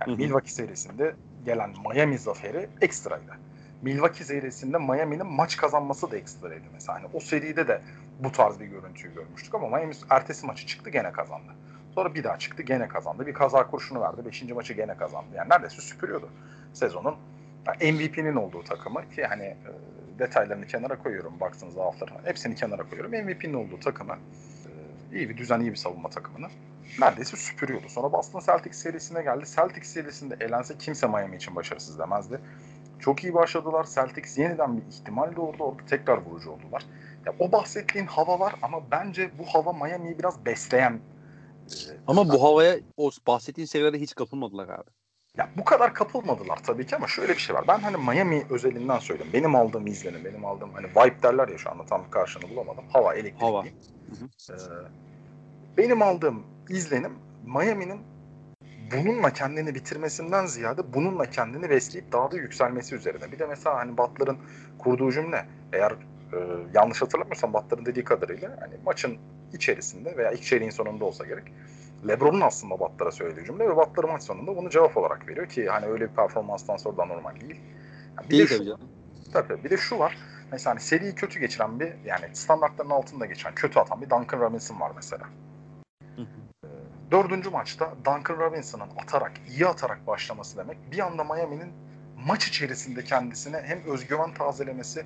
Yani 0.01 0.13
hı 0.13 0.15
hı. 0.15 0.21
Milwaukee 0.23 0.51
serisinde 0.51 1.15
gelen 1.45 1.71
Miami 1.95 2.19
zaferi 2.19 2.69
ekstraydı. 2.81 3.39
Milwaukee 3.83 4.25
serisinde 4.25 4.79
Miami'nin 4.79 5.27
maç 5.27 5.57
kazanması 5.57 6.11
da 6.11 6.17
ekstraydı 6.17 6.65
mesela. 6.73 6.99
Hani 6.99 7.07
o 7.13 7.21
seride 7.21 7.69
de 7.69 7.81
bu 8.21 8.33
tarz 8.33 8.61
bir 8.61 8.67
görüntüyü 8.67 9.15
görmüştük 9.15 9.55
ama 9.55 9.77
Miami 9.77 9.95
ertesi 10.11 10.47
maçı 10.47 10.67
çıktı 10.67 10.91
gene 10.91 11.13
kazandı. 11.13 11.53
Sonra 11.95 12.15
bir 12.15 12.25
daha 12.25 12.39
çıktı 12.39 12.63
gene 12.63 12.89
kazandı. 12.89 13.27
Bir 13.27 13.35
kaza 13.35 13.67
kurşunu 13.67 14.01
verdi. 14.01 14.27
Beşinci 14.27 14.55
maçı 14.55 14.73
gene 14.73 14.97
kazandı. 14.97 15.29
Yani 15.35 15.51
neredeyse 15.51 15.83
süpürüyordu 15.83 16.29
sezonun. 16.73 17.17
Yani 17.67 17.93
MVP'nin 17.93 18.37
olduğu 18.37 18.65
takımı 18.65 19.11
ki 19.11 19.25
hani 19.25 19.45
e, 19.45 19.71
detaylarını 20.19 20.67
kenara 20.67 20.99
koyuyorum 20.99 21.41
baktığınız 21.41 21.77
haftalara. 21.77 22.25
Hepsini 22.25 22.55
kenara 22.55 22.89
koyuyorum. 22.89 23.13
MVP'nin 23.13 23.55
olduğu 23.55 23.81
takımı 23.81 24.13
e, 25.13 25.17
iyi 25.17 25.29
bir 25.29 25.37
düzen, 25.37 25.61
iyi 25.61 25.71
bir 25.71 25.77
savunma 25.77 26.11
takımını 26.11 26.47
neredeyse 27.01 27.37
süpürüyordu. 27.37 27.89
Sonra 27.89 28.13
Boston 28.13 28.41
Celtics 28.41 28.79
serisine 28.79 29.23
geldi. 29.23 29.45
Celtics 29.57 29.89
serisinde 29.89 30.37
elense 30.41 30.79
kimse 30.79 31.07
Miami 31.07 31.37
için 31.37 31.57
başarısız 31.57 31.99
demezdi. 31.99 32.41
Çok 33.01 33.25
iyi 33.25 33.35
başladılar. 33.35 33.87
Celtics 33.95 34.39
yeniden 34.39 34.77
bir 34.77 34.83
ihtimal 34.83 35.37
doğurdu. 35.37 35.63
Orada 35.63 35.87
tekrar 35.87 36.19
vurucu 36.19 36.51
oldular. 36.51 36.87
Ya 37.27 37.35
o 37.39 37.53
bahsettiğin 37.53 38.07
hava 38.07 38.41
var 38.41 38.55
ama 38.63 38.91
bence 38.91 39.31
bu 39.39 39.45
hava 39.47 39.73
Miami'yi 39.73 40.19
biraz 40.19 40.47
besleyen 40.47 41.01
ama 42.07 42.29
bu 42.29 42.43
havaya 42.43 42.77
o 42.97 43.11
bahsettiğin 43.27 43.67
seviyede 43.67 44.01
hiç 44.01 44.15
kapılmadılar 44.15 44.69
abi. 44.69 44.91
Ya 45.39 45.49
bu 45.57 45.65
kadar 45.65 45.95
kapılmadılar 45.95 46.57
tabii 46.57 46.87
ki 46.87 46.97
ama 46.97 47.07
şöyle 47.07 47.33
bir 47.33 47.39
şey 47.39 47.57
var. 47.57 47.65
Ben 47.69 47.79
hani 47.79 47.97
Miami 47.97 48.43
özelinden 48.51 48.99
söylüyorum. 48.99 49.33
Benim 49.33 49.55
aldığım 49.55 49.87
izlenim, 49.87 50.25
benim 50.25 50.45
aldığım 50.45 50.73
hani 50.73 50.87
vibe 50.87 51.23
derler 51.23 51.49
ya 51.49 51.59
şu 51.59 51.71
anda 51.71 51.87
tam 51.87 52.11
karşını 52.11 52.51
bulamadım. 52.51 52.85
Hava, 52.93 53.15
elektrik. 53.15 53.43
Hava. 53.43 53.65
Ee, 54.51 54.55
benim 55.77 56.03
aldığım 56.03 56.43
izlenim 56.69 57.13
Miami'nin 57.47 58.01
bununla 58.93 59.31
kendini 59.31 59.75
bitirmesinden 59.75 60.47
ziyade 60.47 60.95
bununla 60.95 61.31
kendini 61.31 61.71
besleyip 61.71 62.13
daha 62.13 62.31
da 62.31 62.37
yükselmesi 62.37 62.95
üzerine. 62.95 63.33
Bir 63.33 63.39
de 63.39 63.47
mesela 63.47 63.77
hani 63.77 63.99
Butler'ın 63.99 64.39
kurduğu 64.79 65.13
cümle 65.13 65.47
eğer 65.73 65.93
e, 66.33 66.37
yanlış 66.75 67.03
hatırlamıyorsam 67.03 67.53
Butler'ın 67.53 67.87
dediği 67.87 68.05
kadarıyla 68.05 68.57
hani 68.61 68.75
maçın 68.87 69.19
içerisinde 69.53 70.17
veya 70.17 70.33
ilk 70.33 70.43
çeyreğin 70.43 70.71
sonunda 70.71 71.05
olsa 71.05 71.27
gerek 71.27 71.45
LeBron'un 72.09 72.41
aslında 72.41 72.81
Butler'a 72.81 73.13
söylediği 73.13 73.47
cümle 73.47 73.69
ve 73.69 73.77
Butler 73.77 74.05
maç 74.05 74.23
sonunda 74.23 74.57
bunu 74.57 74.71
cevap 74.71 74.97
olarak 74.97 75.29
veriyor 75.29 75.49
ki 75.49 75.69
hani 75.69 75.87
öyle 75.87 76.11
bir 76.11 76.15
performanstan 76.15 76.77
sonra 76.77 76.97
da 76.97 77.05
normal 77.05 77.41
değil. 77.41 77.61
Yani 78.19 78.31
bir 78.31 78.31
değil 78.31 78.51
de 78.51 78.57
şu, 78.57 78.79
tabii 79.33 79.65
bir 79.65 79.71
de 79.71 79.77
şu 79.77 79.99
var. 79.99 80.19
Mesela 80.53 80.71
hani 80.71 80.81
seriyi 80.81 81.15
kötü 81.15 81.41
geçiren 81.41 81.81
bir 81.81 81.93
yani 82.05 82.25
standartların 82.33 82.91
altında 82.91 83.27
geçen 83.27 83.55
kötü 83.55 83.79
atan 83.79 84.01
bir 84.01 84.11
Duncan 84.11 84.41
Robinson 84.41 84.81
var 84.81 84.93
mesela. 84.97 85.27
Ee, 86.19 86.69
dördüncü 87.11 87.51
maçta 87.51 87.95
Duncan 88.05 88.39
Robinson'ın 88.39 88.89
atarak, 89.03 89.33
iyi 89.49 89.67
atarak 89.67 90.07
başlaması 90.07 90.57
demek 90.57 90.79
bir 90.93 90.99
anda 90.99 91.25
Miami'nin 91.25 91.73
maç 92.27 92.49
içerisinde 92.49 93.05
kendisine 93.05 93.63
hem 93.65 93.83
özgüven 93.85 94.35
tazelemesi 94.35 95.05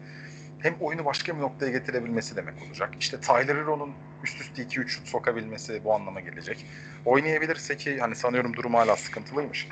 hem 0.59 0.75
oyunu 0.81 1.05
başka 1.05 1.37
bir 1.37 1.41
noktaya 1.41 1.73
getirebilmesi 1.73 2.37
demek 2.37 2.63
olacak. 2.67 2.91
İşte 3.01 3.21
Tyler 3.21 3.57
Hero'nun 3.57 3.93
üst 4.25 4.41
üste 4.41 4.63
2-3 4.63 4.89
şut 4.89 5.09
sokabilmesi 5.09 5.85
bu 5.85 5.95
anlama 5.95 6.21
gelecek. 6.21 6.67
Oynayabilirse 7.05 7.77
ki 7.77 7.99
hani 8.01 8.17
sanıyorum 8.17 8.55
durum 8.55 8.75
hala 8.75 8.97
sıkıntılıymış. 8.97 9.69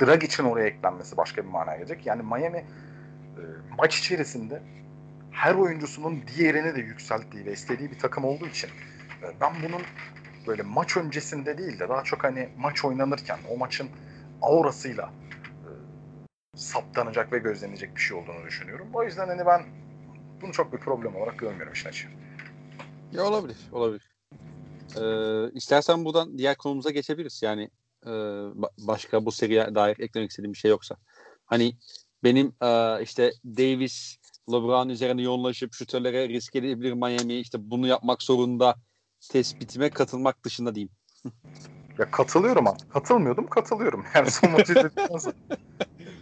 Drag 0.00 0.24
için 0.24 0.44
oraya 0.44 0.66
eklenmesi 0.66 1.16
başka 1.16 1.42
bir 1.42 1.48
manaya 1.48 1.76
gelecek. 1.76 2.06
Yani 2.06 2.22
Miami 2.22 2.58
e, 2.58 2.64
maç 3.78 3.98
içerisinde 3.98 4.62
her 5.30 5.54
oyuncusunun 5.54 6.22
diğerini 6.36 6.74
de 6.74 6.80
yükselttiği 6.80 7.46
ve 7.46 7.52
istediği 7.52 7.90
bir 7.90 7.98
takım 7.98 8.24
olduğu 8.24 8.46
için 8.46 8.70
e, 9.22 9.26
ben 9.40 9.52
bunun 9.68 9.82
böyle 10.46 10.62
maç 10.62 10.96
öncesinde 10.96 11.58
değil 11.58 11.78
de 11.78 11.88
daha 11.88 12.04
çok 12.04 12.24
hani 12.24 12.48
maç 12.58 12.84
oynanırken 12.84 13.38
o 13.50 13.56
maçın 13.56 13.88
aurasıyla 14.42 15.04
e, 15.04 15.70
saptanacak 16.58 17.32
ve 17.32 17.38
gözlenecek 17.38 17.96
bir 17.96 18.00
şey 18.00 18.16
olduğunu 18.16 18.46
düşünüyorum. 18.46 18.88
O 18.92 19.04
yüzden 19.04 19.28
hani 19.28 19.46
ben 19.46 19.62
bunu 20.42 20.52
çok 20.52 20.72
bir 20.72 20.78
problem 20.78 21.16
olarak 21.16 21.38
görmüyorum 21.38 21.72
işin 21.72 21.88
açığı. 21.88 22.08
Ya 23.12 23.24
olabilir, 23.24 23.56
olabilir. 23.72 24.16
Ee, 24.96 25.50
istersen 25.54 26.04
buradan 26.04 26.38
diğer 26.38 26.56
konumuza 26.56 26.90
geçebiliriz. 26.90 27.42
Yani 27.42 27.70
e, 28.06 28.10
başka 28.78 29.26
bu 29.26 29.32
seriye 29.32 29.74
dair 29.74 29.98
eklemek 29.98 30.30
istediğim 30.30 30.52
bir 30.52 30.58
şey 30.58 30.70
yoksa. 30.70 30.96
Hani 31.46 31.76
benim 32.24 32.52
e, 32.62 33.02
işte 33.02 33.32
Davis, 33.44 34.16
LeBron 34.52 34.88
üzerine 34.88 35.22
yoğunlaşıp 35.22 35.74
şutörlere 35.74 36.28
risk 36.28 36.56
edebilir 36.56 36.92
Miami 36.92 37.34
işte 37.34 37.70
bunu 37.70 37.86
yapmak 37.86 38.22
zorunda 38.22 38.74
tespitime 39.30 39.90
katılmak 39.90 40.44
dışında 40.44 40.74
diyeyim. 40.74 40.90
ya 41.98 42.10
katılıyorum 42.10 42.66
abi. 42.66 42.78
Katılmıyordum, 42.88 43.46
katılıyorum. 43.46 44.04
Yani 44.14 44.30
son 44.30 44.50
maçı 44.50 44.74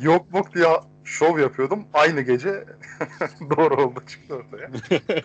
yok 0.01 0.31
mok 0.31 0.55
diye 0.55 0.67
şov 1.05 1.39
yapıyordum. 1.39 1.85
Aynı 1.93 2.21
gece 2.21 2.65
doğru 3.57 3.83
oldu 3.83 4.03
çıktı 4.07 4.35
ortaya. 4.35 4.71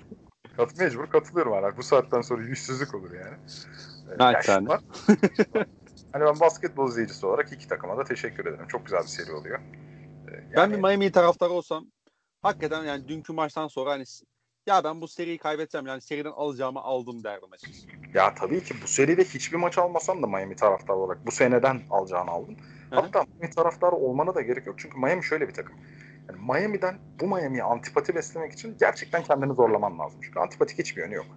Kat, 0.58 0.80
mecbur 0.80 1.08
katılıyorum 1.08 1.54
hala. 1.54 1.78
Bu 1.78 1.84
saatten 1.84 2.22
sonra 2.22 2.44
yüzsüzlük 2.44 2.96
olur 2.96 3.12
yani. 3.12 3.38
Yani 4.20 4.68
var. 4.68 4.82
hani 6.12 6.26
ben 6.26 6.40
basketbol 6.40 6.90
izleyicisi 6.90 7.26
olarak 7.26 7.52
iki 7.54 7.68
takıma 7.68 7.98
da 7.98 8.04
teşekkür 8.04 8.46
ederim. 8.46 8.68
Çok 8.68 8.86
güzel 8.86 9.02
bir 9.02 9.08
seri 9.08 9.32
oluyor. 9.32 9.60
Yani... 10.32 10.56
Ben 10.56 10.72
bir 10.72 10.78
Miami 10.78 11.12
taraftarı 11.12 11.52
olsam 11.52 11.86
hakikaten 12.42 12.84
yani 12.84 13.08
dünkü 13.08 13.34
maçtan 13.34 13.68
sonra 13.68 13.92
hani 13.92 14.04
ya 14.68 14.84
ben 14.84 15.02
bu 15.02 15.08
seriyi 15.08 15.38
kaybetsem 15.38 15.88
yani 15.88 16.02
seriden 16.02 16.32
alacağımı 16.32 16.80
aldım 16.80 17.24
derdim 17.24 17.54
açıkçası. 17.54 17.88
Ya 18.14 18.36
tabii 18.36 18.64
ki 18.64 18.74
bu 18.84 18.88
seride 18.88 19.24
hiçbir 19.24 19.58
maç 19.58 19.78
almasan 19.78 20.24
da 20.24 20.28
Miami 20.28 20.56
taraftarı 20.56 20.98
olarak 20.98 21.26
bu 21.26 21.32
seneden 21.32 21.82
alacağını 21.90 22.32
aldın. 22.92 23.02
Hatta 23.02 23.26
Miami 23.40 23.50
taraftarı 23.56 23.96
olmana 23.96 24.36
da 24.36 24.42
gerek 24.42 24.68
yok. 24.68 24.80
Çünkü 24.80 24.98
Miami 24.98 25.24
şöyle 25.24 25.48
bir 25.48 25.54
takım. 25.54 25.76
Yani 26.30 26.42
Miami'den 26.42 26.98
bu 27.20 27.28
Miami'ye 27.28 27.64
antipati 27.64 28.16
beslemek 28.16 28.54
için 28.54 28.78
gerçekten 28.80 29.24
kendini 29.24 29.54
zorlaman 29.54 30.00
lazım. 30.00 30.20
Çünkü 30.24 30.40
antipatik 30.40 30.80
hiçbir 30.80 31.02
yönü 31.02 31.16
yok. 31.16 31.28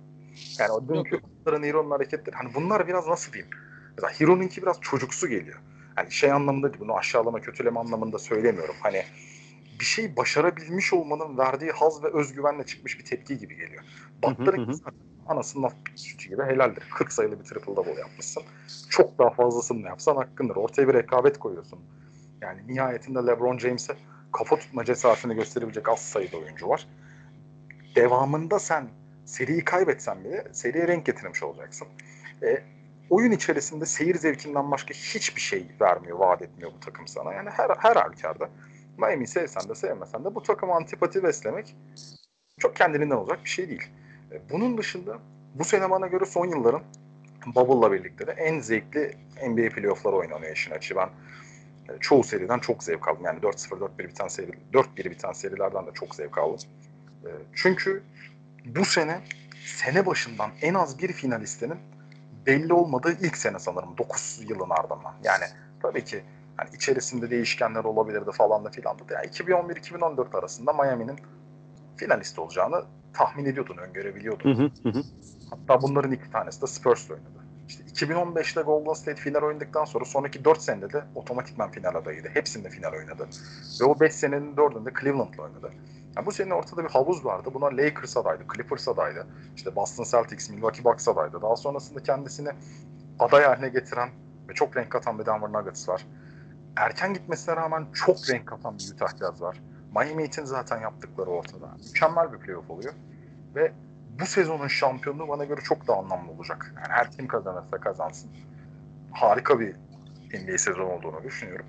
Yani 0.58 0.70
o 0.70 0.88
dünkü 0.88 1.20
Hero'nun 1.46 1.90
hareketleri 1.90 2.36
hani 2.36 2.54
bunlar 2.54 2.88
biraz 2.88 3.08
nasıl 3.08 3.32
diyeyim? 3.32 3.50
Mesela 3.96 4.20
Hero'nunki 4.20 4.62
biraz 4.62 4.80
çocuksu 4.80 5.28
geliyor. 5.28 5.60
Hani 5.94 6.10
şey 6.10 6.32
anlamında 6.32 6.72
değil, 6.72 6.80
bunu 6.80 6.96
aşağılama, 6.96 7.40
kötüleme 7.40 7.80
anlamında 7.80 8.18
söylemiyorum. 8.18 8.74
Hani 8.80 9.02
bir 9.80 9.84
şey 9.84 10.16
başarabilmiş 10.16 10.92
olmanın 10.92 11.38
verdiği 11.38 11.70
haz 11.70 12.04
ve 12.04 12.08
özgüvenle 12.12 12.66
çıkmış 12.66 12.98
bir 12.98 13.04
tepki 13.04 13.38
gibi 13.38 13.56
geliyor. 13.56 13.84
Butler'ın 14.22 14.80
anasının 15.28 15.70
sütü 15.96 16.28
gibi 16.28 16.42
helaldir. 16.42 16.84
40 16.94 17.12
sayılı 17.12 17.40
bir 17.40 17.44
triple 17.44 17.76
double 17.76 18.00
yapmışsın. 18.00 18.42
Çok 18.90 19.18
daha 19.18 19.30
fazlasını 19.30 19.86
yapsan 19.86 20.16
hakkındır. 20.16 20.56
Ortaya 20.56 20.88
bir 20.88 20.94
rekabet 20.94 21.38
koyuyorsun. 21.38 21.78
Yani 22.40 22.60
nihayetinde 22.68 23.18
LeBron 23.18 23.58
James'e 23.58 23.96
kafa 24.32 24.56
tutma 24.56 24.84
cesaretini 24.84 25.34
gösterebilecek 25.34 25.88
az 25.88 25.98
sayıda 25.98 26.36
oyuncu 26.36 26.68
var. 26.68 26.88
Devamında 27.96 28.58
sen 28.58 28.88
seriyi 29.24 29.64
kaybetsen 29.64 30.24
bile 30.24 30.44
seriye 30.52 30.88
renk 30.88 31.06
getirmiş 31.06 31.42
olacaksın. 31.42 31.88
E, 32.42 32.62
oyun 33.10 33.30
içerisinde 33.30 33.86
seyir 33.86 34.14
zevkinden 34.14 34.70
başka 34.70 34.94
hiçbir 34.94 35.40
şey 35.40 35.66
vermiyor, 35.80 36.18
vaat 36.18 36.42
etmiyor 36.42 36.72
bu 36.76 36.80
takım 36.80 37.08
sana. 37.08 37.32
Yani 37.32 37.50
her, 37.50 37.70
her 37.78 37.96
halükarda 37.96 38.48
Miami'yi 38.98 39.26
sevsen 39.26 39.68
de 39.68 39.74
sevmesen 39.74 40.24
de 40.24 40.34
bu 40.34 40.42
takıma 40.42 40.76
antipati 40.76 41.22
beslemek 41.22 41.76
çok 42.58 42.76
kendiliğinden 42.76 43.16
olacak 43.16 43.44
bir 43.44 43.50
şey 43.50 43.68
değil. 43.68 43.90
E, 44.32 44.50
bunun 44.50 44.78
dışında 44.78 45.18
bu 45.54 45.64
sene 45.64 45.90
bana 45.90 46.06
göre 46.06 46.24
son 46.24 46.46
yılların 46.46 46.82
Bubble'la 47.46 47.92
birlikte 47.92 48.26
de 48.26 48.32
en 48.32 48.60
zevkli 48.60 49.16
NBA 49.48 49.68
playoff'ları 49.68 50.16
oynanıyor 50.16 50.52
işin 50.52 50.70
açığı. 50.70 50.96
Ben 50.96 51.08
e, 51.94 51.98
çoğu 52.00 52.24
seriden 52.24 52.58
çok 52.58 52.84
zevk 52.84 53.08
aldım. 53.08 53.24
Yani 53.24 53.40
4-0, 53.40 53.90
4-1 53.98 54.08
biten 54.08 54.28
seri, 54.28 54.50
4-1 54.72 55.10
biten 55.10 55.32
serilerden 55.32 55.86
de 55.86 55.90
çok 55.94 56.14
zevk 56.14 56.38
aldım. 56.38 56.68
E, 57.24 57.28
çünkü 57.54 58.02
bu 58.64 58.84
sene 58.84 59.20
sene 59.64 60.06
başından 60.06 60.50
en 60.62 60.74
az 60.74 60.98
bir 60.98 61.12
finalistinin 61.12 61.78
belli 62.46 62.72
olmadığı 62.72 63.12
ilk 63.12 63.36
sene 63.36 63.58
sanırım 63.58 63.98
9 63.98 64.40
yılın 64.48 64.70
ardından. 64.70 65.14
Yani 65.24 65.44
tabii 65.82 66.04
ki 66.04 66.22
hani 66.56 66.68
içerisinde 66.74 67.30
değişkenler 67.30 67.84
olabilirdi 67.84 68.30
falan 68.32 68.64
da 68.64 68.70
filan 68.70 68.98
da. 68.98 69.02
Yani 69.14 69.26
2011-2014 69.26 70.38
arasında 70.38 70.72
Miami'nin 70.72 71.18
finalist 71.96 72.38
olacağını 72.38 72.84
tahmin 73.14 73.44
ediyordun, 73.44 73.76
öngörebiliyordun. 73.76 74.54
Hı 74.54 74.70
hı 74.82 74.98
hı. 74.98 75.02
Hatta 75.50 75.82
bunların 75.82 76.12
iki 76.12 76.30
tanesi 76.30 76.62
de 76.62 76.66
Spurs'la 76.66 77.14
oynadı. 77.14 77.42
İşte 77.68 77.84
2015'te 77.84 78.62
Golden 78.62 78.92
State 78.92 79.20
final 79.20 79.42
oynadıktan 79.42 79.84
sonra 79.84 80.04
sonraki 80.04 80.44
4 80.44 80.62
senede 80.62 80.92
de 80.92 81.04
otomatikman 81.14 81.70
final 81.70 81.94
adayıydı. 81.94 82.28
Hepsinde 82.28 82.70
final 82.70 82.92
oynadı. 82.92 83.28
Ve 83.80 83.84
o 83.84 84.00
5 84.00 84.12
senenin 84.12 84.56
4'ünde 84.56 85.00
Cleveland'la 85.00 85.42
oynadı. 85.42 85.70
Yani 86.16 86.26
bu 86.26 86.32
sene 86.32 86.54
ortada 86.54 86.84
bir 86.84 86.90
havuz 86.90 87.24
vardı. 87.24 87.50
Buna 87.54 87.66
Lakers 87.66 88.16
adaydı, 88.16 88.44
Clippers 88.54 88.88
adaydı. 88.88 89.26
İşte 89.56 89.76
Boston 89.76 90.04
Celtics, 90.04 90.50
Milwaukee 90.50 90.84
Bucks 90.84 91.08
adaydı. 91.08 91.42
Daha 91.42 91.56
sonrasında 91.56 92.02
kendisini 92.02 92.48
aday 93.18 93.44
haline 93.44 93.68
getiren 93.68 94.10
ve 94.48 94.54
çok 94.54 94.76
renk 94.76 94.90
katan 94.90 95.18
bir 95.18 95.26
Denver 95.26 95.52
Nuggets 95.52 95.88
var. 95.88 96.06
erken 96.76 97.14
gitmesine 97.14 97.56
rağmen 97.56 97.86
çok 97.92 98.30
renk 98.30 98.46
katan 98.46 98.78
bir 98.78 98.94
Utah 98.94 99.16
Jazz 99.18 99.42
var. 99.42 99.62
Miami 99.94 100.22
Heat'in 100.22 100.44
zaten 100.44 100.80
yaptıkları 100.80 101.30
ortada. 101.30 101.76
Mükemmel 101.86 102.32
bir 102.32 102.38
playoff 102.38 102.70
oluyor. 102.70 102.94
Ve 103.54 103.72
bu 104.20 104.26
sezonun 104.26 104.68
şampiyonluğu 104.68 105.28
bana 105.28 105.44
göre 105.44 105.60
çok 105.60 105.88
daha 105.88 105.98
anlamlı 105.98 106.32
olacak. 106.32 106.74
Yani 106.76 106.88
her 106.92 107.10
kim 107.10 107.26
kazanırsa 107.28 107.80
kazansın. 107.80 108.30
Harika 109.12 109.60
bir 109.60 109.74
NBA 110.34 110.58
sezon 110.58 110.90
olduğunu 110.90 111.24
düşünüyorum. 111.24 111.66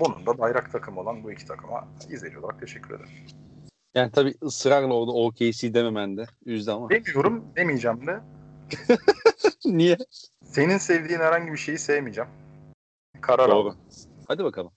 Bunun 0.00 0.26
da 0.26 0.38
bayrak 0.38 0.72
takım 0.72 0.98
olan 0.98 1.24
bu 1.24 1.32
iki 1.32 1.46
takıma 1.46 1.88
izleyici 2.10 2.38
olarak 2.38 2.60
teşekkür 2.60 2.94
ederim. 2.94 3.10
Yani 3.94 4.10
tabii 4.10 4.34
ısrarla 4.42 4.94
orada 4.94 5.12
OKC 5.12 5.74
dememen 5.74 6.16
de 6.16 6.26
üzdü 6.46 6.70
ama. 6.70 6.90
Demiyorum, 6.90 7.44
demeyeceğim 7.56 8.06
de. 8.06 8.20
Niye? 9.64 9.98
Senin 10.44 10.78
sevdiğin 10.78 11.20
herhangi 11.20 11.52
bir 11.52 11.56
şeyi 11.56 11.78
sevmeyeceğim. 11.78 12.30
Karar 13.20 13.50
Doğru. 13.50 13.68
aldım. 13.68 13.76
Hadi 14.28 14.44
bakalım. 14.44 14.72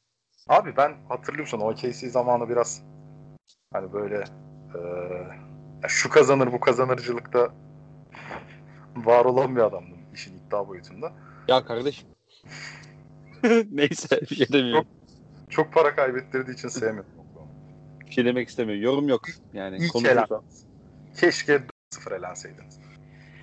Abi 0.49 0.77
ben 0.77 0.97
hatırlıyorsun 1.09 1.59
OKC 1.59 2.09
zamanı 2.09 2.49
biraz 2.49 2.81
hani 3.73 3.93
böyle 3.93 4.23
e, 4.75 4.79
şu 5.87 6.09
kazanır 6.09 6.53
bu 6.53 6.59
kazanırcılıkta 6.59 7.53
var 8.95 9.25
olan 9.25 9.55
bir 9.55 9.61
adamdım 9.61 9.97
işin 10.13 10.37
iddia 10.37 10.67
boyutunda. 10.67 11.13
Ya 11.47 11.65
kardeşim. 11.65 12.07
Neyse 13.71 14.21
bir 14.21 14.35
şey 14.35 14.47
demiyorum. 14.53 14.87
Çok 15.49 15.73
para 15.73 15.95
kaybettirdiği 15.95 16.57
için 16.57 16.67
sevmedim. 16.67 17.11
Bir 18.07 18.11
şey 18.11 18.25
demek 18.25 18.49
istemiyorum. 18.49 18.83
Yorum 18.83 19.07
yok. 19.07 19.21
Yani 19.53 19.77
İyi 19.77 19.89
konuşursam. 19.89 20.43
Keşke 21.17 21.61
0 21.89 22.11
elenseydiniz. 22.11 22.79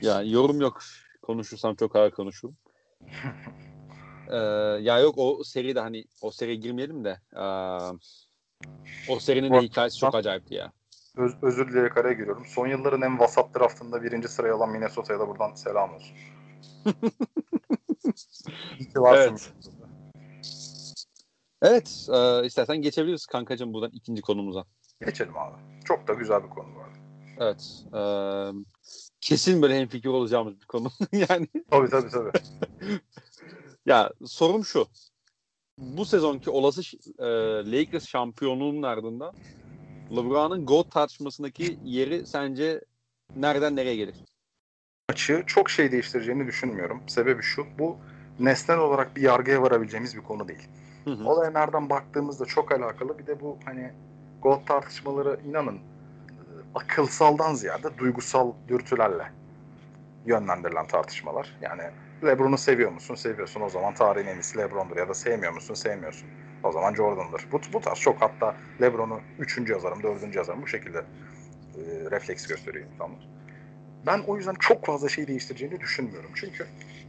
Ya 0.00 0.22
yorum 0.22 0.61
yok. 0.61 0.80
Konuşursam 1.22 1.74
çok 1.74 1.96
ağır 1.96 2.11
konuşurum. 2.11 2.57
Ee, 4.32 4.36
ya 4.82 4.98
yok 4.98 5.14
o 5.18 5.44
seride 5.44 5.80
hani 5.80 6.04
o 6.22 6.30
seriye 6.30 6.56
girmeyelim 6.56 7.04
de 7.04 7.20
aa, 7.34 7.92
o 9.08 9.20
serinin 9.20 9.52
de 9.52 9.58
Bu- 9.58 9.62
hikayesi 9.62 9.98
çok 9.98 10.14
acayipti 10.14 10.54
ya. 10.54 10.72
Öz, 11.16 11.32
özür 11.42 11.68
dileyerek 11.68 11.96
araya 11.96 12.12
giriyorum. 12.12 12.44
Son 12.46 12.66
yılların 12.66 13.02
en 13.02 13.18
vasat 13.18 13.54
draftında 13.58 14.02
birinci 14.02 14.28
sıraya 14.28 14.54
alan 14.54 14.70
Minnesota'ya 14.70 15.20
da 15.20 15.28
buradan 15.28 15.54
selam 15.54 15.94
olsun. 15.94 16.16
Evet. 19.14 19.52
Evet, 21.62 22.06
e, 22.12 22.46
istersen 22.46 22.76
geçebiliriz 22.82 23.26
kankacığım 23.26 23.72
buradan 23.72 23.90
ikinci 23.94 24.22
konumuza. 24.22 24.64
Geçelim 25.06 25.38
abi. 25.38 25.56
Çok 25.84 26.08
da 26.08 26.12
güzel 26.12 26.44
bir 26.44 26.48
konu 26.48 26.68
vardı. 26.76 26.98
Evet. 27.38 27.84
e, 27.94 28.02
kesin 29.20 29.62
böyle 29.62 29.78
hemfikir 29.78 30.08
olacağımız 30.08 30.60
bir 30.60 30.66
konu. 30.66 30.90
yani 31.12 31.48
Tabii 31.70 31.90
tabii 31.90 32.10
tabii. 32.10 32.30
ya 33.86 34.10
sorum 34.26 34.64
şu. 34.64 34.86
Bu 35.78 36.04
sezonki 36.04 36.50
olası 36.50 36.82
e, 37.18 37.26
Lakers 37.72 38.06
şampiyonluğunun 38.06 38.82
ardından 38.82 39.34
LeBron'un 40.10 40.66
GOAT 40.66 40.90
tartışmasındaki 40.90 41.78
yeri 41.84 42.26
sence 42.26 42.80
nereden 43.36 43.76
nereye 43.76 43.96
gelir? 43.96 44.16
Maçı 45.10 45.42
çok 45.46 45.70
şey 45.70 45.92
değiştireceğini 45.92 46.46
düşünmüyorum. 46.46 47.02
Sebebi 47.06 47.42
şu. 47.42 47.66
Bu 47.78 47.96
nesnel 48.40 48.78
olarak 48.78 49.16
bir 49.16 49.22
yargıya 49.22 49.62
varabileceğimiz 49.62 50.16
bir 50.16 50.22
konu 50.22 50.48
değil. 50.48 50.68
Hı 51.04 51.10
hı. 51.10 51.28
Olaya 51.28 51.50
nereden 51.50 51.90
baktığımızda 51.90 52.44
çok 52.44 52.72
alakalı. 52.72 53.18
Bir 53.18 53.26
de 53.26 53.40
bu 53.40 53.58
hani 53.64 53.92
God 54.42 54.66
tartışmaları 54.66 55.40
inanın 55.48 55.76
e, 55.76 55.80
akılsaldan 56.74 57.54
ziyade 57.54 57.98
duygusal 57.98 58.52
dürtülerle 58.68 59.32
yönlendirilen 60.26 60.86
tartışmalar. 60.86 61.56
Yani 61.60 61.82
LeBron'u 62.24 62.58
seviyor 62.58 62.92
musun? 62.92 63.14
Seviyorsun. 63.14 63.60
O 63.60 63.68
zaman 63.68 63.94
tarihin 63.94 64.26
en 64.26 64.36
iyisi 64.36 64.58
LeBron'dur. 64.58 64.96
Ya 64.96 65.08
da 65.08 65.14
sevmiyor 65.14 65.52
musun? 65.52 65.74
Sevmiyorsun. 65.74 66.28
O 66.62 66.72
zaman 66.72 66.94
Jordan'dır. 66.94 67.46
Bu, 67.52 67.60
bu 67.72 67.80
tarz 67.80 67.98
çok 67.98 68.22
hatta 68.22 68.56
LeBron'u 68.82 69.20
üçüncü 69.38 69.72
yazarım, 69.72 70.02
dördüncü 70.02 70.38
yazarım 70.38 70.62
bu 70.62 70.66
şekilde 70.66 70.98
e, 70.98 71.80
refleks 72.10 72.46
gösteriyor 72.46 72.86
insanlar. 72.92 73.28
Ben 74.06 74.20
o 74.26 74.36
yüzden 74.36 74.54
çok 74.54 74.86
fazla 74.86 75.08
şey 75.08 75.26
değiştireceğini 75.26 75.80
düşünmüyorum. 75.80 76.30
Çünkü 76.34 76.66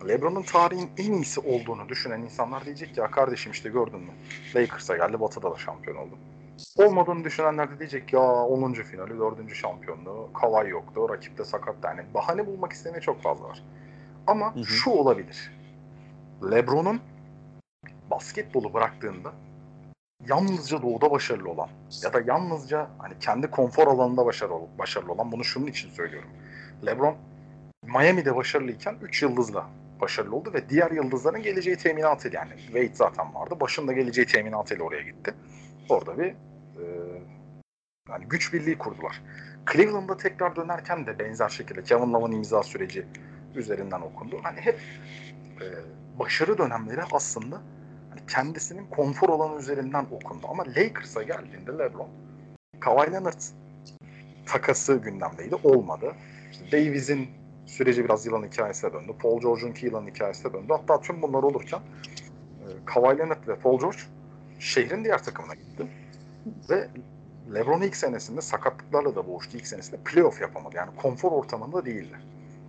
LeBron'un 0.07 0.43
tarihin 0.43 0.89
en 0.97 1.13
iyisi 1.13 1.39
olduğunu 1.39 1.89
düşünen 1.89 2.21
insanlar 2.21 2.65
diyecek 2.65 2.93
ki 2.93 2.99
ya 2.99 3.11
kardeşim 3.11 3.51
işte 3.51 3.69
gördün 3.69 3.99
mü 3.99 4.11
Lakers'a 4.55 4.97
geldi 4.97 5.19
Batı'da 5.19 5.51
da 5.51 5.57
şampiyon 5.57 5.97
oldu. 5.97 6.17
Olmadığını 6.77 7.23
düşünenler 7.23 7.71
de 7.71 7.79
diyecek 7.79 8.13
ya 8.13 8.21
10. 8.21 8.83
finali 8.83 9.19
4. 9.19 9.55
şampiyonluğu 9.55 10.29
Kawhi 10.33 10.69
yoktu 10.69 11.09
rakip 11.09 11.37
de 11.37 11.45
sakat 11.45 11.75
yani 11.83 12.01
bahane 12.13 12.47
bulmak 12.47 12.73
istemeye 12.73 13.01
çok 13.01 13.21
fazla 13.21 13.45
var. 13.45 13.63
Ama 14.27 14.55
Hı 14.55 14.59
hı. 14.59 14.65
şu 14.65 14.89
olabilir. 14.89 15.51
LeBron'un 16.51 17.01
basketbolu 18.11 18.73
bıraktığında 18.73 19.33
yalnızca 20.27 20.81
doğuda 20.81 21.11
başarılı 21.11 21.49
olan 21.49 21.69
ya 22.03 22.13
da 22.13 22.21
yalnızca 22.25 22.87
hani 22.97 23.13
kendi 23.19 23.51
konfor 23.51 23.87
alanında 23.87 24.25
başarılı, 24.25 24.67
başarılı 24.79 25.11
olan 25.11 25.31
bunu 25.31 25.43
şunun 25.43 25.67
için 25.67 25.89
söylüyorum. 25.89 26.29
LeBron 26.85 27.15
Miami'de 27.83 28.35
başarılıyken 28.35 28.95
3 29.01 29.21
yıldızla 29.21 29.69
başarılı 30.01 30.35
oldu 30.35 30.53
ve 30.53 30.69
diğer 30.69 30.91
yıldızların 30.91 31.41
geleceği 31.41 31.75
teminatıyla 31.75 32.39
yani 32.39 32.61
Wade 32.61 32.93
zaten 32.93 33.33
vardı. 33.35 33.55
Başında 33.59 33.93
geleceği 33.93 34.25
teminatıyla 34.25 34.83
oraya 34.83 35.01
gitti. 35.01 35.33
Orada 35.89 36.17
bir 36.17 36.25
e, 36.25 36.83
yani 38.09 38.25
güç 38.25 38.53
birliği 38.53 38.77
kurdular. 38.77 39.21
Cleveland'da 39.73 40.17
tekrar 40.17 40.55
dönerken 40.55 41.05
de 41.05 41.19
benzer 41.19 41.49
şekilde 41.49 41.83
Kevin 41.83 42.13
Love'ın 42.13 42.31
imza 42.31 42.63
süreci 42.63 43.05
üzerinden 43.55 44.01
okundu. 44.01 44.39
Hani 44.43 44.59
hep 44.61 44.79
e, 45.61 45.65
başarı 46.19 46.57
dönemleri 46.57 47.01
aslında 47.11 47.61
hani 48.09 48.21
kendisinin 48.27 48.85
konfor 48.87 49.29
alanı 49.29 49.59
üzerinden 49.59 50.05
okundu. 50.11 50.47
Ama 50.49 50.63
Lakers'a 50.67 51.23
geldiğinde 51.23 51.71
LeBron 51.71 52.09
Kawhi 52.79 53.11
Leonard 53.11 53.41
takası 54.45 54.95
gündemdeydi. 54.95 55.55
Olmadı. 55.63 56.13
İşte 56.51 56.71
Davis'in 56.71 57.29
süreci 57.65 58.03
biraz 58.03 58.25
yılan 58.25 58.43
hikayesine 58.43 58.93
döndü. 58.93 59.11
Paul 59.19 59.41
George'unki 59.41 59.85
yılan 59.85 60.07
hikayesine 60.07 60.53
döndü. 60.53 60.67
Hatta 60.69 61.01
tüm 61.01 61.21
bunlar 61.21 61.43
olurken 61.43 61.79
e, 61.79 62.67
Kawhi 62.85 63.17
Leonard 63.17 63.47
ve 63.47 63.55
Paul 63.55 63.79
George 63.79 63.97
şehrin 64.59 65.03
diğer 65.03 65.23
takımına 65.23 65.53
gitti. 65.53 65.87
Ve 66.69 66.87
LeBron 67.53 67.81
ilk 67.81 67.95
senesinde 67.95 68.41
sakatlıklarla 68.41 69.15
da 69.15 69.27
boğuştu. 69.27 69.57
İlk 69.57 69.67
senesinde 69.67 69.97
playoff 70.05 70.41
yapamadı. 70.41 70.75
Yani 70.75 70.95
konfor 70.95 71.31
ortamında 71.31 71.85
değildi. 71.85 72.15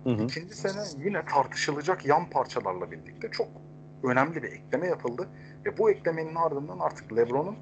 Hı 0.05 0.09
hı. 0.09 0.23
İkinci 0.23 0.55
sene 0.55 0.83
yine 1.05 1.25
tartışılacak 1.25 2.05
yan 2.05 2.29
parçalarla 2.29 2.91
birlikte 2.91 3.31
çok 3.31 3.47
önemli 4.03 4.43
bir 4.43 4.51
ekleme 4.51 4.87
yapıldı. 4.87 5.29
Ve 5.65 5.77
bu 5.77 5.91
eklemenin 5.91 6.35
ardından 6.35 6.79
artık 6.79 7.17
LeBron'un 7.17 7.55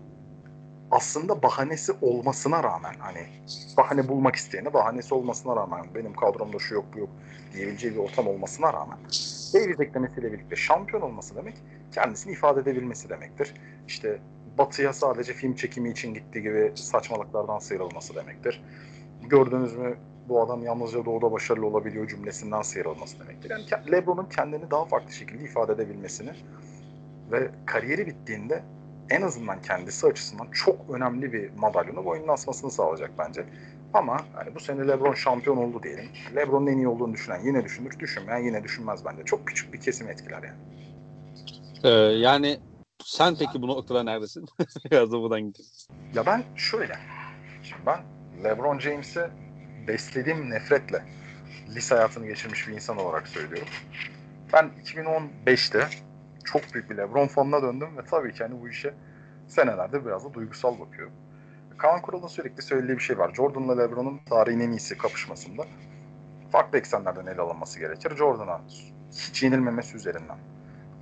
aslında 0.92 1.44
bahanesi 1.44 1.92
olmasına 2.02 2.64
rağmen 2.64 2.94
hani 3.00 3.28
bahane 3.78 4.08
bulmak 4.08 4.36
isteyene 4.36 4.74
bahanesi 4.74 5.14
olmasına 5.14 5.56
rağmen 5.56 5.86
benim 5.96 6.14
kadromda 6.14 6.60
şu 6.60 6.74
yok 6.74 6.86
bu 6.96 7.00
yok 7.00 7.10
diyebileceği 7.54 7.94
bir 7.94 8.00
ortam 8.00 8.28
olmasına 8.28 8.74
rağmen 8.74 8.98
Davis 9.54 9.80
eklemesiyle 9.80 10.34
birlikte 10.34 10.56
şampiyon 10.56 11.02
olması 11.02 11.36
demek 11.36 11.58
kendisini 11.92 12.34
ifade 12.34 12.60
edebilmesi 12.62 13.10
demektir. 13.10 13.54
İşte 13.88 14.20
batıya 14.58 14.94
sadece 14.94 15.34
film 15.34 15.56
çekimi 15.56 15.90
için 15.90 16.14
gittiği 16.14 16.42
gibi 16.42 16.72
saçmalıklardan 16.76 17.60
sıyrılması 17.60 18.16
demektir. 18.16 18.64
Gördünüz 19.30 19.76
mü 19.76 19.98
bu 20.30 20.42
adam 20.42 20.64
yalnızca 20.64 21.06
doğuda 21.06 21.32
başarılı 21.32 21.66
olabiliyor 21.66 22.08
cümlesinden 22.08 22.62
sıyrılması 22.62 23.20
demektir. 23.20 23.50
Yani 23.50 23.92
LeBron'un 23.92 24.26
kendini 24.26 24.72
daha 24.72 24.86
farklı 24.86 25.12
şekilde 25.12 25.44
ifade 25.44 25.74
edebilmesini 25.74 26.32
ve 27.32 27.50
kariyeri 27.66 28.08
bittiğinde 28.08 28.64
en 29.10 29.22
azından 29.22 29.62
kendisi 29.62 30.08
açısından 30.08 30.48
çok 30.52 30.90
önemli 30.90 31.34
bir 31.34 31.54
madalyonu 31.58 32.06
boynuna 32.06 32.32
asmasını 32.32 32.72
sağlayacak 32.72 33.12
bence. 33.18 33.46
Ama 33.94 34.18
hani 34.34 34.56
bu 34.56 34.60
sene 34.60 34.88
LeBron 34.88 35.14
şampiyon 35.14 35.58
oldu 35.58 35.84
diyelim. 35.84 36.06
LeBron'un 36.36 36.68
en 36.68 36.78
iyi 36.78 36.88
olduğunu 36.88 37.14
düşünen 37.14 37.40
yine 37.46 37.64
düşünür, 37.64 38.00
düşünmeyen 38.00 38.40
yine 38.40 38.64
düşünmez 38.64 39.06
bence. 39.06 39.24
Çok 39.24 39.48
küçük 39.48 39.74
bir 39.74 39.80
kesim 39.80 40.10
etkiler 40.10 40.44
yani. 40.44 40.58
Ee, 41.84 41.90
yani 42.18 42.60
sen 43.06 43.36
peki 43.40 43.62
bu 43.62 43.68
noktada 43.68 44.04
neredesin? 44.04 44.46
Biraz 44.92 45.12
da 45.12 45.22
buradan 45.22 45.42
gidelim. 45.42 45.70
Ya 46.14 46.26
ben 46.26 46.44
şöyle. 46.56 46.94
Şimdi 47.64 47.82
ben 47.86 48.00
LeBron 48.44 48.80
James'i 48.80 49.30
beslediğim 49.88 50.50
nefretle 50.50 51.04
lise 51.76 51.96
hayatını 51.96 52.28
geçirmiş 52.28 52.68
bir 52.68 52.74
insan 52.74 52.98
olarak 52.98 53.28
söylüyorum. 53.28 53.68
Ben 54.54 54.70
2015'te 54.86 55.88
çok 56.44 56.74
büyük 56.74 56.90
bir 56.90 56.98
LeBron 56.98 57.28
fanına 57.28 57.62
döndüm 57.62 57.98
ve 57.98 58.02
tabii 58.06 58.34
ki 58.34 58.44
hani 58.44 58.62
bu 58.62 58.70
işe 58.70 58.94
senelerde 59.48 60.06
biraz 60.06 60.26
da 60.26 60.34
duygusal 60.34 60.80
bakıyorum. 60.80 61.14
Kaan 61.78 62.02
Kural'ın 62.02 62.28
sürekli 62.28 62.62
söylediği 62.62 62.98
bir 62.98 63.04
şey 63.04 63.18
var. 63.18 63.34
Jordan'la 63.34 63.82
LeBron'un 63.82 64.20
tarihin 64.30 64.60
en 64.60 64.72
iyisi 64.72 64.98
kapışmasında 64.98 65.66
farklı 66.52 66.78
eksenlerden 66.78 67.26
ele 67.26 67.42
alınması 67.42 67.80
gerekir. 67.80 68.16
Jordan'a 68.16 68.62
hiç 69.12 69.44
yenilmemesi 69.44 69.98
üzerinden, 69.98 70.38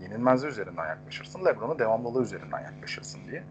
yenilmezliği 0.01 0.51
üzerinden 0.51 0.88
yaklaşırsın. 0.88 1.45
LeBron'a 1.45 1.79
devamlılığı 1.79 2.23
üzerinden 2.23 2.59
yaklaşırsın 2.59 3.21
diye. 3.27 3.43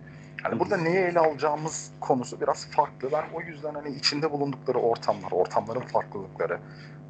Hani 0.43 0.61
burada 0.61 0.77
neyi 0.77 0.97
ele 0.97 1.19
alacağımız 1.19 1.91
konusu 2.01 2.41
biraz 2.41 2.71
farklı. 2.71 3.09
Ben 3.13 3.25
o 3.35 3.41
yüzden 3.41 3.75
hani 3.75 3.97
içinde 3.97 4.31
bulundukları 4.31 4.79
ortamlar, 4.79 5.33
ortamların 5.33 5.81
farklılıkları, 5.81 6.59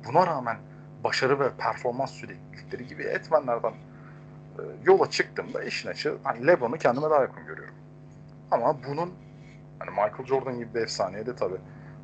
buna 0.09 0.27
rağmen 0.27 0.57
başarı 1.05 1.41
ve 1.41 1.51
performans 1.59 2.11
süreklilikleri 2.11 2.87
gibi 2.87 3.03
etmenlerden 3.03 3.73
e, 4.59 4.63
yola 4.85 5.11
çıktığımda 5.11 5.65
işin 5.65 5.89
açığı 5.89 6.17
hani 6.25 6.47
LeBron'u 6.47 6.79
kendime 6.79 7.11
daha 7.11 7.23
yakın 7.23 7.47
görüyorum. 7.47 7.75
Ama 8.51 8.77
bunun 8.89 9.15
hani 9.79 9.91
Michael 9.91 10.27
Jordan 10.27 10.59
gibi 10.59 10.75
bir 10.75 10.81
efsaneye 10.81 11.27
de 11.27 11.37
tabii 11.37 11.59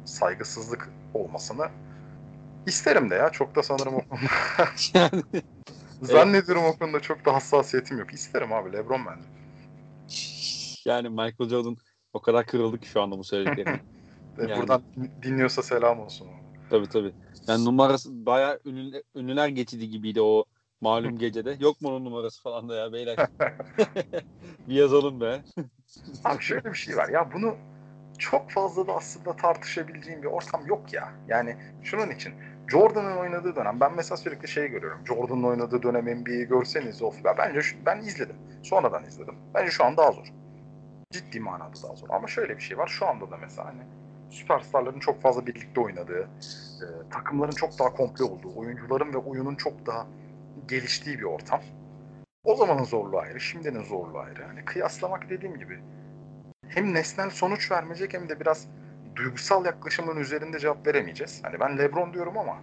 saygısızlık 0.04 0.88
olmasını 1.14 1.68
isterim 2.66 3.10
de 3.10 3.14
ya. 3.14 3.30
Çok 3.30 3.56
da 3.56 3.62
sanırım 3.62 3.94
o 3.94 4.00
konuda. 4.00 4.26
yani, 4.94 5.22
Zannediyorum 6.02 6.64
o 6.64 6.78
konuda 6.78 7.00
çok 7.00 7.24
da 7.24 7.34
hassasiyetim 7.34 7.98
yok. 7.98 8.14
İsterim 8.14 8.52
abi 8.52 8.72
LeBron 8.72 9.06
bence. 9.06 9.28
Yani 10.87 11.09
Michael 11.09 11.51
Jordan 11.51 11.76
o 12.12 12.20
kadar 12.20 12.47
kırıldı 12.47 12.80
ki 12.80 12.89
şu 12.89 13.03
anda 13.03 13.18
bu 13.18 13.24
söylediklerini. 13.24 13.80
yani. 14.39 14.61
Buradan 14.61 14.82
dinliyorsa 15.22 15.62
selam 15.62 16.01
olsun. 16.01 16.28
Tabii 16.70 16.89
tabii. 16.89 17.12
Yani 17.49 17.64
numarası 17.64 18.26
bayağı 18.26 18.61
ünlü, 18.64 19.03
ünlüler 19.14 19.49
geçidi 19.49 19.91
gibiydi 19.91 20.20
o 20.20 20.45
malum 20.80 21.18
gecede. 21.18 21.57
Yok 21.61 21.80
mu 21.80 21.89
onun 21.89 22.05
numarası 22.05 22.43
falan 22.43 22.68
da 22.68 22.76
ya 22.76 22.93
beyler. 22.93 23.16
bir 24.68 24.74
yazalım 24.74 25.20
be. 25.20 25.43
Abi 26.24 26.43
şöyle 26.43 26.64
bir 26.64 26.78
şey 26.78 26.97
var. 26.97 27.09
Ya 27.09 27.32
bunu 27.32 27.57
çok 28.18 28.51
fazla 28.51 28.87
da 28.87 28.93
aslında 28.93 29.37
tartışabileceğim 29.37 30.22
bir 30.22 30.26
ortam 30.26 30.66
yok 30.66 30.93
ya. 30.93 31.12
Yani 31.28 31.57
şunun 31.82 32.11
için 32.11 32.34
Jordan'ın 32.68 33.16
oynadığı 33.16 33.57
dönem 33.57 33.80
ben 33.80 33.97
mesela 33.97 34.16
sürekli 34.16 34.49
şey 34.49 34.68
görüyorum. 34.68 35.07
Jordan'ın 35.07 35.43
oynadığı 35.43 35.82
dönem 35.82 36.20
NBA'yi 36.20 36.45
görseniz 36.45 37.03
of 37.03 37.24
ya 37.24 37.39
bence 37.39 37.62
şu, 37.62 37.76
ben 37.87 37.99
izledim. 37.99 38.37
Sonradan 38.62 39.05
izledim. 39.05 39.34
Bence 39.55 39.70
şu 39.70 39.84
an 39.84 39.97
daha 39.97 40.12
zor. 40.12 40.32
Ciddi 41.16 41.40
manada 41.40 41.82
daha 41.82 41.94
zor. 41.94 42.08
Ama 42.10 42.26
şöyle 42.26 42.56
bir 42.56 42.62
şey 42.62 42.78
var. 42.78 42.86
Şu 42.86 43.06
anda 43.06 43.30
da 43.30 43.36
mesela 43.36 43.68
hani 43.68 43.82
süperstarların 44.30 45.00
çok 45.00 45.22
fazla 45.22 45.46
birlikte 45.46 45.80
oynadığı, 45.80 46.28
e, 46.82 46.86
takımların 47.10 47.52
çok 47.52 47.78
daha 47.78 47.94
komple 47.94 48.24
olduğu, 48.24 48.56
oyuncuların 48.56 49.14
ve 49.14 49.18
oyunun 49.18 49.54
çok 49.54 49.86
daha 49.86 50.06
geliştiği 50.68 51.18
bir 51.18 51.24
ortam. 51.24 51.60
O 52.44 52.54
zamanın 52.54 52.84
zorluğu 52.84 53.18
ayrı, 53.18 53.40
şimdinin 53.40 53.82
zorluğu 53.82 54.18
ayrı. 54.18 54.44
Hani 54.44 54.64
kıyaslamak 54.64 55.30
dediğim 55.30 55.58
gibi 55.58 55.78
hem 56.68 56.94
nesnel 56.94 57.30
sonuç 57.30 57.70
vermeyecek 57.70 58.14
hem 58.14 58.28
de 58.28 58.40
biraz 58.40 58.68
duygusal 59.16 59.64
yaklaşımın 59.64 60.16
üzerinde 60.16 60.58
cevap 60.58 60.86
veremeyeceğiz. 60.86 61.40
Hani 61.42 61.60
ben 61.60 61.78
LeBron 61.78 62.12
diyorum 62.12 62.38
ama 62.38 62.56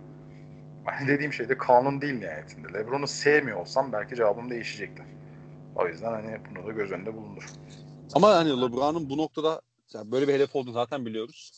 ben 0.88 1.08
dediğim 1.08 1.34
şey 1.34 1.50
de 1.50 1.58
kanun 1.58 2.02
değil 2.02 2.20
nihayetinde. 2.20 2.74
LeBron'u 2.74 3.08
sevmiyor 3.08 3.58
olsam 3.58 3.92
belki 3.94 4.16
cevabım 4.16 4.50
değişecekti. 4.50 5.04
O 5.76 5.88
yüzden 5.88 6.12
hani 6.12 6.38
bunu 6.50 6.68
da 6.68 6.72
göz 6.72 6.92
önünde 6.92 7.14
bulundur. 7.14 7.44
Ama 8.14 8.36
hani 8.36 8.62
LeBron'un 8.62 9.10
bu 9.10 9.18
noktada 9.18 9.62
böyle 10.06 10.28
bir 10.28 10.34
hedef 10.34 10.56
olduğunu 10.56 10.74
zaten 10.74 11.06
biliyoruz. 11.06 11.52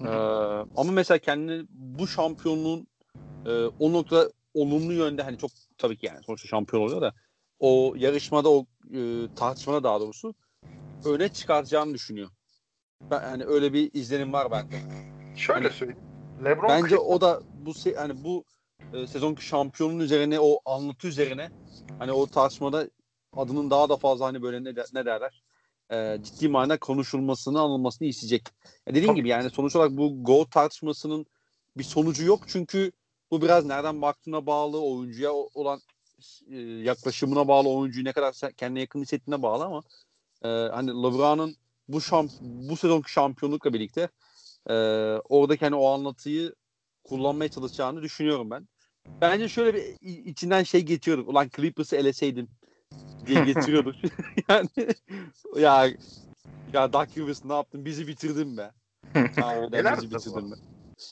Ee, 0.00 0.08
ama 0.76 0.92
mesela 0.92 1.18
kendini 1.18 1.66
bu 1.70 2.08
şampiyonluğun 2.08 2.86
e, 3.46 3.50
o 3.66 3.92
noktada 3.92 4.30
olumlu 4.54 4.92
yönde 4.92 5.22
hani 5.22 5.38
çok 5.38 5.50
tabii 5.78 5.96
ki 5.96 6.06
yani 6.06 6.24
sonuçta 6.26 6.48
şampiyon 6.48 6.82
oluyor 6.82 7.00
da 7.00 7.14
o 7.60 7.94
yarışmada 7.96 8.50
o 8.50 8.66
e, 8.94 9.28
tartışmada 9.36 9.84
daha 9.84 10.00
doğrusu 10.00 10.34
öne 11.04 11.28
çıkartacağını 11.28 11.94
düşünüyor. 11.94 12.28
Ben, 13.10 13.22
yani 13.22 13.44
öyle 13.44 13.72
bir 13.72 13.90
izlenim 13.94 14.32
var 14.32 14.50
bende. 14.50 14.80
Şöyle 15.36 15.60
hani, 15.60 15.72
söyleyeyim. 15.72 16.02
LeBron 16.44 16.68
bence 16.68 16.98
o 16.98 17.20
da 17.20 17.40
bu 17.54 17.72
hani 17.96 18.24
bu 18.24 18.44
e, 18.92 19.06
sezonki 19.06 19.44
şampiyonun 19.44 20.00
üzerine 20.00 20.40
o 20.40 20.58
anlatı 20.64 21.08
üzerine 21.08 21.50
hani 21.98 22.12
o 22.12 22.26
tartışmada 22.26 22.88
adının 23.32 23.70
daha 23.70 23.88
da 23.88 23.96
fazla 23.96 24.26
hani 24.26 24.42
böyle 24.42 24.64
ne, 24.64 24.74
ne 24.94 25.06
derler 25.06 25.42
e, 25.92 26.18
ciddi 26.22 26.48
manada 26.48 26.78
konuşulmasını 26.78 27.60
anılmasını 27.60 28.08
isteyecek. 28.08 28.42
Ya 28.86 28.94
dediğim 28.94 29.14
gibi 29.14 29.28
yani 29.28 29.50
sonuç 29.50 29.76
olarak 29.76 29.96
bu 29.96 30.24
gol 30.24 30.44
tartışmasının 30.44 31.26
bir 31.76 31.84
sonucu 31.84 32.24
yok 32.24 32.44
çünkü 32.46 32.92
bu 33.30 33.42
biraz 33.42 33.66
nereden 33.66 34.02
baktığına 34.02 34.46
bağlı 34.46 34.80
oyuncuya 34.80 35.32
olan 35.32 35.80
e, 36.50 36.58
yaklaşımına 36.60 37.48
bağlı 37.48 37.68
oyuncuyu 37.68 38.04
ne 38.04 38.12
kadar 38.12 38.34
kendine 38.56 38.80
yakın 38.80 39.02
hissettiğine 39.02 39.42
bağlı 39.42 39.64
ama 39.64 39.82
e, 40.42 40.48
hani 40.48 40.88
LeBron'un 40.90 41.56
bu 41.88 42.00
şamp 42.00 42.30
bu 42.40 42.76
sezonki 42.76 43.12
şampiyonlukla 43.12 43.72
birlikte 43.72 44.08
e, 44.66 44.74
oradaki 45.28 45.64
hani 45.64 45.74
o 45.74 45.88
anlatıyı 45.88 46.54
kullanmaya 47.04 47.48
çalışacağını 47.48 48.02
düşünüyorum 48.02 48.50
ben. 48.50 48.68
Bence 49.20 49.48
şöyle 49.48 49.74
bir 49.74 49.96
içinden 50.02 50.62
şey 50.62 50.82
geçiyorduk. 50.82 51.28
Ulan 51.28 51.50
Clippers'ı 51.56 51.96
eleseydim 51.96 52.48
diye 53.26 53.44
getiriyorduk. 53.44 53.94
yani 54.48 54.68
ya 55.56 55.90
ya 56.72 56.92
Doug 56.92 57.08
Rivers 57.16 57.44
ne 57.44 57.54
yaptın? 57.54 57.84
Bizi 57.84 58.08
bitirdin 58.08 58.56
be. 58.56 58.70
Ha, 59.12 59.68
bizi 59.72 60.10
bitirdin 60.10 60.50
be. 60.50 60.54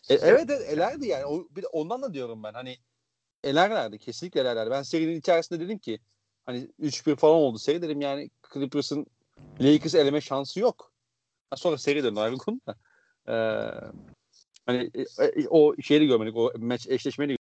E, 0.09 0.14
evet, 0.14 0.51
evet 0.51 0.61
elerdi 0.68 1.07
yani. 1.07 1.24
O, 1.24 1.47
bir 1.51 1.64
ondan 1.72 2.03
da 2.03 2.14
diyorum 2.14 2.43
ben. 2.43 2.53
Hani 2.53 2.76
elerlerdi. 3.45 3.99
Kesinlikle 3.99 4.41
elerlerdi. 4.41 4.70
Ben 4.70 4.83
serinin 4.83 5.18
içerisinde 5.18 5.61
dedim 5.61 5.78
ki 5.78 5.99
hani 6.47 6.68
3-1 6.81 7.16
falan 7.16 7.35
oldu 7.35 7.59
seri 7.59 7.83
dedim 7.83 8.01
yani 8.01 8.31
Clippers'ın 8.55 9.07
Lakers 9.61 9.95
eleme 9.95 10.20
şansı 10.20 10.61
yok. 10.61 10.93
Ha, 11.51 11.57
sonra 11.57 11.78
seri 11.78 12.05
döndü 12.05 12.20
ayrı 12.20 12.37
konu 12.37 12.61
da. 12.66 12.76
Ee, 13.28 13.35
hani 14.66 14.91
e, 14.95 15.24
e, 15.24 15.49
o 15.49 15.74
şeyi 15.83 16.07
görmedik. 16.07 16.37
O 16.37 16.53
maç 16.59 16.87
eşleşmeyi 16.89 17.39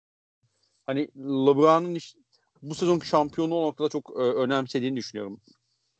Hani 0.85 1.07
LeBron'un 1.17 1.95
iş, 1.95 2.15
bu 2.63 2.75
sezonki 2.75 3.07
şampiyonu 3.07 3.55
o 3.55 3.67
noktada 3.67 3.89
çok 3.89 4.09
e, 4.15 4.21
önemsediğini 4.21 4.95
düşünüyorum. 4.95 5.37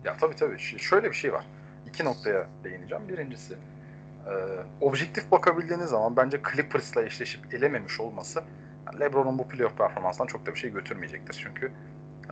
Ya 0.03 0.17
tabii 0.17 0.35
tabii. 0.35 0.59
Şöyle 0.59 1.09
bir 1.09 1.15
şey 1.15 1.33
var. 1.33 1.45
İki 1.87 2.05
noktaya 2.05 2.47
değineceğim. 2.63 3.09
Birincisi 3.09 3.53
e, 4.27 4.33
objektif 4.81 5.31
bakabildiğiniz 5.31 5.89
zaman 5.89 6.17
bence 6.17 6.41
Clippers'la 6.51 7.03
eşleşip 7.03 7.53
elememiş 7.53 7.99
olması 7.99 8.43
yani 8.87 8.99
LeBron'un 8.99 9.39
bu 9.39 9.47
playoff 9.47 9.77
performansından 9.77 10.27
çok 10.27 10.45
da 10.45 10.53
bir 10.53 10.59
şey 10.59 10.71
götürmeyecektir. 10.71 11.41
Çünkü 11.43 11.71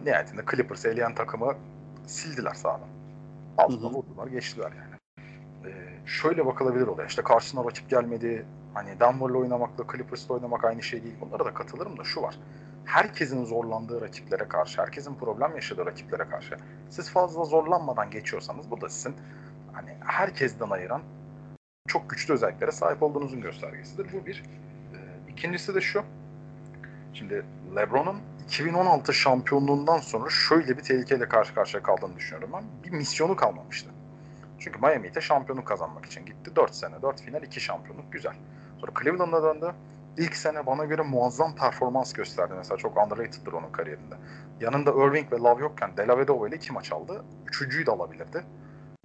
nihayetinde 0.06 0.42
Clippers'ı 0.52 0.90
eleyen 0.90 1.16
takımı 1.16 1.56
sildiler 2.08 2.54
sağdan. 2.54 2.88
Altına 3.58 3.90
vurdular, 3.90 4.28
geçtiler 4.28 4.72
yani. 4.72 4.96
Ee, 5.66 6.00
şöyle 6.06 6.46
bakılabilir 6.46 6.88
olaya. 6.88 7.08
İşte 7.08 7.22
karşısına 7.22 7.66
rakip 7.66 7.90
gelmedi. 7.90 8.46
Hani 8.74 9.00
Denver'la 9.00 9.38
oynamakla 9.38 9.84
Clippers'la 9.92 10.36
oynamak 10.36 10.64
aynı 10.66 10.84
şey 10.84 11.04
değil. 11.04 11.16
Bunlara 11.22 11.46
da 11.46 11.54
katılırım 11.54 11.98
da 11.98 12.04
şu 12.04 12.22
var 12.22 12.36
herkesin 12.86 13.46
zorlandığı 13.46 14.02
rakiplere 14.02 14.48
karşı, 14.48 14.82
herkesin 14.82 15.16
problem 15.16 15.56
yaşadığı 15.56 15.86
rakiplere 15.86 16.30
karşı 16.30 16.58
siz 16.90 17.10
fazla 17.10 17.46
zorlanmadan 17.46 18.12
geçiyorsanız 18.12 18.72
bu 18.72 18.82
da 18.82 18.90
sizin 18.90 19.16
hani 19.74 19.98
herkesten 20.00 20.70
ayıran 20.70 21.02
çok 21.88 22.10
güçlü 22.10 22.34
özelliklere 22.34 22.72
sahip 22.72 23.04
olduğunuzun 23.04 23.42
göstergesidir. 23.42 24.08
Bu 24.14 24.26
bir. 24.26 24.44
E, 24.94 24.98
ikincisi 25.32 25.76
de 25.76 25.82
şu. 25.82 26.04
Şimdi 27.14 27.46
LeBron'un 27.76 28.22
2016 28.46 29.14
şampiyonluğundan 29.14 29.98
sonra 29.98 30.30
şöyle 30.30 30.78
bir 30.78 30.84
tehlikeyle 30.84 31.30
karşı 31.30 31.54
karşıya 31.54 31.84
kaldığını 31.84 32.16
düşünüyorum 32.16 32.50
ben. 32.54 32.64
Bir 32.84 32.98
misyonu 32.98 33.36
kalmamıştı. 33.36 33.90
Çünkü 34.60 34.80
Miami'de 34.80 35.22
şampiyonluk 35.22 35.68
kazanmak 35.68 36.06
için 36.06 36.26
gitti. 36.26 36.56
4 36.56 36.76
sene, 36.76 37.02
4 37.02 37.22
final, 37.22 37.44
2 37.44 37.62
şampiyonluk 37.62 38.14
güzel. 38.14 38.34
Sonra 38.80 38.92
Cleveland'a 39.02 39.44
döndü 39.44 39.74
ilk 40.18 40.36
sene 40.36 40.66
bana 40.66 40.86
göre 40.86 41.02
muazzam 41.02 41.56
performans 41.56 42.14
gösterdi. 42.14 42.54
Mesela 42.58 42.78
çok 42.78 42.98
underrated'dır 43.06 43.54
onun 43.54 43.72
kariyerinde. 43.72 44.16
Yanında 44.60 44.92
Irving 44.92 45.32
ve 45.32 45.38
Love 45.38 45.62
yokken 45.62 45.98
Delavedova 45.98 46.48
ile 46.48 46.56
iki 46.56 46.74
maç 46.74 46.92
aldı. 46.92 47.26
Üçüncüyü 47.48 47.86
de 47.86 47.92
alabilirdi. 47.92 48.44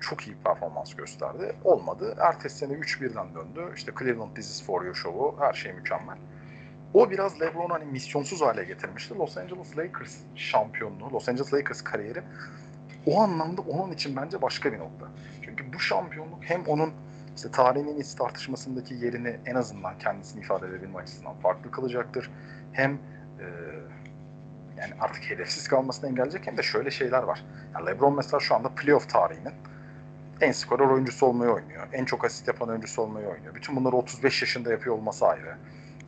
Çok 0.01 0.27
iyi 0.27 0.37
performans 0.45 0.95
gösterdi. 0.95 1.57
Olmadı. 1.65 2.17
Ertesi 2.21 2.57
sene 2.59 2.73
3-1'den 2.73 3.35
döndü. 3.35 3.73
İşte 3.77 3.93
Cleveland 3.99 4.35
This 4.35 4.51
is 4.51 4.67
for 4.67 4.85
you 4.85 4.95
şovu. 4.95 5.37
Her 5.41 5.53
şey 5.53 5.73
mükemmel. 5.73 6.17
O 6.95 7.11
biraz 7.11 7.41
LeBron'u 7.41 7.75
hani 7.75 7.85
misyonsuz 7.85 8.41
hale 8.41 8.65
getirmişti. 8.65 9.15
Los 9.15 9.37
Angeles 9.37 9.79
Lakers 9.79 10.17
şampiyonluğu, 10.35 11.13
Los 11.13 11.29
Angeles 11.29 11.55
Lakers 11.55 11.83
kariyeri 11.83 12.23
o 13.07 13.21
anlamda 13.21 13.63
onun 13.63 13.93
için 13.93 14.17
bence 14.17 14.43
başka 14.43 14.73
bir 14.73 14.79
nokta. 14.79 15.07
Çünkü 15.45 15.73
bu 15.73 15.81
şampiyonluk 15.81 16.39
hem 16.41 16.67
onun 16.67 16.93
işte 17.37 17.51
tarihin 17.51 17.89
en 17.89 18.03
tartışmasındaki 18.19 18.95
yerini 18.95 19.41
en 19.47 19.55
azından 19.55 19.99
kendisini 19.99 20.41
ifade 20.41 20.67
edebilme 20.67 20.99
açısından 20.99 21.35
farklı 21.35 21.71
kılacaktır. 21.71 22.31
Hem 22.73 22.93
e, 23.41 23.45
yani 24.79 24.93
artık 25.01 25.31
hedefsiz 25.31 25.69
kalmasını 25.69 26.11
engelleyecek 26.11 26.47
hem 26.47 26.57
de 26.57 26.63
şöyle 26.63 26.91
şeyler 26.91 27.23
var. 27.23 27.45
Yani 27.75 27.87
LeBron 27.87 28.17
mesela 28.17 28.41
şu 28.41 28.55
anda 28.55 28.69
playoff 28.69 29.09
tarihinin 29.09 29.53
en 30.41 30.53
skorer 30.53 30.87
oyuncusu 30.87 31.27
olmayı 31.27 31.51
oynuyor. 31.51 31.89
En 31.93 32.05
çok 32.05 32.25
asist 32.25 32.49
yapan 32.49 32.69
oyuncusu 32.69 33.03
olmayı 33.03 33.29
oynuyor. 33.29 33.55
Bütün 33.55 33.77
bunları 33.77 33.97
35 33.97 34.43
yaşında 34.43 34.71
yapıyor 34.71 34.97
olması 34.97 35.27
ayrı. 35.27 35.57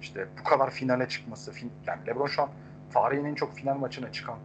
İşte 0.01 0.27
bu 0.41 0.45
kadar 0.45 0.71
finale 0.71 1.09
çıkması. 1.09 1.53
Fin 1.53 1.73
yani 1.87 2.07
LeBron 2.07 2.27
şu 2.27 2.43
an 2.43 2.49
tarihin 2.93 3.25
en 3.25 3.35
çok 3.35 3.55
final 3.55 3.75
maçına 3.75 4.13
çıkan 4.13 4.39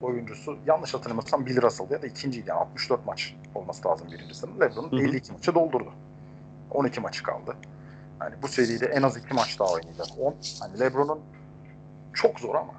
oyuncusu. 0.00 0.58
Yanlış 0.66 0.94
hatırlamıyorsam 0.94 1.46
Bill 1.46 1.62
Russell 1.62 1.90
ya 1.90 2.02
da 2.02 2.06
ikinciydi. 2.06 2.48
Yani 2.48 2.60
64 2.60 3.06
maç 3.06 3.36
olması 3.54 3.88
lazım 3.88 4.12
birincisinin. 4.12 4.60
LeBron 4.60 4.98
52 4.98 5.32
maçı 5.32 5.54
doldurdu. 5.54 5.92
12 6.72 7.00
maçı 7.00 7.22
kaldı. 7.22 7.56
Yani 8.20 8.34
bu 8.42 8.48
seride 8.48 8.86
en 8.86 9.02
az 9.02 9.16
2 9.16 9.34
maç 9.34 9.58
daha 9.60 9.72
oynayacak. 9.72 10.06
10. 10.18 10.34
Hani 10.60 10.80
LeBron'un 10.80 11.20
çok 12.12 12.40
zor 12.40 12.54
ama 12.54 12.74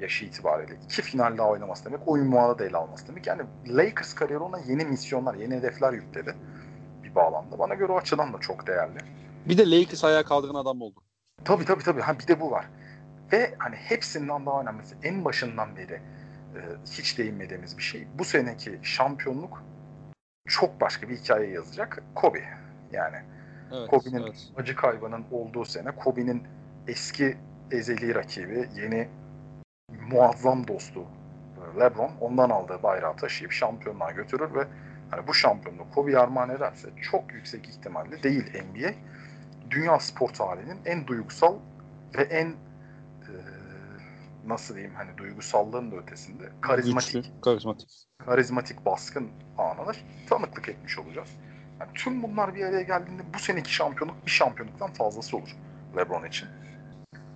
yaşı 0.00 0.24
itibariyle 0.24 0.74
iki 0.84 1.02
final 1.02 1.38
daha 1.38 1.48
oynaması 1.48 1.84
demek, 1.84 2.00
oyun 2.06 2.26
muhalı 2.26 2.58
da 2.58 2.64
ele 2.64 2.76
alması 2.76 3.08
demek. 3.08 3.26
Yani 3.26 3.42
Lakers 3.68 4.14
kariyeri 4.14 4.42
ona 4.42 4.58
yeni 4.58 4.84
misyonlar, 4.84 5.34
yeni 5.34 5.54
hedefler 5.54 5.92
yükledi 5.92 6.34
bir 7.04 7.14
bağlamda. 7.14 7.58
Bana 7.58 7.74
göre 7.74 7.92
o 7.92 7.96
açıdan 7.96 8.32
da 8.32 8.38
çok 8.38 8.66
değerli. 8.66 8.98
Bir 9.46 9.58
de 9.58 9.70
Lakers 9.70 10.04
ayağa 10.04 10.24
kaldıran 10.24 10.54
adam 10.54 10.82
oldu. 10.82 11.00
Tabii 11.44 11.64
tabii 11.64 11.82
tabii. 11.82 12.00
Ha, 12.00 12.18
bir 12.18 12.28
de 12.28 12.40
bu 12.40 12.50
var. 12.50 12.66
Ve 13.32 13.54
hani 13.58 13.76
hepsinden 13.76 14.46
daha 14.46 14.60
önemlisi 14.60 14.96
en 15.02 15.24
başından 15.24 15.76
beri 15.76 15.92
e, 15.92 16.60
hiç 16.90 17.18
değinmediğimiz 17.18 17.78
bir 17.78 17.82
şey. 17.82 18.08
Bu 18.18 18.24
seneki 18.24 18.80
şampiyonluk 18.82 19.62
çok 20.48 20.80
başka 20.80 21.08
bir 21.08 21.16
hikaye 21.16 21.50
yazacak. 21.50 22.02
Kobe. 22.14 22.44
Yani 22.92 23.16
Evet, 23.72 23.90
Kobe'nin 23.90 24.22
evet. 24.22 24.48
acı 24.56 24.76
kaybının 24.76 25.24
olduğu 25.30 25.64
sene 25.64 25.90
Kobe'nin 25.90 26.42
eski 26.88 27.36
ezeli 27.70 28.14
rakibi, 28.14 28.68
yeni 28.76 29.08
muazzam 30.10 30.68
dostu 30.68 31.04
LeBron 31.80 32.10
ondan 32.20 32.50
aldığı 32.50 32.82
bayrağı 32.82 33.16
taşıyıp 33.16 33.52
şampiyonluğa 33.52 34.10
götürür 34.10 34.54
ve 34.54 34.66
hani 35.10 35.26
bu 35.26 35.34
şampiyonluğu 35.34 35.90
Kobe'ye 35.94 36.18
armağan 36.18 36.50
ederse 36.50 36.88
çok 37.10 37.32
yüksek 37.32 37.68
ihtimalle 37.68 38.22
değil 38.22 38.44
NBA 38.44 38.94
dünya 39.70 39.98
spor 39.98 40.28
tarihinin 40.28 40.78
en 40.84 41.06
duygusal 41.06 41.54
ve 42.18 42.22
en 42.22 42.46
e, 42.46 43.32
nasıl 44.46 44.74
diyeyim 44.74 44.94
hani 44.94 45.18
duygusallığın 45.18 45.92
da 45.92 45.96
ötesinde 45.96 46.44
karizmatik 46.60 47.14
Güçlü, 47.14 47.40
karizmatik. 47.40 47.88
karizmatik 48.26 48.86
baskın 48.86 49.28
anına 49.58 49.92
tanıklık 50.28 50.68
etmiş 50.68 50.98
olacağız. 50.98 51.28
Yani 51.80 51.90
tüm 51.94 52.22
bunlar 52.22 52.54
bir 52.54 52.64
araya 52.64 52.82
geldiğinde 52.82 53.22
bu 53.34 53.38
seneki 53.38 53.74
şampiyonluk 53.74 54.26
bir 54.26 54.30
şampiyonluktan 54.30 54.92
fazlası 54.92 55.36
olur 55.36 55.56
LeBron 55.96 56.24
için. 56.24 56.48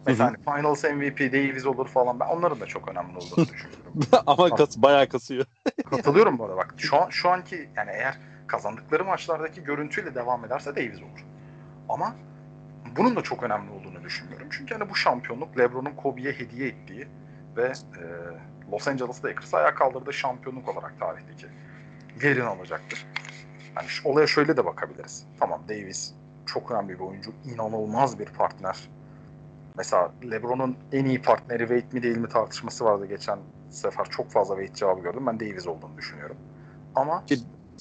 Mesela 0.06 0.26
hani 0.26 0.36
Finals 0.36 0.84
MVP 0.84 1.32
Davis 1.32 1.66
olur 1.66 1.88
falan 1.88 2.20
ben 2.20 2.26
onların 2.26 2.60
da 2.60 2.66
çok 2.66 2.88
önemli 2.88 3.16
olduğunu 3.16 3.46
düşünüyorum. 3.52 4.22
Ama 4.26 4.50
kas, 4.50 4.76
bayağı 4.76 5.08
kasıyor. 5.08 5.46
Katılıyorum 5.90 6.38
bu 6.38 6.44
arada 6.44 6.56
bak. 6.56 6.74
Şu 6.76 7.02
an 7.02 7.10
şu 7.10 7.30
anki 7.30 7.68
yani 7.76 7.90
eğer 7.90 8.18
kazandıkları 8.46 9.04
maçlardaki 9.04 9.64
görüntüyle 9.64 10.14
devam 10.14 10.44
ederse 10.44 10.76
Davis 10.76 11.02
olur. 11.02 11.26
Ama 11.88 12.14
bunun 12.96 13.16
da 13.16 13.22
çok 13.22 13.42
önemli 13.42 13.70
olduğunu 13.70 14.04
düşünmüyorum. 14.04 14.48
Çünkü 14.50 14.74
hani 14.74 14.90
bu 14.90 14.96
şampiyonluk 14.96 15.58
LeBron'un 15.58 15.94
Kobe'ye 15.96 16.32
hediye 16.32 16.68
ettiği 16.68 17.08
ve 17.56 17.66
e, 17.66 18.04
Los 18.72 18.88
Angeles 18.88 19.24
Lakers'ı 19.24 19.56
ayağa 19.56 19.74
kaldırdığı 19.74 20.12
şampiyonluk 20.12 20.68
olarak 20.68 21.00
tarihteki 21.00 21.46
yerini 22.22 22.48
alacaktır. 22.48 23.06
Hani 23.74 23.86
olaya 24.04 24.26
şöyle 24.26 24.56
de 24.56 24.64
bakabiliriz. 24.64 25.24
Tamam 25.38 25.60
Davis 25.68 26.12
çok 26.46 26.70
önemli 26.70 26.88
bir 26.88 27.04
oyuncu, 27.04 27.32
inanılmaz 27.44 28.18
bir 28.18 28.26
partner. 28.26 28.88
Mesela 29.76 30.12
LeBron'un 30.30 30.76
en 30.92 31.04
iyi 31.04 31.22
partneri 31.22 31.58
Wade 31.58 31.96
mi 31.96 32.02
değil 32.02 32.16
mi 32.16 32.28
tartışması 32.28 32.84
vardı 32.84 33.06
geçen 33.06 33.38
sefer. 33.70 34.04
Çok 34.10 34.30
fazla 34.30 34.54
Wade 34.56 34.78
cevabı 34.78 35.00
gördüm. 35.00 35.26
Ben 35.26 35.40
Davis 35.40 35.66
olduğunu 35.66 35.96
düşünüyorum. 35.96 36.36
Ama 36.94 37.24
Ki 37.26 37.38